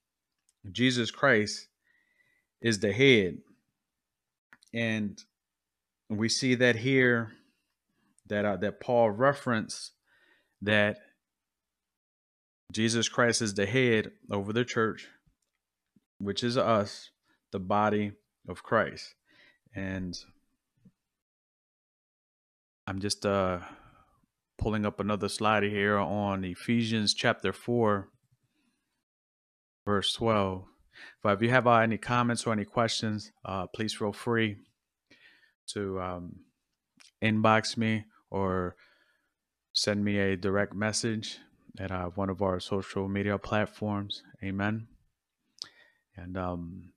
Jesus 0.70 1.10
Christ 1.10 1.68
is 2.60 2.78
the 2.78 2.92
head. 2.92 3.38
And 4.72 5.22
we 6.18 6.28
see 6.28 6.54
that 6.54 6.76
here 6.76 7.32
that 8.26 8.44
uh, 8.44 8.56
that 8.56 8.80
Paul 8.80 9.10
referenced 9.10 9.92
that 10.60 10.98
Jesus 12.72 13.08
Christ 13.08 13.42
is 13.42 13.54
the 13.54 13.66
head 13.66 14.12
over 14.30 14.52
the 14.52 14.64
church, 14.64 15.08
which 16.18 16.42
is 16.42 16.56
us, 16.56 17.10
the 17.50 17.58
body 17.58 18.12
of 18.48 18.62
Christ. 18.62 19.14
And 19.74 20.16
I'm 22.86 23.00
just 23.00 23.26
uh 23.26 23.60
pulling 24.58 24.86
up 24.86 25.00
another 25.00 25.28
slide 25.28 25.64
here 25.64 25.98
on 25.98 26.44
Ephesians 26.44 27.14
chapter 27.14 27.52
4 27.52 28.08
verse 29.84 30.12
12. 30.12 30.64
But 31.22 31.34
if 31.34 31.42
you 31.42 31.50
have 31.50 31.66
uh, 31.66 31.76
any 31.76 31.98
comments 31.98 32.46
or 32.46 32.52
any 32.52 32.64
questions, 32.64 33.32
uh, 33.44 33.66
please 33.74 33.94
feel 33.94 34.12
free 34.12 34.58
to 35.68 36.00
um, 36.00 36.36
inbox 37.22 37.76
me 37.76 38.04
or 38.30 38.76
send 39.72 40.04
me 40.04 40.18
a 40.18 40.36
direct 40.36 40.74
message 40.74 41.38
at 41.78 41.90
uh, 41.90 42.06
one 42.14 42.28
of 42.28 42.42
our 42.42 42.60
social 42.60 43.08
media 43.08 43.38
platforms. 43.38 44.22
Amen. 44.42 44.86
And 46.16 46.36
um, 46.36 46.92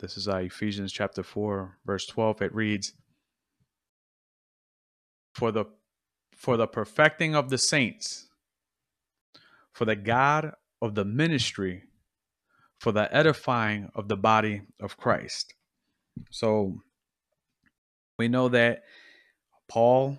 this 0.00 0.16
is 0.16 0.28
uh, 0.28 0.36
Ephesians 0.36 0.92
chapter 0.92 1.22
4, 1.22 1.78
verse 1.86 2.06
12. 2.06 2.42
It 2.42 2.54
reads, 2.54 2.92
For 5.34 5.52
the 5.52 5.66
for 6.34 6.58
the 6.58 6.66
perfecting 6.66 7.34
of 7.34 7.48
the 7.48 7.56
saints, 7.56 8.28
for 9.72 9.86
the 9.86 9.96
God 9.96 10.52
of 10.82 10.94
the 10.94 11.04
ministry, 11.04 11.84
for 12.78 12.92
the 12.92 13.14
edifying 13.14 13.90
of 13.94 14.08
the 14.08 14.18
body 14.18 14.62
of 14.78 14.98
Christ. 14.98 15.54
So 16.30 16.82
we 18.18 18.28
know 18.28 18.48
that 18.48 18.84
Paul 19.68 20.18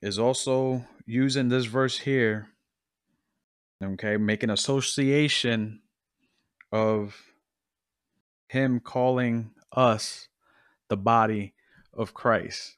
is 0.00 0.18
also 0.18 0.84
using 1.06 1.48
this 1.48 1.66
verse 1.66 1.98
here, 1.98 2.48
okay, 3.82 4.16
making 4.16 4.50
association 4.50 5.80
of 6.72 7.16
him 8.48 8.80
calling 8.80 9.50
us 9.72 10.28
the 10.88 10.96
body 10.96 11.54
of 11.92 12.14
Christ, 12.14 12.76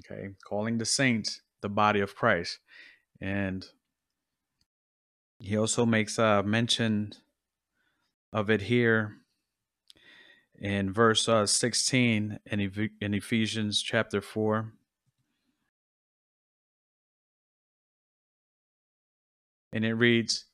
okay, 0.00 0.30
calling 0.46 0.78
the 0.78 0.84
saints 0.84 1.40
the 1.60 1.68
body 1.68 2.00
of 2.00 2.14
Christ. 2.14 2.58
And 3.20 3.66
he 5.38 5.56
also 5.56 5.84
makes 5.84 6.18
a 6.18 6.42
mention 6.42 7.12
of 8.32 8.50
it 8.50 8.62
here 8.62 9.16
in 10.58 10.92
verse 10.92 11.28
uh, 11.28 11.46
16 11.46 12.38
in, 12.46 12.60
Eph- 12.60 12.90
in 13.00 13.14
Ephesians 13.14 13.82
chapter 13.82 14.20
4. 14.20 14.72
And 19.72 19.84
it 19.84 19.94
reads, 19.94 20.46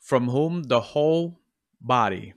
From 0.00 0.28
whom 0.28 0.64
the 0.64 0.80
whole 0.80 1.40
body, 1.80 2.34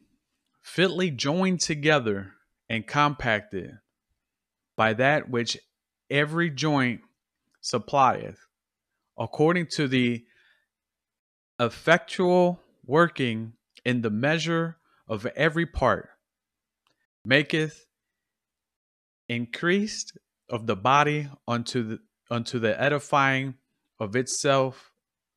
fitly 0.61 1.09
joined 1.09 1.61
together 1.61 2.33
and 2.69 2.85
compacted 2.85 3.71
by 4.75 4.93
that 4.93 5.29
which 5.29 5.57
every 6.09 6.49
joint 6.49 7.01
supplieth, 7.61 8.39
according 9.17 9.67
to 9.67 9.87
the 9.87 10.23
effectual 11.59 12.61
working 12.85 13.53
in 13.83 14.01
the 14.01 14.11
measure 14.11 14.77
of 15.07 15.25
every 15.35 15.65
part, 15.65 16.09
maketh 17.27 17.85
increased 19.27 20.17
of 20.49 20.65
the 20.65 20.75
body 20.75 21.29
unto 21.47 21.83
the 21.83 21.99
unto 22.31 22.57
the 22.57 22.81
edifying 22.81 23.55
of 23.99 24.15
itself 24.15 24.91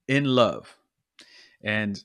in 0.06 0.24
love. 0.24 0.76
And 1.62 2.02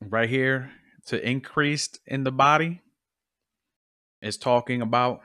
right 0.00 0.28
here, 0.28 0.72
to 1.06 1.28
increased 1.28 2.00
in 2.06 2.24
the 2.24 2.32
body 2.32 2.82
is 4.20 4.36
talking 4.36 4.82
about 4.82 5.20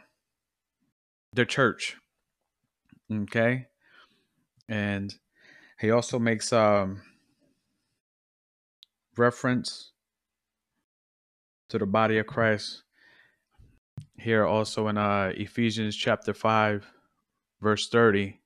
the 1.33 1.45
church. 1.45 1.97
Okay. 3.11 3.65
And 4.69 5.13
he 5.79 5.89
also 5.91 6.19
makes 6.19 6.53
um 6.53 7.01
reference 9.17 9.91
to 11.69 11.79
the 11.79 11.85
body 11.85 12.17
of 12.19 12.27
Christ 12.27 12.84
here 14.17 14.45
also 14.45 14.87
in 14.87 14.97
uh, 14.97 15.31
Ephesians 15.35 15.95
chapter 15.95 16.33
5 16.33 16.87
verse 17.61 17.89
30 17.89 18.39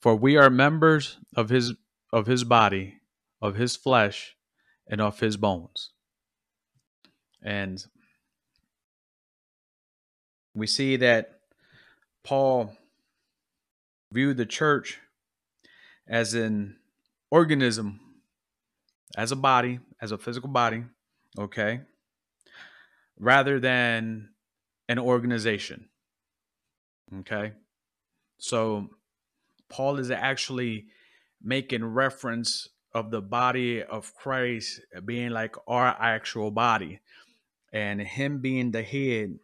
for 0.00 0.14
we 0.14 0.36
are 0.36 0.50
members 0.50 1.18
of 1.34 1.48
his 1.48 1.74
of 2.12 2.26
his 2.26 2.44
body 2.44 2.96
of 3.40 3.56
his 3.56 3.76
flesh 3.76 4.36
and 4.88 5.00
of 5.00 5.20
his 5.20 5.36
bones. 5.36 5.90
And 7.42 7.84
we 10.54 10.66
see 10.66 10.96
that 10.96 11.40
Paul 12.24 12.76
viewed 14.12 14.36
the 14.36 14.46
church 14.46 14.98
as 16.08 16.34
an 16.34 16.76
organism 17.30 18.00
as 19.16 19.32
a 19.32 19.36
body, 19.36 19.80
as 20.00 20.12
a 20.12 20.18
physical 20.18 20.48
body, 20.48 20.84
okay, 21.38 21.80
rather 23.18 23.60
than 23.60 24.30
an 24.88 24.98
organization. 24.98 25.88
Okay. 27.20 27.52
So 28.38 28.88
Paul 29.68 29.98
is 29.98 30.10
actually 30.10 30.86
making 31.42 31.84
reference 31.84 32.68
of 32.92 33.10
the 33.10 33.20
body 33.20 33.82
of 33.82 34.14
Christ 34.14 34.80
being 35.04 35.30
like 35.30 35.54
our 35.68 35.96
actual 35.98 36.50
body 36.50 37.00
and 37.72 38.00
him 38.00 38.40
being 38.40 38.70
the 38.70 38.82
head, 38.82 39.38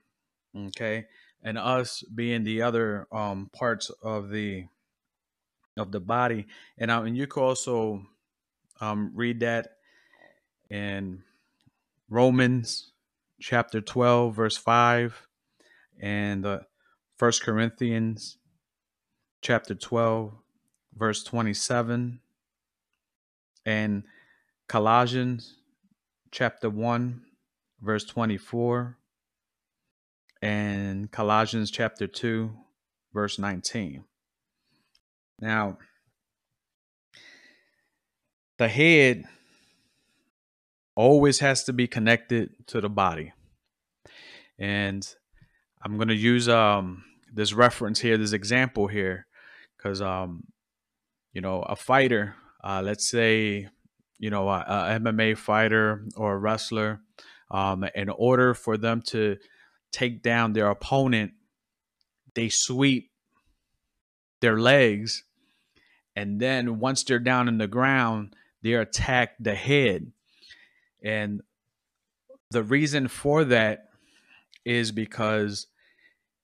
okay, 0.56 1.06
and 1.42 1.58
us 1.58 2.02
being 2.02 2.44
the 2.44 2.62
other 2.62 3.06
um 3.12 3.50
parts 3.52 3.90
of 4.02 4.30
the 4.30 4.66
of 5.76 5.92
the 5.92 6.00
body. 6.00 6.46
And, 6.78 6.90
um, 6.90 7.06
and 7.06 7.16
you 7.16 7.26
can 7.26 7.42
also 7.42 8.02
um, 8.80 9.12
read 9.14 9.40
that 9.40 9.76
in 10.70 11.22
Romans 12.08 12.92
chapter 13.40 13.80
12, 13.80 14.34
verse 14.34 14.56
5, 14.56 15.26
and 16.00 16.44
1 16.44 17.32
Corinthians 17.42 18.38
chapter 19.40 19.74
12, 19.74 20.32
verse 20.94 21.24
27, 21.24 22.20
and 23.64 24.02
Colossians 24.68 25.56
chapter 26.30 26.70
1, 26.70 27.22
verse 27.80 28.04
24, 28.04 28.98
and 30.40 31.10
Colossians 31.10 31.70
chapter 31.70 32.06
2, 32.06 32.50
verse 33.12 33.38
19. 33.38 34.04
Now, 35.40 35.78
the 38.58 38.68
head 38.68 39.24
always 40.94 41.40
has 41.40 41.64
to 41.64 41.72
be 41.72 41.86
connected 41.86 42.50
to 42.68 42.80
the 42.80 42.88
body. 42.88 43.32
And 44.58 45.06
I'm 45.82 45.96
going 45.96 46.08
to 46.08 46.14
use 46.14 46.48
um 46.48 47.04
this 47.32 47.52
reference 47.52 48.00
here, 48.00 48.18
this 48.18 48.32
example 48.32 48.86
here, 48.86 49.26
because 49.76 50.00
um, 50.02 50.44
you 51.32 51.40
know, 51.40 51.62
a 51.62 51.76
fighter, 51.76 52.34
uh, 52.62 52.82
let's 52.84 53.08
say, 53.08 53.68
you 54.18 54.30
know, 54.30 54.48
a, 54.48 54.60
a 54.60 55.00
MMA 55.00 55.36
fighter 55.36 56.06
or 56.16 56.34
a 56.34 56.38
wrestler, 56.38 57.00
um, 57.50 57.84
in 57.94 58.08
order 58.08 58.54
for 58.54 58.76
them 58.76 59.02
to 59.08 59.36
take 59.92 60.22
down 60.22 60.52
their 60.52 60.68
opponent, 60.70 61.32
they 62.34 62.48
sweep 62.48 63.10
their 64.40 64.58
legs, 64.58 65.24
and 66.16 66.40
then 66.40 66.78
once 66.78 67.04
they're 67.04 67.18
down 67.18 67.48
in 67.48 67.58
the 67.58 67.66
ground, 67.66 68.34
they 68.62 68.74
attack 68.74 69.34
the 69.40 69.54
head. 69.54 70.12
And 71.02 71.42
the 72.50 72.62
reason 72.62 73.08
for 73.08 73.44
that 73.44 73.88
is 74.64 74.92
because 74.92 75.66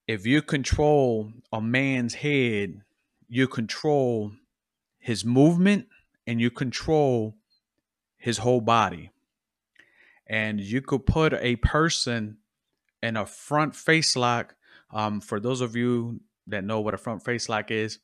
if 0.08 0.26
you 0.26 0.40
control 0.40 1.30
a 1.52 1.60
man's 1.60 2.14
head, 2.14 2.80
you 3.28 3.46
control 3.46 4.32
his 4.98 5.22
movement 5.22 5.86
and 6.26 6.40
you 6.40 6.50
control 6.50 7.36
his 8.16 8.38
whole 8.38 8.62
body. 8.62 9.10
And 10.26 10.60
you 10.60 10.80
could 10.80 11.04
put 11.04 11.34
a 11.34 11.56
person 11.56 12.38
in 13.02 13.16
a 13.16 13.26
front 13.26 13.76
face 13.76 14.16
lock. 14.16 14.56
Um, 14.90 15.20
for 15.20 15.38
those 15.38 15.60
of 15.60 15.76
you 15.76 16.20
that 16.46 16.64
know 16.64 16.80
what 16.80 16.94
a 16.94 16.98
front 16.98 17.22
face 17.22 17.48
lock 17.50 17.70
is, 17.70 17.98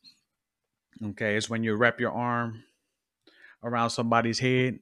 okay, 1.02 1.36
it's 1.36 1.48
when 1.48 1.64
you 1.64 1.74
wrap 1.74 1.98
your 2.00 2.12
arm 2.12 2.64
around 3.62 3.90
somebody's 3.90 4.38
head 4.38 4.78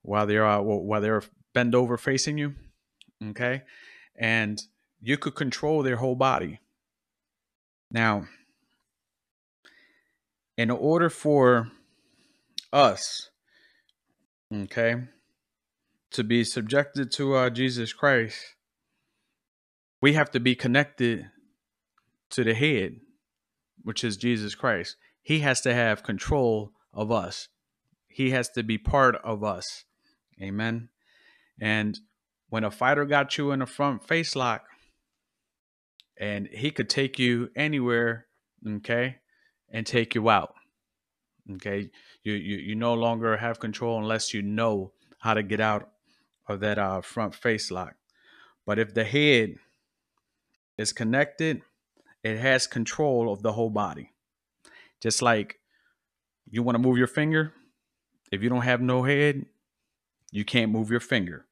while 0.00 0.26
they're 0.26 0.46
uh, 0.46 0.60
while 0.60 1.02
they're 1.02 1.22
bent 1.52 1.74
over 1.74 1.98
facing 1.98 2.38
you, 2.38 2.54
okay, 3.22 3.62
and 4.16 4.62
you 5.04 5.18
could 5.18 5.34
control 5.34 5.82
their 5.82 5.96
whole 5.96 6.14
body. 6.14 6.60
Now, 7.90 8.24
in 10.56 10.70
order 10.70 11.10
for 11.10 11.68
us, 12.72 13.28
okay, 14.52 14.94
to 16.12 16.24
be 16.24 16.42
subjected 16.42 17.12
to 17.12 17.34
uh, 17.34 17.50
Jesus 17.50 17.92
Christ, 17.92 18.38
we 20.00 20.14
have 20.14 20.30
to 20.30 20.40
be 20.40 20.54
connected 20.54 21.26
to 22.30 22.42
the 22.42 22.54
head, 22.54 22.96
which 23.82 24.02
is 24.04 24.16
Jesus 24.16 24.54
Christ. 24.54 24.96
He 25.20 25.40
has 25.40 25.60
to 25.62 25.74
have 25.74 26.02
control 26.02 26.72
of 26.94 27.12
us. 27.12 27.48
He 28.08 28.30
has 28.30 28.48
to 28.50 28.62
be 28.62 28.78
part 28.78 29.16
of 29.16 29.44
us. 29.44 29.84
Amen. 30.40 30.88
And 31.60 31.98
when 32.48 32.64
a 32.64 32.70
fighter 32.70 33.04
got 33.04 33.36
you 33.36 33.50
in 33.50 33.60
a 33.60 33.66
front 33.66 34.06
face 34.08 34.34
lock, 34.34 34.64
and 36.16 36.46
he 36.48 36.70
could 36.70 36.88
take 36.88 37.18
you 37.18 37.50
anywhere, 37.56 38.26
okay, 38.66 39.16
and 39.70 39.86
take 39.86 40.14
you 40.14 40.28
out. 40.30 40.54
Okay, 41.52 41.90
you 42.22 42.32
you, 42.32 42.56
you 42.56 42.74
no 42.74 42.94
longer 42.94 43.36
have 43.36 43.60
control 43.60 43.98
unless 43.98 44.32
you 44.32 44.42
know 44.42 44.92
how 45.18 45.34
to 45.34 45.42
get 45.42 45.60
out 45.60 45.90
of 46.48 46.60
that 46.60 46.78
uh, 46.78 47.00
front 47.00 47.34
face 47.34 47.70
lock. 47.70 47.94
But 48.66 48.78
if 48.78 48.94
the 48.94 49.04
head 49.04 49.56
is 50.78 50.92
connected, 50.92 51.62
it 52.22 52.38
has 52.38 52.66
control 52.66 53.32
of 53.32 53.42
the 53.42 53.52
whole 53.52 53.70
body. 53.70 54.12
Just 55.00 55.20
like 55.20 55.58
you 56.50 56.62
want 56.62 56.76
to 56.76 56.82
move 56.82 56.96
your 56.96 57.06
finger, 57.06 57.52
if 58.32 58.42
you 58.42 58.48
don't 58.48 58.62
have 58.62 58.80
no 58.80 59.02
head, 59.02 59.44
you 60.30 60.44
can't 60.44 60.72
move 60.72 60.90
your 60.90 61.00
finger. 61.00 61.44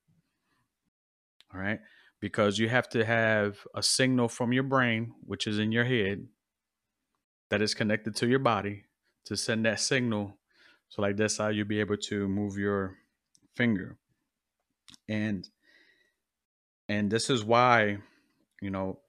All 1.53 1.61
right 1.61 1.81
because 2.23 2.57
you 2.57 2.69
have 2.69 2.89
to 2.89 3.05
have 3.05 3.59
a 3.75 3.83
signal 3.83 4.29
from 4.29 4.53
your 4.53 4.63
brain, 4.63 5.13
which 5.27 5.49
is 5.49 5.59
in 5.59 5.73
your 5.73 5.85
head, 5.85 6.25
that 7.51 7.61
is 7.61 7.75
connected 7.75 8.15
to 8.15 8.29
your 8.29 8.39
body 8.39 8.85
to 9.25 9.37
send 9.37 9.67
that 9.67 9.81
signal. 9.81 10.39
So, 10.89 11.03
like 11.03 11.17
that's 11.17 11.39
how 11.39 11.49
you'll 11.49 11.67
be 11.67 11.81
able 11.81 11.97
to 11.97 12.29
move 12.29 12.57
your 12.57 12.97
finger. 13.57 13.99
And 15.09 15.49
and 16.89 17.11
this 17.11 17.29
is 17.29 17.45
why, 17.45 17.99
you 18.61 18.71
know, 18.71 19.01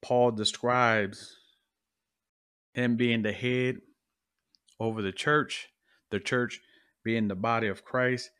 Paul 0.00 0.30
describes 0.30 1.36
him 2.74 2.96
being 2.96 3.22
the 3.22 3.32
head 3.32 3.78
over 4.78 5.02
the 5.02 5.12
church, 5.12 5.68
the 6.10 6.20
church 6.20 6.60
being 7.02 7.26
the 7.26 7.34
body 7.34 7.66
of 7.66 7.84
Christ, 7.84 8.30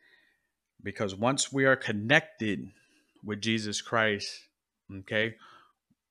because 0.81 1.13
once 1.13 1.51
we 1.51 1.65
are 1.65 1.75
connected 1.75 2.71
with 3.23 3.41
Jesus 3.41 3.81
Christ, 3.81 4.29
okay, 4.99 5.35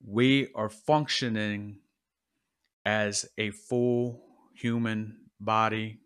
we 0.05 0.49
are 0.55 0.71
functioning 0.71 1.79
as 2.85 3.27
a 3.39 3.51
full 3.51 4.21
human 4.55 5.17
body. 5.41 5.99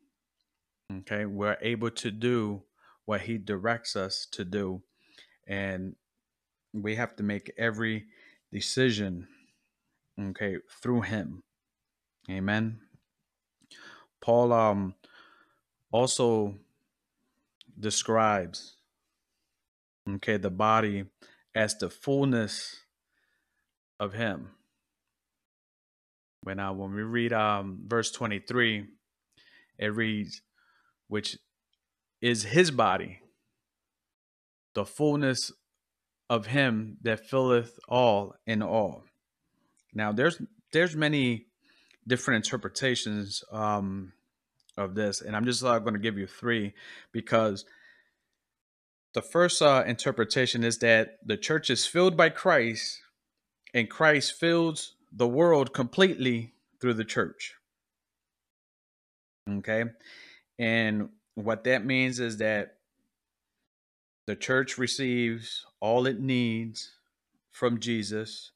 Okay, 0.93 1.25
we're 1.25 1.59
able 1.63 1.91
to 1.91 2.11
do 2.11 2.63
what 3.05 3.23
He 3.23 3.39
directs 3.39 3.97
us 3.97 4.27
to 4.33 4.45
do. 4.45 4.83
And 5.47 5.97
we 6.73 6.97
have 6.97 7.17
to 7.17 7.23
make 7.23 7.53
every 7.57 8.05
decision, 8.53 9.29
okay, 10.21 10.57
through 10.83 11.03
Him. 11.03 11.43
Amen. 12.31 12.81
Paul 14.21 14.53
um, 14.53 14.95
also 15.93 16.55
describes 17.79 18.76
okay, 20.09 20.37
the 20.37 20.51
body 20.51 21.05
as 21.55 21.77
the 21.77 21.91
fullness 21.91 22.83
of 23.99 24.13
him. 24.13 24.51
When 26.43 26.61
I 26.61 26.71
when 26.71 26.95
we 26.95 27.03
read 27.03 27.33
um, 27.33 27.81
verse 27.87 28.13
23, 28.13 28.87
it 29.79 29.87
reads, 29.87 30.43
which 31.09 31.37
is 32.21 32.45
his 32.45 32.71
body, 32.71 33.21
the 34.75 34.85
fullness 34.85 35.51
of 36.29 36.47
him 36.47 36.99
that 37.03 37.27
filleth 37.27 37.79
all 37.89 38.35
in 38.47 38.63
all. 38.63 39.05
Now 39.95 40.13
there's 40.13 40.41
there's 40.73 40.95
many 40.95 41.47
different 42.07 42.45
interpretations 42.45 43.43
um, 43.51 44.13
of 44.77 44.95
this, 44.95 45.23
and 45.23 45.35
I'm 45.35 45.45
just 45.45 45.65
uh, 45.65 45.79
going 45.79 45.95
to 45.95 46.01
give 46.01 46.19
you 46.19 46.27
three 46.27 46.75
because 47.13 47.65
the 49.17 49.23
first 49.23 49.63
uh, 49.63 49.83
interpretation 49.87 50.63
is 50.63 50.77
that 50.81 51.17
the 51.25 51.39
church 51.39 51.71
is 51.71 51.87
filled 51.87 52.19
by 52.19 52.29
Christ 52.29 53.01
and 53.73 53.89
Christ 53.89 54.39
fills 54.39 54.95
the 55.11 55.27
world 55.27 55.73
completely 55.73 56.53
through 56.83 56.93
the 56.93 57.05
church. 57.05 57.55
Okay. 59.51 59.85
And 60.59 61.09
what 61.35 61.65
that 61.65 61.87
means 61.87 62.21
is 62.21 62.37
that 62.37 62.75
the 64.27 64.37
church 64.37 64.77
receives 64.77 65.65
all 65.81 66.07
it 66.07 66.21
needs 66.21 66.93
from 67.53 67.81
Jesus 67.81 68.51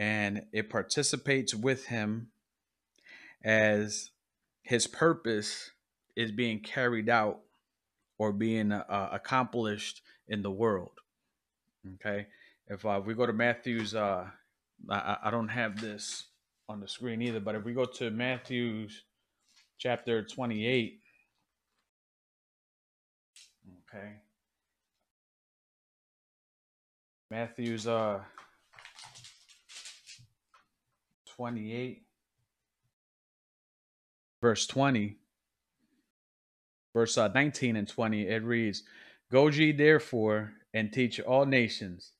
and 0.00 0.46
it 0.52 0.68
participates 0.68 1.54
with 1.54 1.86
him 1.86 2.26
as 3.44 4.10
his 4.64 4.88
purpose 4.88 5.70
is 6.16 6.32
being 6.32 6.58
carried 6.58 7.08
out 7.08 7.42
or 8.18 8.32
being 8.32 8.72
uh, 8.72 9.08
accomplished 9.12 10.02
in 10.28 10.42
the 10.42 10.50
world. 10.50 10.92
Okay, 11.94 12.26
if, 12.68 12.84
uh, 12.84 13.00
we 13.04 13.14
go 13.14 13.26
to 13.26 13.32
Matthew's, 13.32 13.94
uh, 13.94 14.26
I, 14.90 15.16
I 15.24 15.30
don't 15.30 15.48
have 15.48 15.80
this 15.80 16.24
on 16.68 16.80
the 16.80 16.88
screen 16.88 17.22
either, 17.22 17.40
but 17.40 17.54
if 17.54 17.64
we 17.64 17.72
go 17.72 17.84
to 17.84 18.10
Matthew's 18.10 19.04
chapter 19.78 20.22
28, 20.22 21.00
okay, 23.88 24.12
Matthew's 27.30 27.86
uh 27.86 28.20
28 31.36 32.02
verse 34.40 34.66
20 34.66 35.16
verse 36.96 37.18
uh, 37.18 37.28
19 37.28 37.76
and 37.76 37.86
20, 37.86 38.26
it 38.26 38.42
reads, 38.42 38.82
Go 39.30 39.48
ye 39.48 39.70
therefore 39.70 40.54
and 40.72 40.90
teach 40.90 41.20
all 41.20 41.44
nations, 41.44 42.12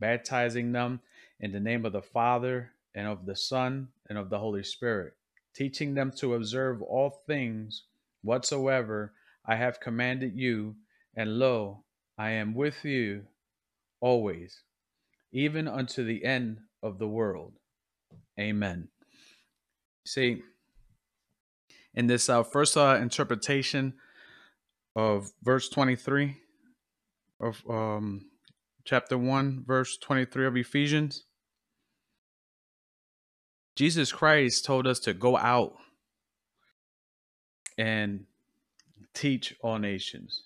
baptizing 0.00 0.70
them 0.70 1.00
in 1.40 1.50
the 1.50 1.58
name 1.58 1.86
of 1.86 1.94
the 1.94 2.02
Father 2.02 2.72
and 2.94 3.08
of 3.08 3.24
the 3.24 3.34
Son 3.34 3.88
and 4.06 4.18
of 4.18 4.28
the 4.28 4.38
Holy 4.38 4.62
Spirit, 4.62 5.14
teaching 5.56 5.94
them 5.94 6.12
to 6.18 6.34
observe 6.34 6.82
all 6.82 7.22
things 7.26 7.84
whatsoever 8.20 9.14
I 9.46 9.56
have 9.56 9.80
commanded 9.80 10.36
you, 10.36 10.76
and 11.16 11.38
lo, 11.38 11.84
I 12.18 12.32
am 12.32 12.54
with 12.54 12.84
you 12.84 13.22
always, 13.98 14.60
even 15.32 15.66
unto 15.66 16.04
the 16.04 16.22
end 16.22 16.58
of 16.82 16.98
the 16.98 17.08
world. 17.08 17.54
Amen. 18.38 18.88
See, 20.04 20.42
in 21.94 22.08
this 22.08 22.28
uh, 22.28 22.42
first 22.42 22.76
uh, 22.76 22.98
interpretation 23.00 23.94
of 24.96 25.30
verse 25.42 25.68
23 25.68 26.36
of 27.40 27.62
um, 27.68 28.30
chapter 28.84 29.16
1, 29.16 29.64
verse 29.66 29.96
23 29.98 30.46
of 30.46 30.56
Ephesians. 30.56 31.24
Jesus 33.76 34.10
Christ 34.10 34.64
told 34.64 34.86
us 34.86 34.98
to 35.00 35.14
go 35.14 35.36
out 35.36 35.74
and 37.76 38.24
teach 39.14 39.54
all 39.60 39.78
nations, 39.78 40.42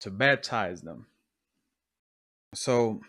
to 0.00 0.10
baptize 0.10 0.82
them. 0.82 1.06
So, 2.54 3.00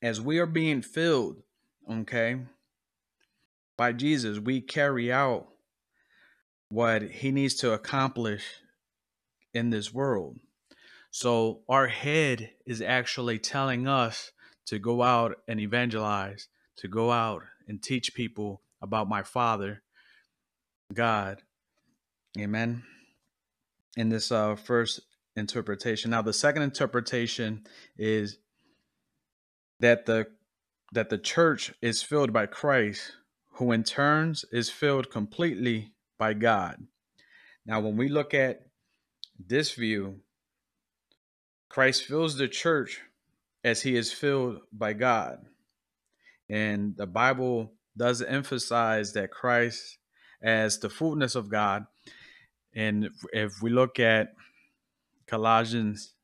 as 0.00 0.20
we 0.20 0.38
are 0.38 0.46
being 0.46 0.80
filled, 0.80 1.42
okay, 1.90 2.36
by 3.76 3.92
Jesus, 3.92 4.38
we 4.38 4.60
carry 4.60 5.12
out 5.12 5.48
what 6.68 7.02
he 7.02 7.30
needs 7.30 7.54
to 7.56 7.72
accomplish 7.72 8.44
in 9.54 9.70
this 9.70 9.92
world. 9.92 10.38
So 11.10 11.60
our 11.68 11.88
head 11.88 12.50
is 12.66 12.82
actually 12.82 13.38
telling 13.38 13.88
us 13.88 14.32
to 14.66 14.78
go 14.78 15.02
out 15.02 15.36
and 15.48 15.58
evangelize, 15.60 16.48
to 16.76 16.88
go 16.88 17.10
out 17.10 17.42
and 17.66 17.82
teach 17.82 18.14
people 18.14 18.62
about 18.82 19.08
my 19.08 19.22
Father, 19.22 19.82
God. 20.92 21.42
Amen. 22.38 22.84
in 23.96 24.10
this 24.10 24.30
uh, 24.30 24.54
first 24.54 25.00
interpretation. 25.36 26.10
Now, 26.10 26.22
the 26.22 26.32
second 26.32 26.62
interpretation 26.62 27.66
is 27.96 28.38
that 29.80 30.06
the 30.06 30.28
that 30.92 31.10
the 31.10 31.18
church 31.18 31.74
is 31.82 32.02
filled 32.02 32.32
by 32.32 32.46
Christ, 32.46 33.12
who 33.54 33.72
in 33.72 33.84
turns 33.84 34.44
is 34.52 34.70
filled 34.70 35.10
completely 35.10 35.92
by 36.18 36.34
God. 36.34 36.82
Now, 37.64 37.80
when 37.80 37.96
we 37.96 38.08
look 38.08 38.34
at 38.34 38.66
this 39.38 39.74
view, 39.74 40.20
Christ 41.68 42.04
fills 42.04 42.36
the 42.36 42.48
church 42.48 43.00
as 43.62 43.82
he 43.82 43.96
is 43.96 44.12
filled 44.12 44.60
by 44.72 44.94
God. 44.94 45.46
And 46.48 46.96
the 46.96 47.06
Bible 47.06 47.72
does 47.96 48.22
emphasize 48.22 49.12
that 49.12 49.30
Christ 49.30 49.98
as 50.42 50.78
the 50.78 50.88
fullness 50.88 51.34
of 51.34 51.50
God. 51.50 51.86
And 52.74 53.10
if 53.32 53.60
we 53.60 53.70
look 53.70 53.98
at 53.98 54.34
Colossians, 55.26 56.14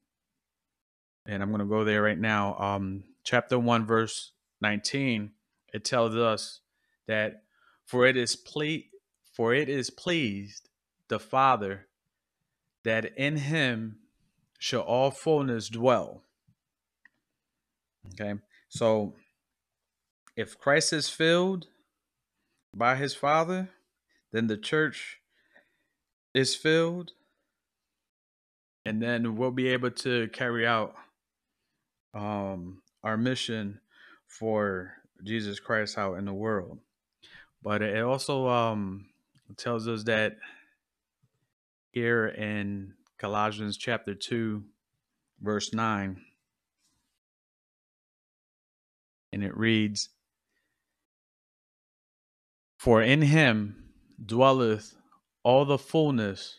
and 1.27 1.43
I'm 1.43 1.51
going 1.51 1.61
to 1.61 1.67
go 1.67 1.85
there 1.85 2.03
right 2.03 2.19
now, 2.19 2.57
um, 2.59 3.05
chapter 3.25 3.59
1, 3.59 3.87
verse 3.87 4.33
19, 4.61 5.33
it 5.73 5.85
tells 5.85 6.17
us 6.17 6.61
that 7.07 7.43
for 7.85 8.07
it 8.07 8.17
is 8.17 8.37
ple- 8.37 8.83
for 9.35 9.53
it 9.53 9.69
is 9.69 9.91
pleased 9.91 10.69
the 11.09 11.19
Father 11.19 11.87
that 12.85 13.17
in 13.17 13.37
him 13.37 13.99
shall 14.59 14.83
all 14.83 15.11
fullness 15.11 15.69
dwell. 15.69 16.23
Okay. 18.13 18.35
So 18.69 19.15
if 20.37 20.59
Christ 20.59 20.93
is 20.93 21.09
filled 21.09 21.67
by 22.75 22.97
his 22.97 23.15
Father, 23.15 23.71
then 24.33 24.47
the 24.47 24.57
church 24.57 25.21
is 26.35 26.55
filled, 26.55 27.13
and 28.85 29.01
then 29.01 29.37
we'll 29.37 29.53
be 29.53 29.69
able 29.69 29.93
to 29.93 30.29
carry 30.29 30.67
out 30.67 30.95
um, 32.13 32.83
our 33.03 33.17
mission 33.17 33.81
for 34.27 34.93
Jesus 35.23 35.61
Christ 35.61 35.97
out 35.97 36.15
in 36.15 36.25
the 36.25 36.35
world. 36.35 36.79
But 37.63 37.83
it 37.83 38.03
also 38.03 38.49
um, 38.49 39.07
tells 39.59 39.89
us 39.89 40.05
that 40.05 40.37
here 41.91 42.27
in 42.27 42.95
Colossians 43.19 43.77
chapter 43.77 44.15
2, 44.15 44.65
verse 45.41 45.73
9, 45.73 46.21
and 49.33 49.45
it 49.45 49.57
reads, 49.57 50.11
For 52.79 53.03
in 53.03 53.23
him 53.23 53.91
dwelleth 54.25 54.95
all 55.43 55.65
the 55.65 55.79
fullness 55.79 56.59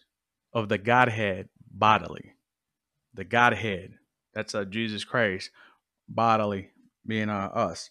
of 0.54 0.70
the 0.70 0.78
Godhead 0.78 1.50
bodily. 1.70 2.34
The 3.14 3.26
Godhead, 3.26 3.94
that's 4.34 4.56
uh, 4.56 4.66
Jesus 4.66 5.04
Christ 5.04 5.52
bodily, 6.08 6.70
being 7.06 7.30
uh, 7.30 7.50
us. 7.54 7.90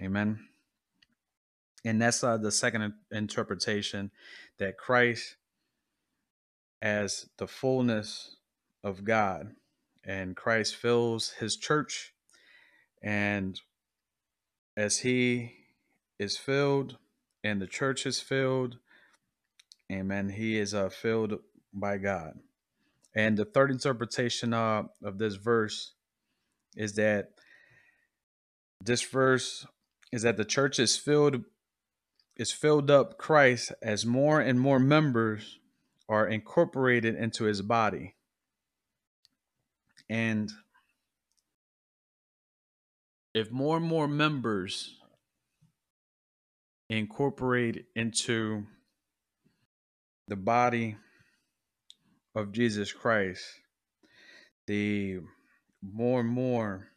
Amen. 0.00 0.47
And 1.84 2.02
that's 2.02 2.24
uh, 2.24 2.36
the 2.36 2.50
second 2.50 2.94
interpretation 3.12 4.10
that 4.58 4.78
Christ 4.78 5.36
as 6.82 7.28
the 7.38 7.46
fullness 7.46 8.36
of 8.84 9.04
God 9.04 9.54
and 10.04 10.36
Christ 10.36 10.76
fills 10.76 11.30
his 11.30 11.56
church 11.56 12.12
and 13.02 13.60
as 14.76 14.98
he 14.98 15.54
is 16.18 16.36
filled 16.36 16.98
and 17.42 17.60
the 17.60 17.66
church 17.66 18.06
is 18.06 18.20
filled 18.20 18.78
amen 19.90 20.28
he 20.28 20.58
is 20.58 20.74
uh, 20.74 20.88
filled 20.88 21.40
by 21.72 21.98
God. 21.98 22.38
And 23.14 23.36
the 23.36 23.44
third 23.44 23.70
interpretation 23.70 24.52
uh, 24.52 24.84
of 25.02 25.18
this 25.18 25.34
verse 25.34 25.92
is 26.76 26.94
that 26.94 27.30
this 28.84 29.02
verse 29.02 29.66
is 30.12 30.22
that 30.22 30.36
the 30.36 30.44
church 30.44 30.78
is 30.78 30.96
filled 30.96 31.44
is 32.38 32.52
filled 32.52 32.90
up 32.90 33.18
Christ 33.18 33.72
as 33.82 34.06
more 34.06 34.40
and 34.40 34.60
more 34.60 34.78
members 34.78 35.58
are 36.08 36.26
incorporated 36.26 37.16
into 37.16 37.44
his 37.44 37.60
body. 37.60 38.14
And 40.08 40.50
if 43.34 43.50
more 43.50 43.76
and 43.76 43.86
more 43.86 44.08
members 44.08 44.94
incorporate 46.88 47.84
into 47.94 48.64
the 50.28 50.36
body 50.36 50.96
of 52.34 52.52
Jesus 52.52 52.92
Christ, 52.92 53.42
the 54.66 55.18
more 55.82 56.20
and 56.20 56.28
more 56.28 56.88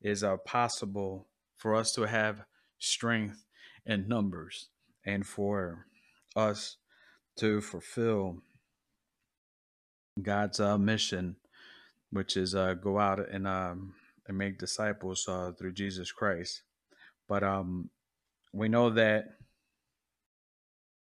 is 0.00 0.22
uh, 0.22 0.36
possible 0.38 1.26
for 1.56 1.74
us 1.74 1.92
to 1.92 2.02
have 2.02 2.42
strength 2.78 3.45
in 3.86 4.08
numbers 4.08 4.68
and 5.04 5.26
for 5.26 5.86
us 6.34 6.76
to 7.36 7.60
fulfill 7.60 8.38
God's 10.20 10.60
uh, 10.60 10.78
mission, 10.78 11.36
which 12.10 12.36
is 12.36 12.54
uh, 12.54 12.74
go 12.74 12.98
out 12.98 13.20
and 13.30 13.46
um, 13.46 13.94
and 14.26 14.36
make 14.36 14.58
disciples 14.58 15.26
uh, 15.28 15.52
through 15.56 15.72
Jesus 15.72 16.10
Christ. 16.10 16.62
But 17.28 17.42
um, 17.42 17.90
we 18.52 18.68
know 18.68 18.90
that 18.90 19.36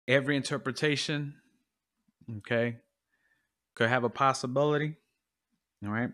every 0.07 0.37
interpretation, 0.37 1.35
okay, 2.39 2.77
could 3.75 3.89
have 3.89 4.05
a 4.05 4.11
possibility. 4.11 4.97
All 5.85 5.93
right, 5.93 6.11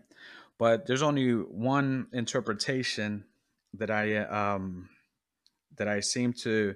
but 0.59 0.85
there's 0.85 1.01
only 1.01 1.31
one 1.31 2.07
interpretation 2.13 3.25
that 3.73 3.89
I 3.89 4.17
um, 4.17 4.89
that 5.77 5.87
I 5.87 5.99
seem 5.99 6.33
to 6.33 6.75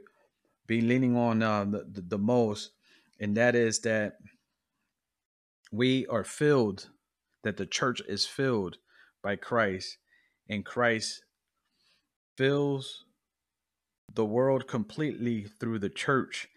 be 0.68 0.82
leaning 0.82 1.16
on 1.16 1.41
uh, 1.41 1.66
the, 1.66 1.86
the, 1.91 2.02
the 2.02 2.18
most, 2.18 2.72
and 3.20 3.36
that 3.38 3.56
is 3.56 3.80
that 3.80 4.18
we 5.71 6.05
are 6.08 6.24
filled, 6.24 6.89
that 7.43 7.58
the 7.58 7.66
church 7.66 8.01
is 8.08 8.26
filled 8.26 8.78
by 9.24 9.36
Christ, 9.36 9.97
and 10.50 10.66
Christ 10.66 11.24
fills 12.38 13.05
the 14.16 14.26
world 14.26 14.67
completely 14.67 15.46
through 15.59 15.80
the 15.80 15.89
church. 15.89 16.47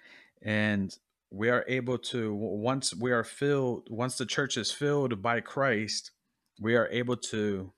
And 0.40 0.97
we 1.31 1.48
are 1.48 1.64
able 1.69 1.98
to, 1.98 2.35
once 2.35 2.94
we 2.94 3.12
are 3.12 3.24
filled, 3.24 3.89
once 3.90 4.16
the 4.16 4.27
church 4.27 4.56
is 4.56 4.70
filled 4.70 5.23
by 5.23 5.40
Christ, 5.40 6.10
we 6.60 6.77
are 6.77 6.89
able 6.90 7.16
to 7.16 7.73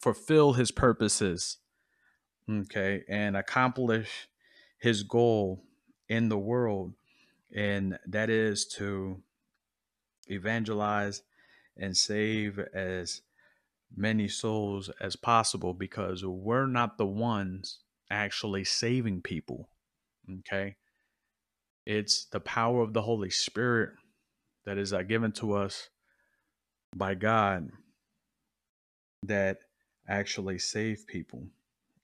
fulfill 0.00 0.54
his 0.54 0.70
purposes, 0.70 1.58
okay, 2.50 3.04
and 3.08 3.36
accomplish 3.36 4.28
his 4.78 5.02
goal 5.02 5.62
in 6.08 6.28
the 6.28 6.38
world 6.38 6.94
and 7.54 7.98
that 8.06 8.30
is 8.30 8.64
to 8.64 9.20
evangelize 10.28 11.22
and 11.76 11.96
save 11.96 12.58
as 12.58 13.20
many 13.94 14.28
souls 14.28 14.90
as 15.00 15.16
possible 15.16 15.74
because 15.74 16.24
we're 16.24 16.66
not 16.66 16.96
the 16.96 17.06
ones 17.06 17.80
actually 18.10 18.64
saving 18.64 19.20
people. 19.20 19.68
Okay. 20.40 20.76
It's 21.84 22.26
the 22.26 22.40
power 22.40 22.82
of 22.82 22.92
the 22.92 23.02
Holy 23.02 23.30
Spirit 23.30 23.90
that 24.64 24.78
is 24.78 24.92
uh, 24.92 25.02
given 25.02 25.32
to 25.32 25.54
us 25.54 25.88
by 26.96 27.14
God 27.14 27.70
that 29.24 29.58
actually 30.08 30.58
save 30.58 31.06
people. 31.06 31.44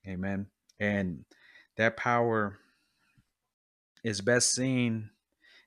Amen. 0.07 0.47
And 0.79 1.25
that 1.77 1.97
power 1.97 2.59
is 4.03 4.21
best 4.21 4.53
seen 4.53 5.09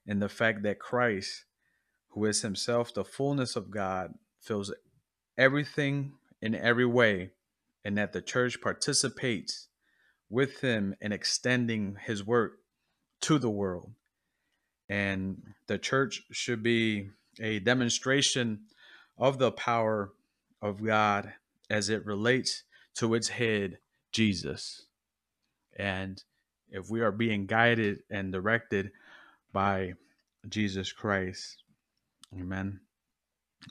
in 0.06 0.18
the 0.18 0.28
fact 0.28 0.62
that 0.62 0.78
Christ, 0.78 1.44
who 2.08 2.24
is 2.24 2.42
himself 2.42 2.92
the 2.92 3.04
fullness 3.04 3.56
of 3.56 3.70
God, 3.70 4.14
fills 4.40 4.72
everything 5.38 6.12
in 6.40 6.54
every 6.54 6.86
way, 6.86 7.30
and 7.84 7.96
that 7.96 8.12
the 8.12 8.22
church 8.22 8.60
participates 8.60 9.68
with 10.28 10.60
him 10.60 10.94
in 11.00 11.12
extending 11.12 11.96
his 12.04 12.24
work 12.24 12.58
to 13.20 13.38
the 13.38 13.50
world. 13.50 13.92
And 14.88 15.42
the 15.66 15.78
church 15.78 16.22
should 16.32 16.62
be 16.62 17.10
a 17.40 17.60
demonstration 17.60 18.62
of 19.16 19.38
the 19.38 19.52
power 19.52 20.12
of 20.60 20.82
God 20.84 21.34
as 21.70 21.88
it 21.88 22.04
relates 22.04 22.64
to 22.94 23.14
its 23.14 23.28
head, 23.28 23.78
Jesus. 24.12 24.86
And 25.78 26.22
if 26.70 26.90
we 26.90 27.00
are 27.02 27.12
being 27.12 27.46
guided 27.46 28.00
and 28.10 28.32
directed 28.32 28.92
by 29.52 29.94
Jesus 30.48 30.92
Christ, 30.92 31.62
amen, 32.38 32.80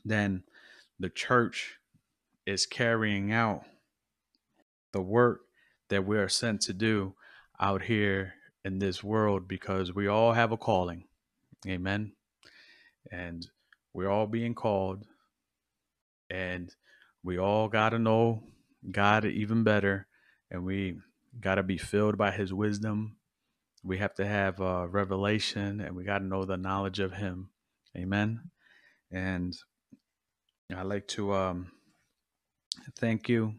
then 0.06 0.44
the 1.00 1.10
church 1.10 1.78
is 2.46 2.66
carrying 2.66 3.32
out 3.34 3.64
the 4.94 5.02
work 5.02 5.42
that 5.90 6.06
we 6.06 6.18
are 6.18 6.30
sent 6.30 6.62
to 6.62 6.74
do 6.74 7.16
out 7.60 7.84
here 7.84 8.36
in 8.66 8.80
this 8.80 9.04
world 9.04 9.48
because 9.48 9.94
we 9.96 10.08
all 10.08 10.34
have 10.34 10.52
a 10.52 10.58
calling. 10.58 11.06
Amen. 11.68 12.14
and 13.12 13.48
we're 13.94 14.10
all 14.10 14.28
being 14.28 14.56
called, 14.56 15.06
and 16.30 16.74
we 17.24 17.38
all 17.40 17.68
got 17.70 17.90
to 17.92 18.00
know 18.00 18.44
God 18.92 19.26
even 19.26 19.64
better, 19.64 20.08
and 20.52 20.66
we 20.66 20.98
got 21.40 21.56
to 21.56 21.64
be 21.64 21.78
filled 21.78 22.18
by 22.18 22.32
His 22.32 22.54
wisdom. 22.54 23.16
We 23.84 23.98
have 23.98 24.14
to 24.16 24.28
have 24.28 24.62
uh, 24.62 24.88
revelation, 24.88 25.82
and 25.82 25.96
we 25.96 26.04
got 26.04 26.20
to 26.20 26.26
know 26.26 26.46
the 26.46 26.58
knowledge 26.58 27.00
of 27.00 27.14
Him. 27.14 27.50
Amen. 27.98 28.52
And 29.12 29.56
I'd 30.76 30.86
like 30.86 31.08
to 31.10 31.34
um, 31.34 31.72
thank 32.98 33.28
you 33.28 33.56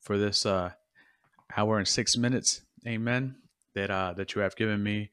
for 0.00 0.18
this 0.18 0.44
uh, 0.44 0.72
hour 1.56 1.78
and 1.78 1.88
six 1.88 2.16
minutes. 2.16 2.62
Amen. 2.86 3.36
That 3.74 3.90
uh, 3.90 4.12
that 4.14 4.34
you 4.34 4.42
have 4.42 4.56
given 4.56 4.82
me 4.82 5.10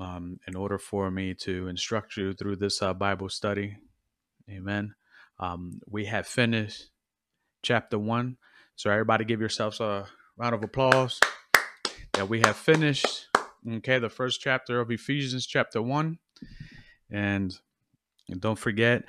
um, 0.00 0.38
in 0.46 0.56
order 0.56 0.78
for 0.78 1.10
me 1.10 1.34
to 1.34 1.68
instruct 1.68 2.16
you 2.16 2.32
through 2.32 2.56
this 2.56 2.80
uh, 2.80 2.94
Bible 2.94 3.28
study. 3.28 3.76
Amen. 4.48 4.94
Um, 5.38 5.80
we 5.88 6.06
have 6.06 6.26
finished 6.26 6.90
chapter 7.62 7.98
one. 7.98 8.36
So, 8.76 8.90
everybody, 8.90 9.24
give 9.24 9.40
yourselves 9.40 9.80
a 9.80 10.06
round 10.36 10.54
of 10.54 10.62
applause 10.62 11.18
that 12.12 12.28
we 12.28 12.40
have 12.40 12.56
finished. 12.56 13.26
Okay, 13.66 13.98
the 13.98 14.10
first 14.10 14.42
chapter 14.42 14.80
of 14.80 14.90
Ephesians, 14.90 15.46
chapter 15.46 15.80
one. 15.80 16.18
And, 17.10 17.58
and 18.28 18.38
don't 18.38 18.58
forget 18.58 19.04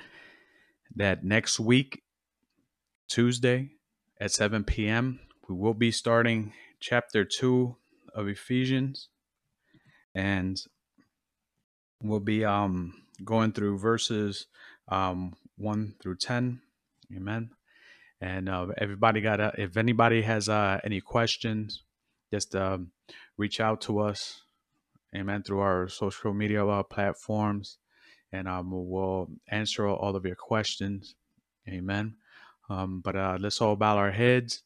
that 0.96 1.22
next 1.22 1.60
week, 1.60 2.02
Tuesday 3.08 3.72
at 4.18 4.32
7 4.32 4.64
p.m., 4.64 5.20
we 5.50 5.54
will 5.54 5.74
be 5.74 5.90
starting 5.90 6.54
chapter 6.80 7.22
two 7.24 7.76
of 8.14 8.26
Ephesians. 8.26 9.10
And 10.14 10.58
we'll 12.02 12.20
be 12.20 12.42
um, 12.42 12.94
going 13.22 13.52
through 13.52 13.78
verses 13.78 14.46
um, 14.88 15.34
1 15.58 15.94
through 16.00 16.16
10. 16.16 16.62
Amen. 17.14 17.50
And 18.20 18.48
uh, 18.48 18.66
everybody 18.78 19.20
got 19.20 19.40
uh, 19.40 19.52
if 19.56 19.76
anybody 19.76 20.22
has 20.22 20.48
uh, 20.48 20.80
any 20.82 21.00
questions, 21.00 21.84
just 22.32 22.56
um, 22.56 22.90
reach 23.36 23.60
out 23.60 23.80
to 23.82 24.00
us. 24.00 24.42
Amen. 25.14 25.42
Through 25.42 25.60
our 25.60 25.88
social 25.88 26.34
media 26.34 26.66
uh, 26.66 26.82
platforms, 26.82 27.78
and 28.32 28.46
um, 28.46 28.70
we'll 28.70 29.28
answer 29.50 29.88
all 29.88 30.16
of 30.16 30.26
your 30.26 30.36
questions. 30.36 31.14
Amen. 31.68 32.16
Um, 32.68 33.00
but 33.00 33.16
uh, 33.16 33.38
let's 33.40 33.60
all 33.60 33.76
bow 33.76 33.96
our 33.96 34.10
heads 34.10 34.62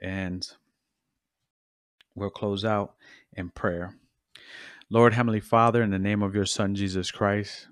and 0.00 0.46
we'll 2.14 2.30
close 2.30 2.64
out 2.64 2.94
in 3.32 3.50
prayer. 3.50 3.94
Lord 4.90 5.14
Heavenly 5.14 5.40
Father, 5.40 5.82
in 5.82 5.90
the 5.90 5.98
name 5.98 6.22
of 6.22 6.34
your 6.34 6.46
Son 6.46 6.74
Jesus 6.74 7.10
Christ, 7.10 7.68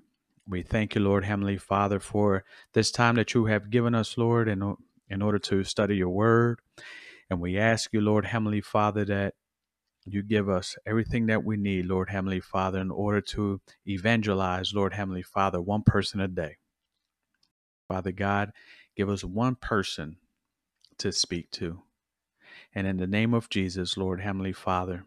we 0.47 0.63
thank 0.63 0.95
you, 0.95 1.01
Lord 1.01 1.25
Heavenly 1.25 1.57
Father, 1.57 1.99
for 1.99 2.43
this 2.73 2.91
time 2.91 3.15
that 3.15 3.33
you 3.33 3.45
have 3.45 3.69
given 3.69 3.93
us, 3.93 4.17
Lord, 4.17 4.47
in, 4.47 4.75
in 5.09 5.21
order 5.21 5.39
to 5.39 5.63
study 5.63 5.97
your 5.97 6.09
word. 6.09 6.59
And 7.29 7.39
we 7.39 7.57
ask 7.57 7.91
you, 7.93 8.01
Lord 8.01 8.25
Heavenly 8.25 8.61
Father, 8.61 9.05
that 9.05 9.35
you 10.05 10.23
give 10.23 10.49
us 10.49 10.77
everything 10.85 11.27
that 11.27 11.43
we 11.43 11.57
need, 11.57 11.85
Lord 11.85 12.09
Heavenly 12.09 12.39
Father, 12.39 12.79
in 12.79 12.91
order 12.91 13.21
to 13.21 13.61
evangelize, 13.85 14.73
Lord 14.73 14.93
Heavenly 14.93 15.21
Father, 15.21 15.61
one 15.61 15.83
person 15.83 16.19
a 16.19 16.27
day. 16.27 16.57
Father 17.87 18.11
God, 18.11 18.51
give 18.95 19.09
us 19.09 19.23
one 19.23 19.55
person 19.55 20.17
to 20.97 21.11
speak 21.11 21.51
to. 21.51 21.81
And 22.73 22.87
in 22.87 22.97
the 22.97 23.07
name 23.07 23.33
of 23.33 23.49
Jesus, 23.49 23.97
Lord 23.97 24.21
Heavenly 24.21 24.53
Father, 24.53 25.05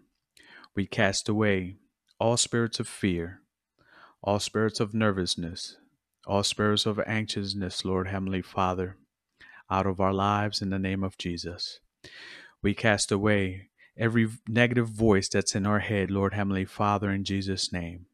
we 0.75 0.87
cast 0.87 1.29
away 1.29 1.77
all 2.19 2.37
spirits 2.37 2.81
of 2.81 2.89
fear, 2.89 3.41
all 4.23 4.39
spirits 4.39 4.81
of 4.81 4.95
nervousness, 4.95 5.77
all 6.27 6.43
spirits 6.43 6.87
of 6.87 7.01
anxiousness, 7.01 7.85
Lord 7.85 8.09
Heavenly 8.09 8.43
Father, 8.43 8.97
out 9.73 9.87
of 9.87 10.01
our 10.01 10.13
lives 10.13 10.61
in 10.61 10.69
the 10.69 10.79
name 10.79 11.03
of 11.03 11.17
Jesus. 11.17 11.81
We 12.63 12.75
cast 12.75 13.11
away 13.11 13.71
every 13.97 14.29
negative 14.47 14.89
voice 14.89 15.31
that's 15.31 15.55
in 15.55 15.67
our 15.67 15.79
head, 15.79 16.11
Lord 16.11 16.35
Heavenly 16.35 16.67
Father, 16.67 17.11
in 17.11 17.25
Jesus' 17.25 17.73
name. 17.73 18.07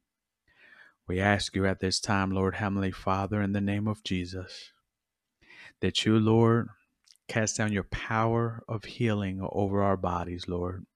We 1.08 1.18
ask 1.20 1.56
you 1.56 1.66
at 1.66 1.80
this 1.80 1.98
time, 1.98 2.30
Lord 2.30 2.54
Heavenly 2.54 2.92
Father, 2.92 3.42
in 3.42 3.52
the 3.52 3.60
name 3.60 3.88
of 3.88 4.04
Jesus, 4.04 4.70
that 5.80 6.06
you, 6.06 6.18
Lord, 6.18 6.68
cast 7.26 7.56
down 7.56 7.72
your 7.72 7.84
power 7.84 8.62
of 8.68 8.84
healing 8.84 9.40
over 9.42 9.82
our 9.82 9.96
bodies, 9.96 10.46
Lord. 10.46 10.86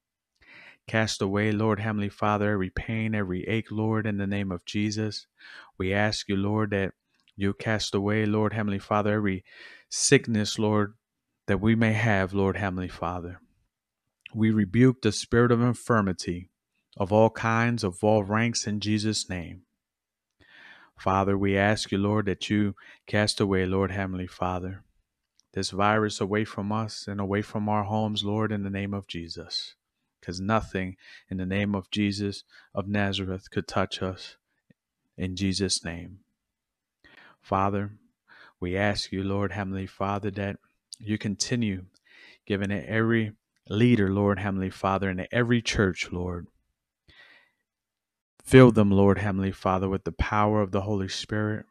Cast 0.87 1.23
away, 1.23 1.51
Lord 1.51 1.81
Heavenly 1.81 2.09
Father, 2.09 2.53
every 2.53 2.71
pain, 2.71 3.15
every 3.15 3.49
ache, 3.49 3.71
Lord, 3.71 4.07
in 4.07 4.19
the 4.19 4.27
name 4.27 4.53
of 4.53 4.65
Jesus. 4.65 5.27
We 5.77 5.93
ask 5.93 6.29
you, 6.29 6.37
Lord, 6.37 6.71
that 6.71 6.93
you 7.37 7.55
cast 7.55 7.95
away, 7.95 8.27
Lord 8.27 8.53
Heavenly 8.53 8.79
Father, 8.79 9.15
every 9.15 9.45
sickness, 9.89 10.59
Lord, 10.59 10.95
that 11.47 11.61
we 11.61 11.75
may 11.75 11.93
have, 11.93 12.33
Lord 12.33 12.57
Heavenly 12.57 12.89
Father. 12.89 13.41
We 14.35 14.51
rebuke 14.51 15.03
the 15.03 15.13
spirit 15.13 15.53
of 15.53 15.61
infirmity 15.61 16.49
of 16.97 17.13
all 17.13 17.31
kinds, 17.31 17.85
of 17.85 18.03
all 18.03 18.23
ranks, 18.23 18.67
in 18.67 18.81
Jesus' 18.81 19.29
name. 19.29 19.63
Father, 20.99 21.37
we 21.37 21.57
ask 21.57 21.91
you, 21.91 21.99
Lord, 21.99 22.27
that 22.27 22.49
you 22.51 22.75
cast 23.07 23.41
away, 23.41 23.67
Lord 23.67 23.91
Heavenly 23.91 24.27
Father, 24.27 24.85
this 25.53 25.71
virus 25.71 26.21
away 26.21 26.45
from 26.45 26.71
us 26.71 27.07
and 27.09 27.21
away 27.21 27.43
from 27.43 27.69
our 27.69 27.85
homes, 27.85 28.25
Lord, 28.25 28.53
in 28.53 28.63
the 28.63 28.71
name 28.71 28.95
of 28.95 29.07
Jesus 29.07 29.75
because 30.23 30.41
nothing 30.41 30.97
in 31.29 31.37
the 31.37 31.45
name 31.45 31.75
of 31.75 31.91
Jesus 31.91 32.45
of 32.75 32.87
Nazareth 32.87 33.51
could 33.51 33.67
touch 33.67 34.01
us. 34.01 34.37
In 35.19 35.35
Jesus' 35.35 35.85
name. 35.85 36.21
Father, 37.43 37.93
we 38.61 38.77
ask 38.77 39.13
you, 39.13 39.23
Lord 39.23 39.53
Heavenly 39.53 39.87
Father, 39.87 40.31
that 40.33 40.57
you 40.99 41.19
continue 41.19 41.87
giving 42.47 42.71
every 42.71 43.33
leader, 43.69 44.13
Lord 44.13 44.39
Heavenly 44.39 44.71
Father, 44.71 45.11
in 45.11 45.27
every 45.33 45.61
church, 45.61 46.11
Lord. 46.13 46.47
Fill 48.43 48.71
them, 48.71 48.91
Lord 48.91 49.19
Heavenly 49.19 49.53
Father, 49.53 49.89
with 49.89 50.05
the 50.05 50.13
power 50.13 50.61
of 50.61 50.73
the 50.73 50.83
Holy 50.83 51.09
Spirit. 51.09 51.67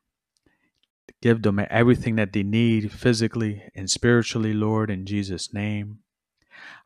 Give 1.22 1.42
them 1.42 1.66
everything 1.70 2.16
that 2.16 2.34
they 2.34 2.44
need 2.44 2.92
physically 2.92 3.64
and 3.76 3.90
spiritually, 3.90 4.54
Lord, 4.54 4.90
in 4.90 5.06
Jesus' 5.06 5.54
name. 5.54 6.00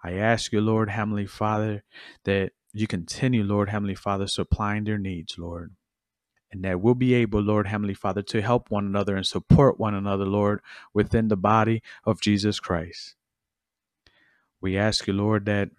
I 0.04 0.14
ask 0.14 0.52
you, 0.52 0.62
Lord 0.62 0.90
Heavenly 0.90 1.26
Father, 1.26 1.84
that 2.26 2.52
you 2.74 2.88
continue, 2.88 3.44
Lord 3.44 3.70
Heavenly 3.70 3.96
Father, 3.96 4.28
supplying 4.28 4.84
their 4.84 4.98
needs, 4.98 5.38
Lord. 5.38 5.74
And 6.56 6.64
that 6.64 6.80
we'll 6.80 6.96
be 6.96 7.14
able, 7.14 7.42
Lord 7.42 7.68
Heavenly 7.68 7.94
Father, 7.94 8.22
to 8.22 8.42
help 8.42 8.72
one 8.72 8.86
another 8.86 9.18
and 9.18 9.28
support 9.28 9.78
one 9.78 9.94
another, 9.94 10.24
Lord, 10.24 10.62
within 10.94 11.28
the 11.28 11.36
body 11.36 11.84
of 12.06 12.22
Jesus 12.22 12.62
Christ. 12.62 13.16
We 14.62 14.78
ask 14.78 15.06
you, 15.06 15.12
Lord, 15.12 15.48
that 15.48 15.72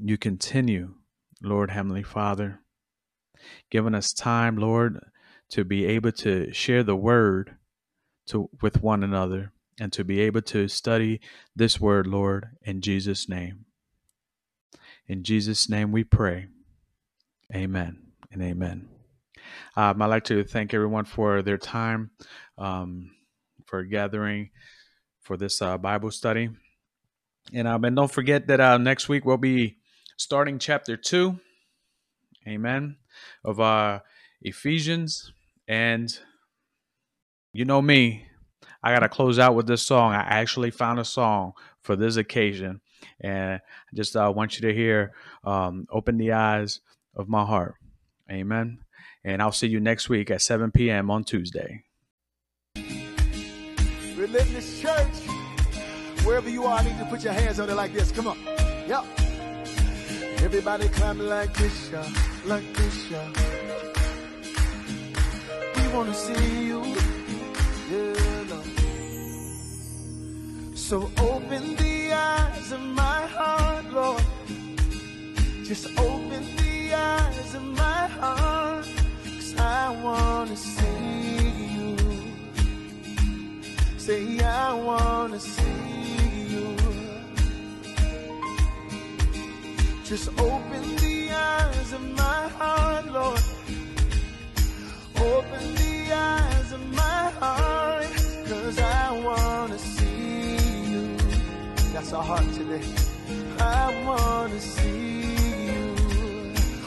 you 0.00 0.16
continue, 0.16 0.94
Lord 1.42 1.70
Heavenly 1.70 2.02
Father, 2.02 2.60
giving 3.70 3.94
us 3.94 4.14
time, 4.14 4.56
Lord, 4.56 5.04
to 5.50 5.66
be 5.66 5.84
able 5.84 6.12
to 6.12 6.50
share 6.54 6.82
the 6.82 6.96
word 6.96 7.56
to 8.28 8.48
with 8.62 8.82
one 8.82 9.04
another 9.04 9.52
and 9.78 9.92
to 9.92 10.02
be 10.02 10.20
able 10.20 10.40
to 10.40 10.66
study 10.66 11.20
this 11.54 11.78
word, 11.78 12.06
Lord, 12.06 12.56
in 12.62 12.80
Jesus' 12.80 13.28
name. 13.28 13.66
In 15.06 15.24
Jesus' 15.24 15.68
name 15.68 15.92
we 15.92 16.04
pray. 16.04 16.46
Amen 17.54 17.98
and 18.32 18.40
amen. 18.42 18.93
Um, 19.76 20.00
I'd 20.00 20.06
like 20.06 20.24
to 20.24 20.44
thank 20.44 20.74
everyone 20.74 21.04
for 21.04 21.42
their 21.42 21.58
time, 21.58 22.10
um, 22.58 23.10
for 23.66 23.84
gathering 23.84 24.50
for 25.20 25.36
this 25.36 25.60
uh, 25.62 25.78
Bible 25.78 26.10
study. 26.10 26.50
And, 27.52 27.68
um, 27.68 27.84
and 27.84 27.96
don't 27.96 28.10
forget 28.10 28.46
that 28.46 28.60
uh, 28.60 28.78
next 28.78 29.08
week 29.08 29.24
we'll 29.24 29.36
be 29.36 29.78
starting 30.16 30.58
chapter 30.58 30.96
2, 30.96 31.38
amen, 32.48 32.96
of 33.44 33.60
uh, 33.60 34.00
Ephesians. 34.42 35.32
And 35.66 36.16
you 37.52 37.64
know 37.64 37.82
me, 37.82 38.26
I 38.82 38.92
got 38.92 39.00
to 39.00 39.08
close 39.08 39.38
out 39.38 39.54
with 39.54 39.66
this 39.66 39.82
song. 39.82 40.12
I 40.12 40.20
actually 40.20 40.70
found 40.70 40.98
a 40.98 41.04
song 41.04 41.54
for 41.80 41.96
this 41.96 42.16
occasion, 42.16 42.80
and 43.20 43.54
I 43.54 43.60
just 43.94 44.14
uh, 44.14 44.32
want 44.34 44.58
you 44.58 44.68
to 44.68 44.74
hear 44.74 45.12
um, 45.42 45.86
Open 45.90 46.18
the 46.18 46.32
Eyes 46.32 46.80
of 47.16 47.28
My 47.28 47.44
Heart. 47.44 47.76
Amen. 48.30 48.83
And 49.24 49.40
I'll 49.40 49.52
see 49.52 49.68
you 49.68 49.80
next 49.80 50.08
week 50.10 50.30
at 50.30 50.42
7 50.42 50.70
p.m. 50.70 51.10
on 51.10 51.24
Tuesday. 51.24 51.84
Relentless 54.16 54.80
Church. 54.82 55.16
Wherever 56.24 56.48
you 56.50 56.64
are, 56.64 56.78
I 56.78 56.84
need 56.84 56.98
to 56.98 57.06
put 57.06 57.24
your 57.24 57.32
hands 57.32 57.58
on 57.58 57.70
it 57.70 57.74
like 57.74 57.92
this. 57.92 58.12
Come 58.12 58.28
on. 58.28 58.38
Yep. 58.86 59.04
Everybody 60.42 60.88
climbing 60.88 61.26
like 61.26 61.54
this, 61.54 61.90
y'all. 61.90 62.06
Like 62.44 62.70
this, 62.74 63.10
y'all. 63.10 63.32
We 65.76 65.88
want 65.94 66.08
to 66.10 66.14
see 66.14 66.66
you. 66.66 66.84
Yeah, 67.90 68.44
Lord. 68.50 68.66
So 70.76 71.10
open 71.18 71.76
the 71.76 72.12
eyes 72.12 72.72
of 72.72 72.80
my 72.80 73.26
heart, 73.26 73.86
Lord. 73.90 74.22
Just 75.64 75.86
open 75.98 76.44
the 76.56 76.94
eyes 76.94 77.54
of 77.54 77.62
my 77.62 78.06
heart. 78.06 78.93
I 79.58 79.90
wanna 80.02 80.56
see 80.56 80.86
you. 81.76 81.96
Say, 83.96 84.40
I 84.40 84.74
wanna 84.74 85.40
see 85.40 86.46
you. 86.54 86.76
Just 90.04 90.28
open 90.38 90.82
the 90.96 91.30
eyes 91.30 91.92
of 91.92 92.02
my 92.16 92.48
heart, 92.58 93.06
Lord. 93.12 93.42
Open 95.16 95.74
the 95.74 96.14
eyes 96.14 96.72
of 96.72 96.82
my 96.92 97.30
heart. 97.40 98.06
Cause 98.48 98.78
I 98.78 99.20
wanna 99.24 99.78
see 99.78 100.92
you. 100.92 101.16
That's 101.92 102.12
our 102.12 102.22
heart 102.22 102.52
today. 102.52 102.84
I 103.58 104.04
wanna 104.06 104.60
see 104.60 105.23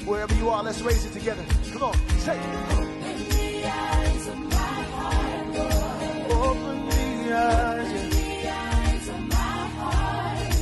Wherever 0.08 0.34
you 0.36 0.50
are, 0.50 0.64
let's 0.64 0.82
raise 0.82 1.04
it 1.06 1.12
together. 1.12 1.44
Come 1.74 1.84
on, 1.84 1.94
say 2.20 2.38
it. 2.40 2.46
Open 2.72 3.30
the 3.30 3.68
eyes 3.70 4.28
of 4.30 4.38
my 4.38 4.82
heart, 4.96 5.48
Lord. 5.58 6.32
Open 6.32 6.90
the 6.90 7.34
eyes. 7.36 7.92
Open 7.92 8.10
the 8.10 8.50
eyes 8.50 9.10
of 9.10 9.20
my 9.28 9.36
heart. 9.78 10.56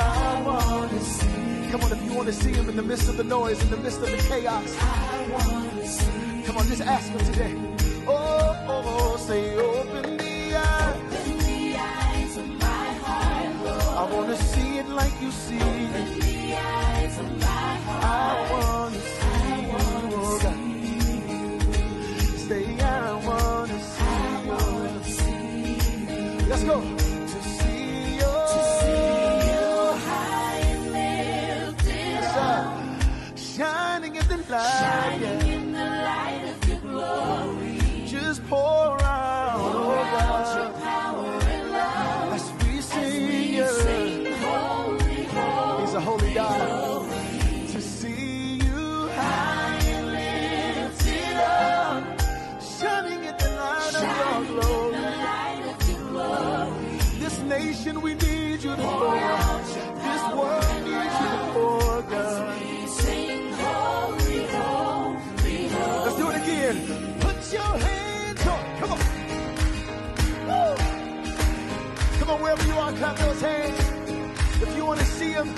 I 0.00 0.42
wanna 0.46 1.00
see. 1.00 1.70
Come 1.70 1.80
on, 1.84 1.92
if 1.92 2.02
you 2.04 2.14
wanna 2.14 2.32
see 2.32 2.52
him 2.52 2.68
in 2.70 2.76
the 2.76 2.82
midst 2.82 3.08
of 3.10 3.16
the 3.18 3.24
noise, 3.24 3.62
in 3.62 3.68
the 3.70 3.76
midst 3.76 4.00
of 4.00 4.10
the 4.10 4.16
chaos. 4.16 4.76
I 4.80 5.28
wanna 5.30 5.86
see. 5.86 6.42
Come 6.46 6.56
on, 6.56 6.66
just 6.66 6.80
ask 6.80 7.10
him 7.10 7.18
today. 7.32 7.54
Oh, 8.08 8.56
oh, 8.66 8.82
oh, 8.86 9.16
say, 9.18 9.56
open 9.56 10.16
the 10.16 10.56
eyes. 10.56 10.96
Open 10.96 11.38
the 11.38 11.76
eyes 11.76 12.36
of 12.38 12.48
my 12.48 12.88
heart, 13.04 13.54
Lord. 13.62 13.82
I 13.82 14.16
wanna 14.16 14.36
see 14.36 14.78
it 14.78 14.88
like 14.88 15.12
you 15.20 15.30
see 15.30 15.58
it. 15.58 15.62
Open 15.62 16.18
the 16.20 16.56
eyes 16.56 17.18
of 17.18 17.30
my 17.40 17.46
heart. 17.46 18.04
I 18.04 18.52
wanna 18.52 18.85
clap 72.98 73.16
those 73.18 73.40
hands. 73.40 73.78
If 74.62 74.76
you 74.76 74.86
want 74.86 75.00
to 75.00 75.06
see 75.06 75.32
them, 75.34 75.48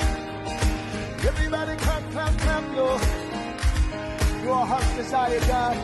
everybody 1.31 1.77
clap, 1.77 2.03
clap, 2.11 2.39
clap 2.39 2.65
your, 2.75 2.99
your 4.45 4.67
heart's 4.67 4.97
desire, 4.97 5.41
God. 5.41 5.77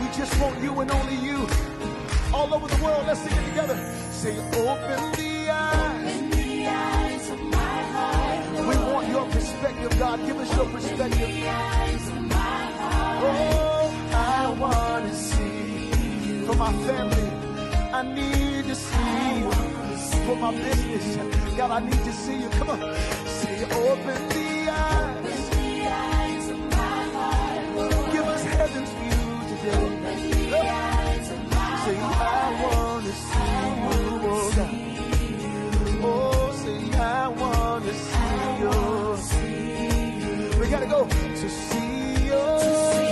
We 0.00 0.06
just 0.16 0.38
want 0.40 0.60
you 0.62 0.78
and 0.80 0.90
only 0.90 1.16
you. 1.16 1.48
All 2.34 2.52
over 2.52 2.68
the 2.68 2.82
world, 2.84 3.06
let's 3.06 3.20
sing 3.20 3.32
it 3.32 3.46
together. 3.48 3.76
Say, 4.10 4.36
open 4.38 5.12
the 5.12 5.50
eyes. 5.50 6.16
In 6.18 6.30
the 6.30 6.66
eyes 6.66 7.30
of 7.30 7.40
my 7.40 7.82
heart, 7.94 8.68
We 8.68 8.76
want 8.92 9.08
your 9.08 9.26
perspective, 9.30 9.98
God. 9.98 10.26
Give 10.26 10.36
us 10.38 10.54
your 10.56 10.66
perspective. 10.66 11.18
the 11.18 11.48
eyes 11.48 12.08
of 12.08 12.20
my 12.22 12.36
heart. 12.80 13.24
Oh, 13.24 14.10
I 14.12 14.50
want 14.60 15.04
to 15.10 15.14
see 15.16 16.44
for 16.46 16.54
my 16.56 16.72
family. 16.86 17.30
I 17.92 18.02
need 18.02 18.64
to 18.66 18.74
see 18.74 19.38
you 19.40 19.87
for 20.28 20.36
my 20.36 20.50
business. 20.52 21.16
God, 21.56 21.70
I 21.70 21.80
need 21.80 22.04
to 22.04 22.12
see 22.12 22.38
you. 22.42 22.48
Come 22.50 22.68
on, 22.70 22.80
say, 23.40 23.64
open 23.64 24.28
the 24.34 24.48
eyes. 24.70 25.50
Give 28.12 28.26
us 28.34 28.44
heaven's 28.44 28.92
view 28.98 29.30
today. 29.50 29.84
Say, 31.84 31.96
I 31.98 32.46
want 32.62 33.04
to 33.06 33.12
see 33.26 33.52
you, 33.72 33.86
oh. 34.34 34.68
Oh, 36.04 36.52
say, 36.62 36.80
I 36.98 37.28
want 37.28 37.84
to 37.86 37.94
see 38.08 38.50
you. 38.60 38.72
We 40.60 40.64
gotta 40.68 40.86
go 40.86 41.00
to 41.06 41.48
see 41.48 42.26
you. 42.26 43.07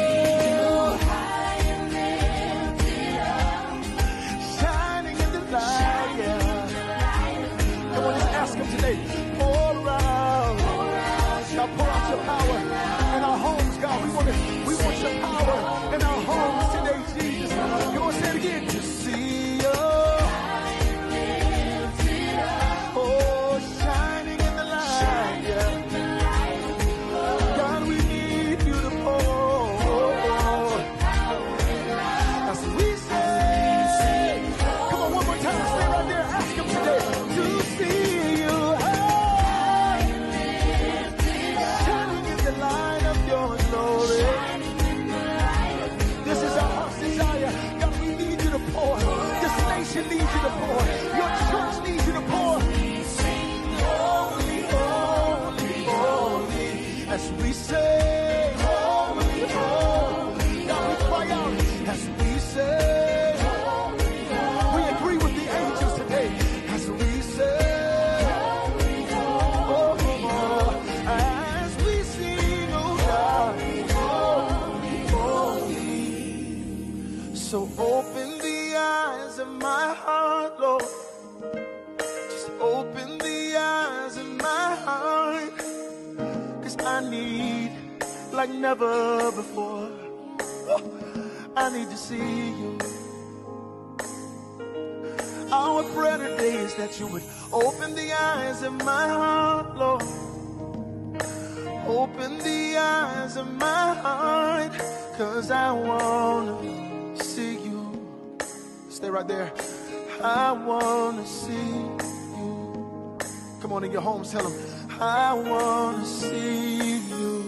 Tell 114.31 114.49
them, 114.49 115.01
I 115.01 115.35
wanna 115.35 116.05
see 116.05 116.99
you. 116.99 117.45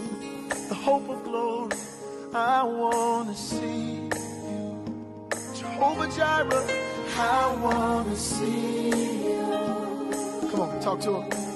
The 0.68 0.74
hope 0.74 1.08
of 1.08 1.24
glory, 1.24 1.76
I 2.32 2.62
wanna 2.62 3.34
see 3.34 4.02
you. 4.02 4.10
Jehovah 5.54 6.08
Jireh, 6.16 6.66
I 7.18 7.56
wanna 7.60 8.16
see 8.16 8.90
you. 8.90 10.50
Come 10.50 10.60
on, 10.60 10.80
talk 10.80 11.00
to 11.00 11.22
him. 11.22 11.47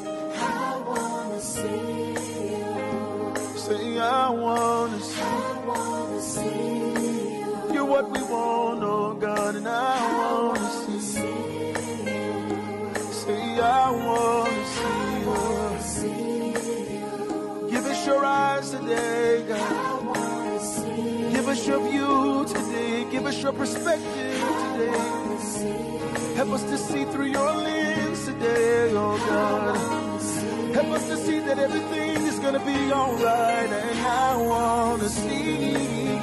us 21.62 21.68
your 21.68 21.89
view 21.89 22.44
today. 22.47 23.05
Give 23.10 23.26
us 23.26 23.40
your 23.43 23.52
perspective 23.52 24.40
today. 24.74 26.34
Help 26.34 26.51
us 26.51 26.62
to 26.64 26.78
see 26.78 27.05
through 27.05 27.26
your 27.26 27.52
lens 27.52 28.24
today, 28.24 28.90
oh 28.93 29.16
God. 29.28 30.74
Help 30.74 30.86
us 30.89 31.06
to 31.09 31.16
see 31.18 31.39
that 31.40 31.59
everything 31.59 32.26
is 32.26 32.39
going 32.40 32.55
to 32.55 32.64
be 32.66 32.93
alright. 32.93 33.70
And 33.70 33.98
I 34.01 34.36
want 34.36 35.02
to 35.02 35.09
see 35.09 35.70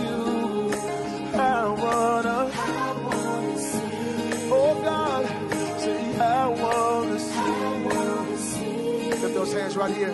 you. 0.03 0.73
I 1.35 1.69
want 1.69 2.25
to. 2.25 2.51
Oh 4.51 4.73
God, 4.83 5.25
say, 5.79 6.19
I 6.19 6.47
want 6.47 7.09
to 7.11 7.19
see 7.19 8.65
you. 8.65 9.09
Lift 9.21 9.33
those 9.35 9.53
hands 9.53 9.77
right 9.77 9.95
here. 9.95 10.13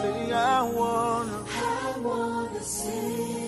Say, 0.00 0.32
I 0.32 0.62
want 0.62 1.28
to. 1.30 1.38
I 1.64 1.98
want 2.00 2.54
to 2.54 2.62
see 2.62 3.43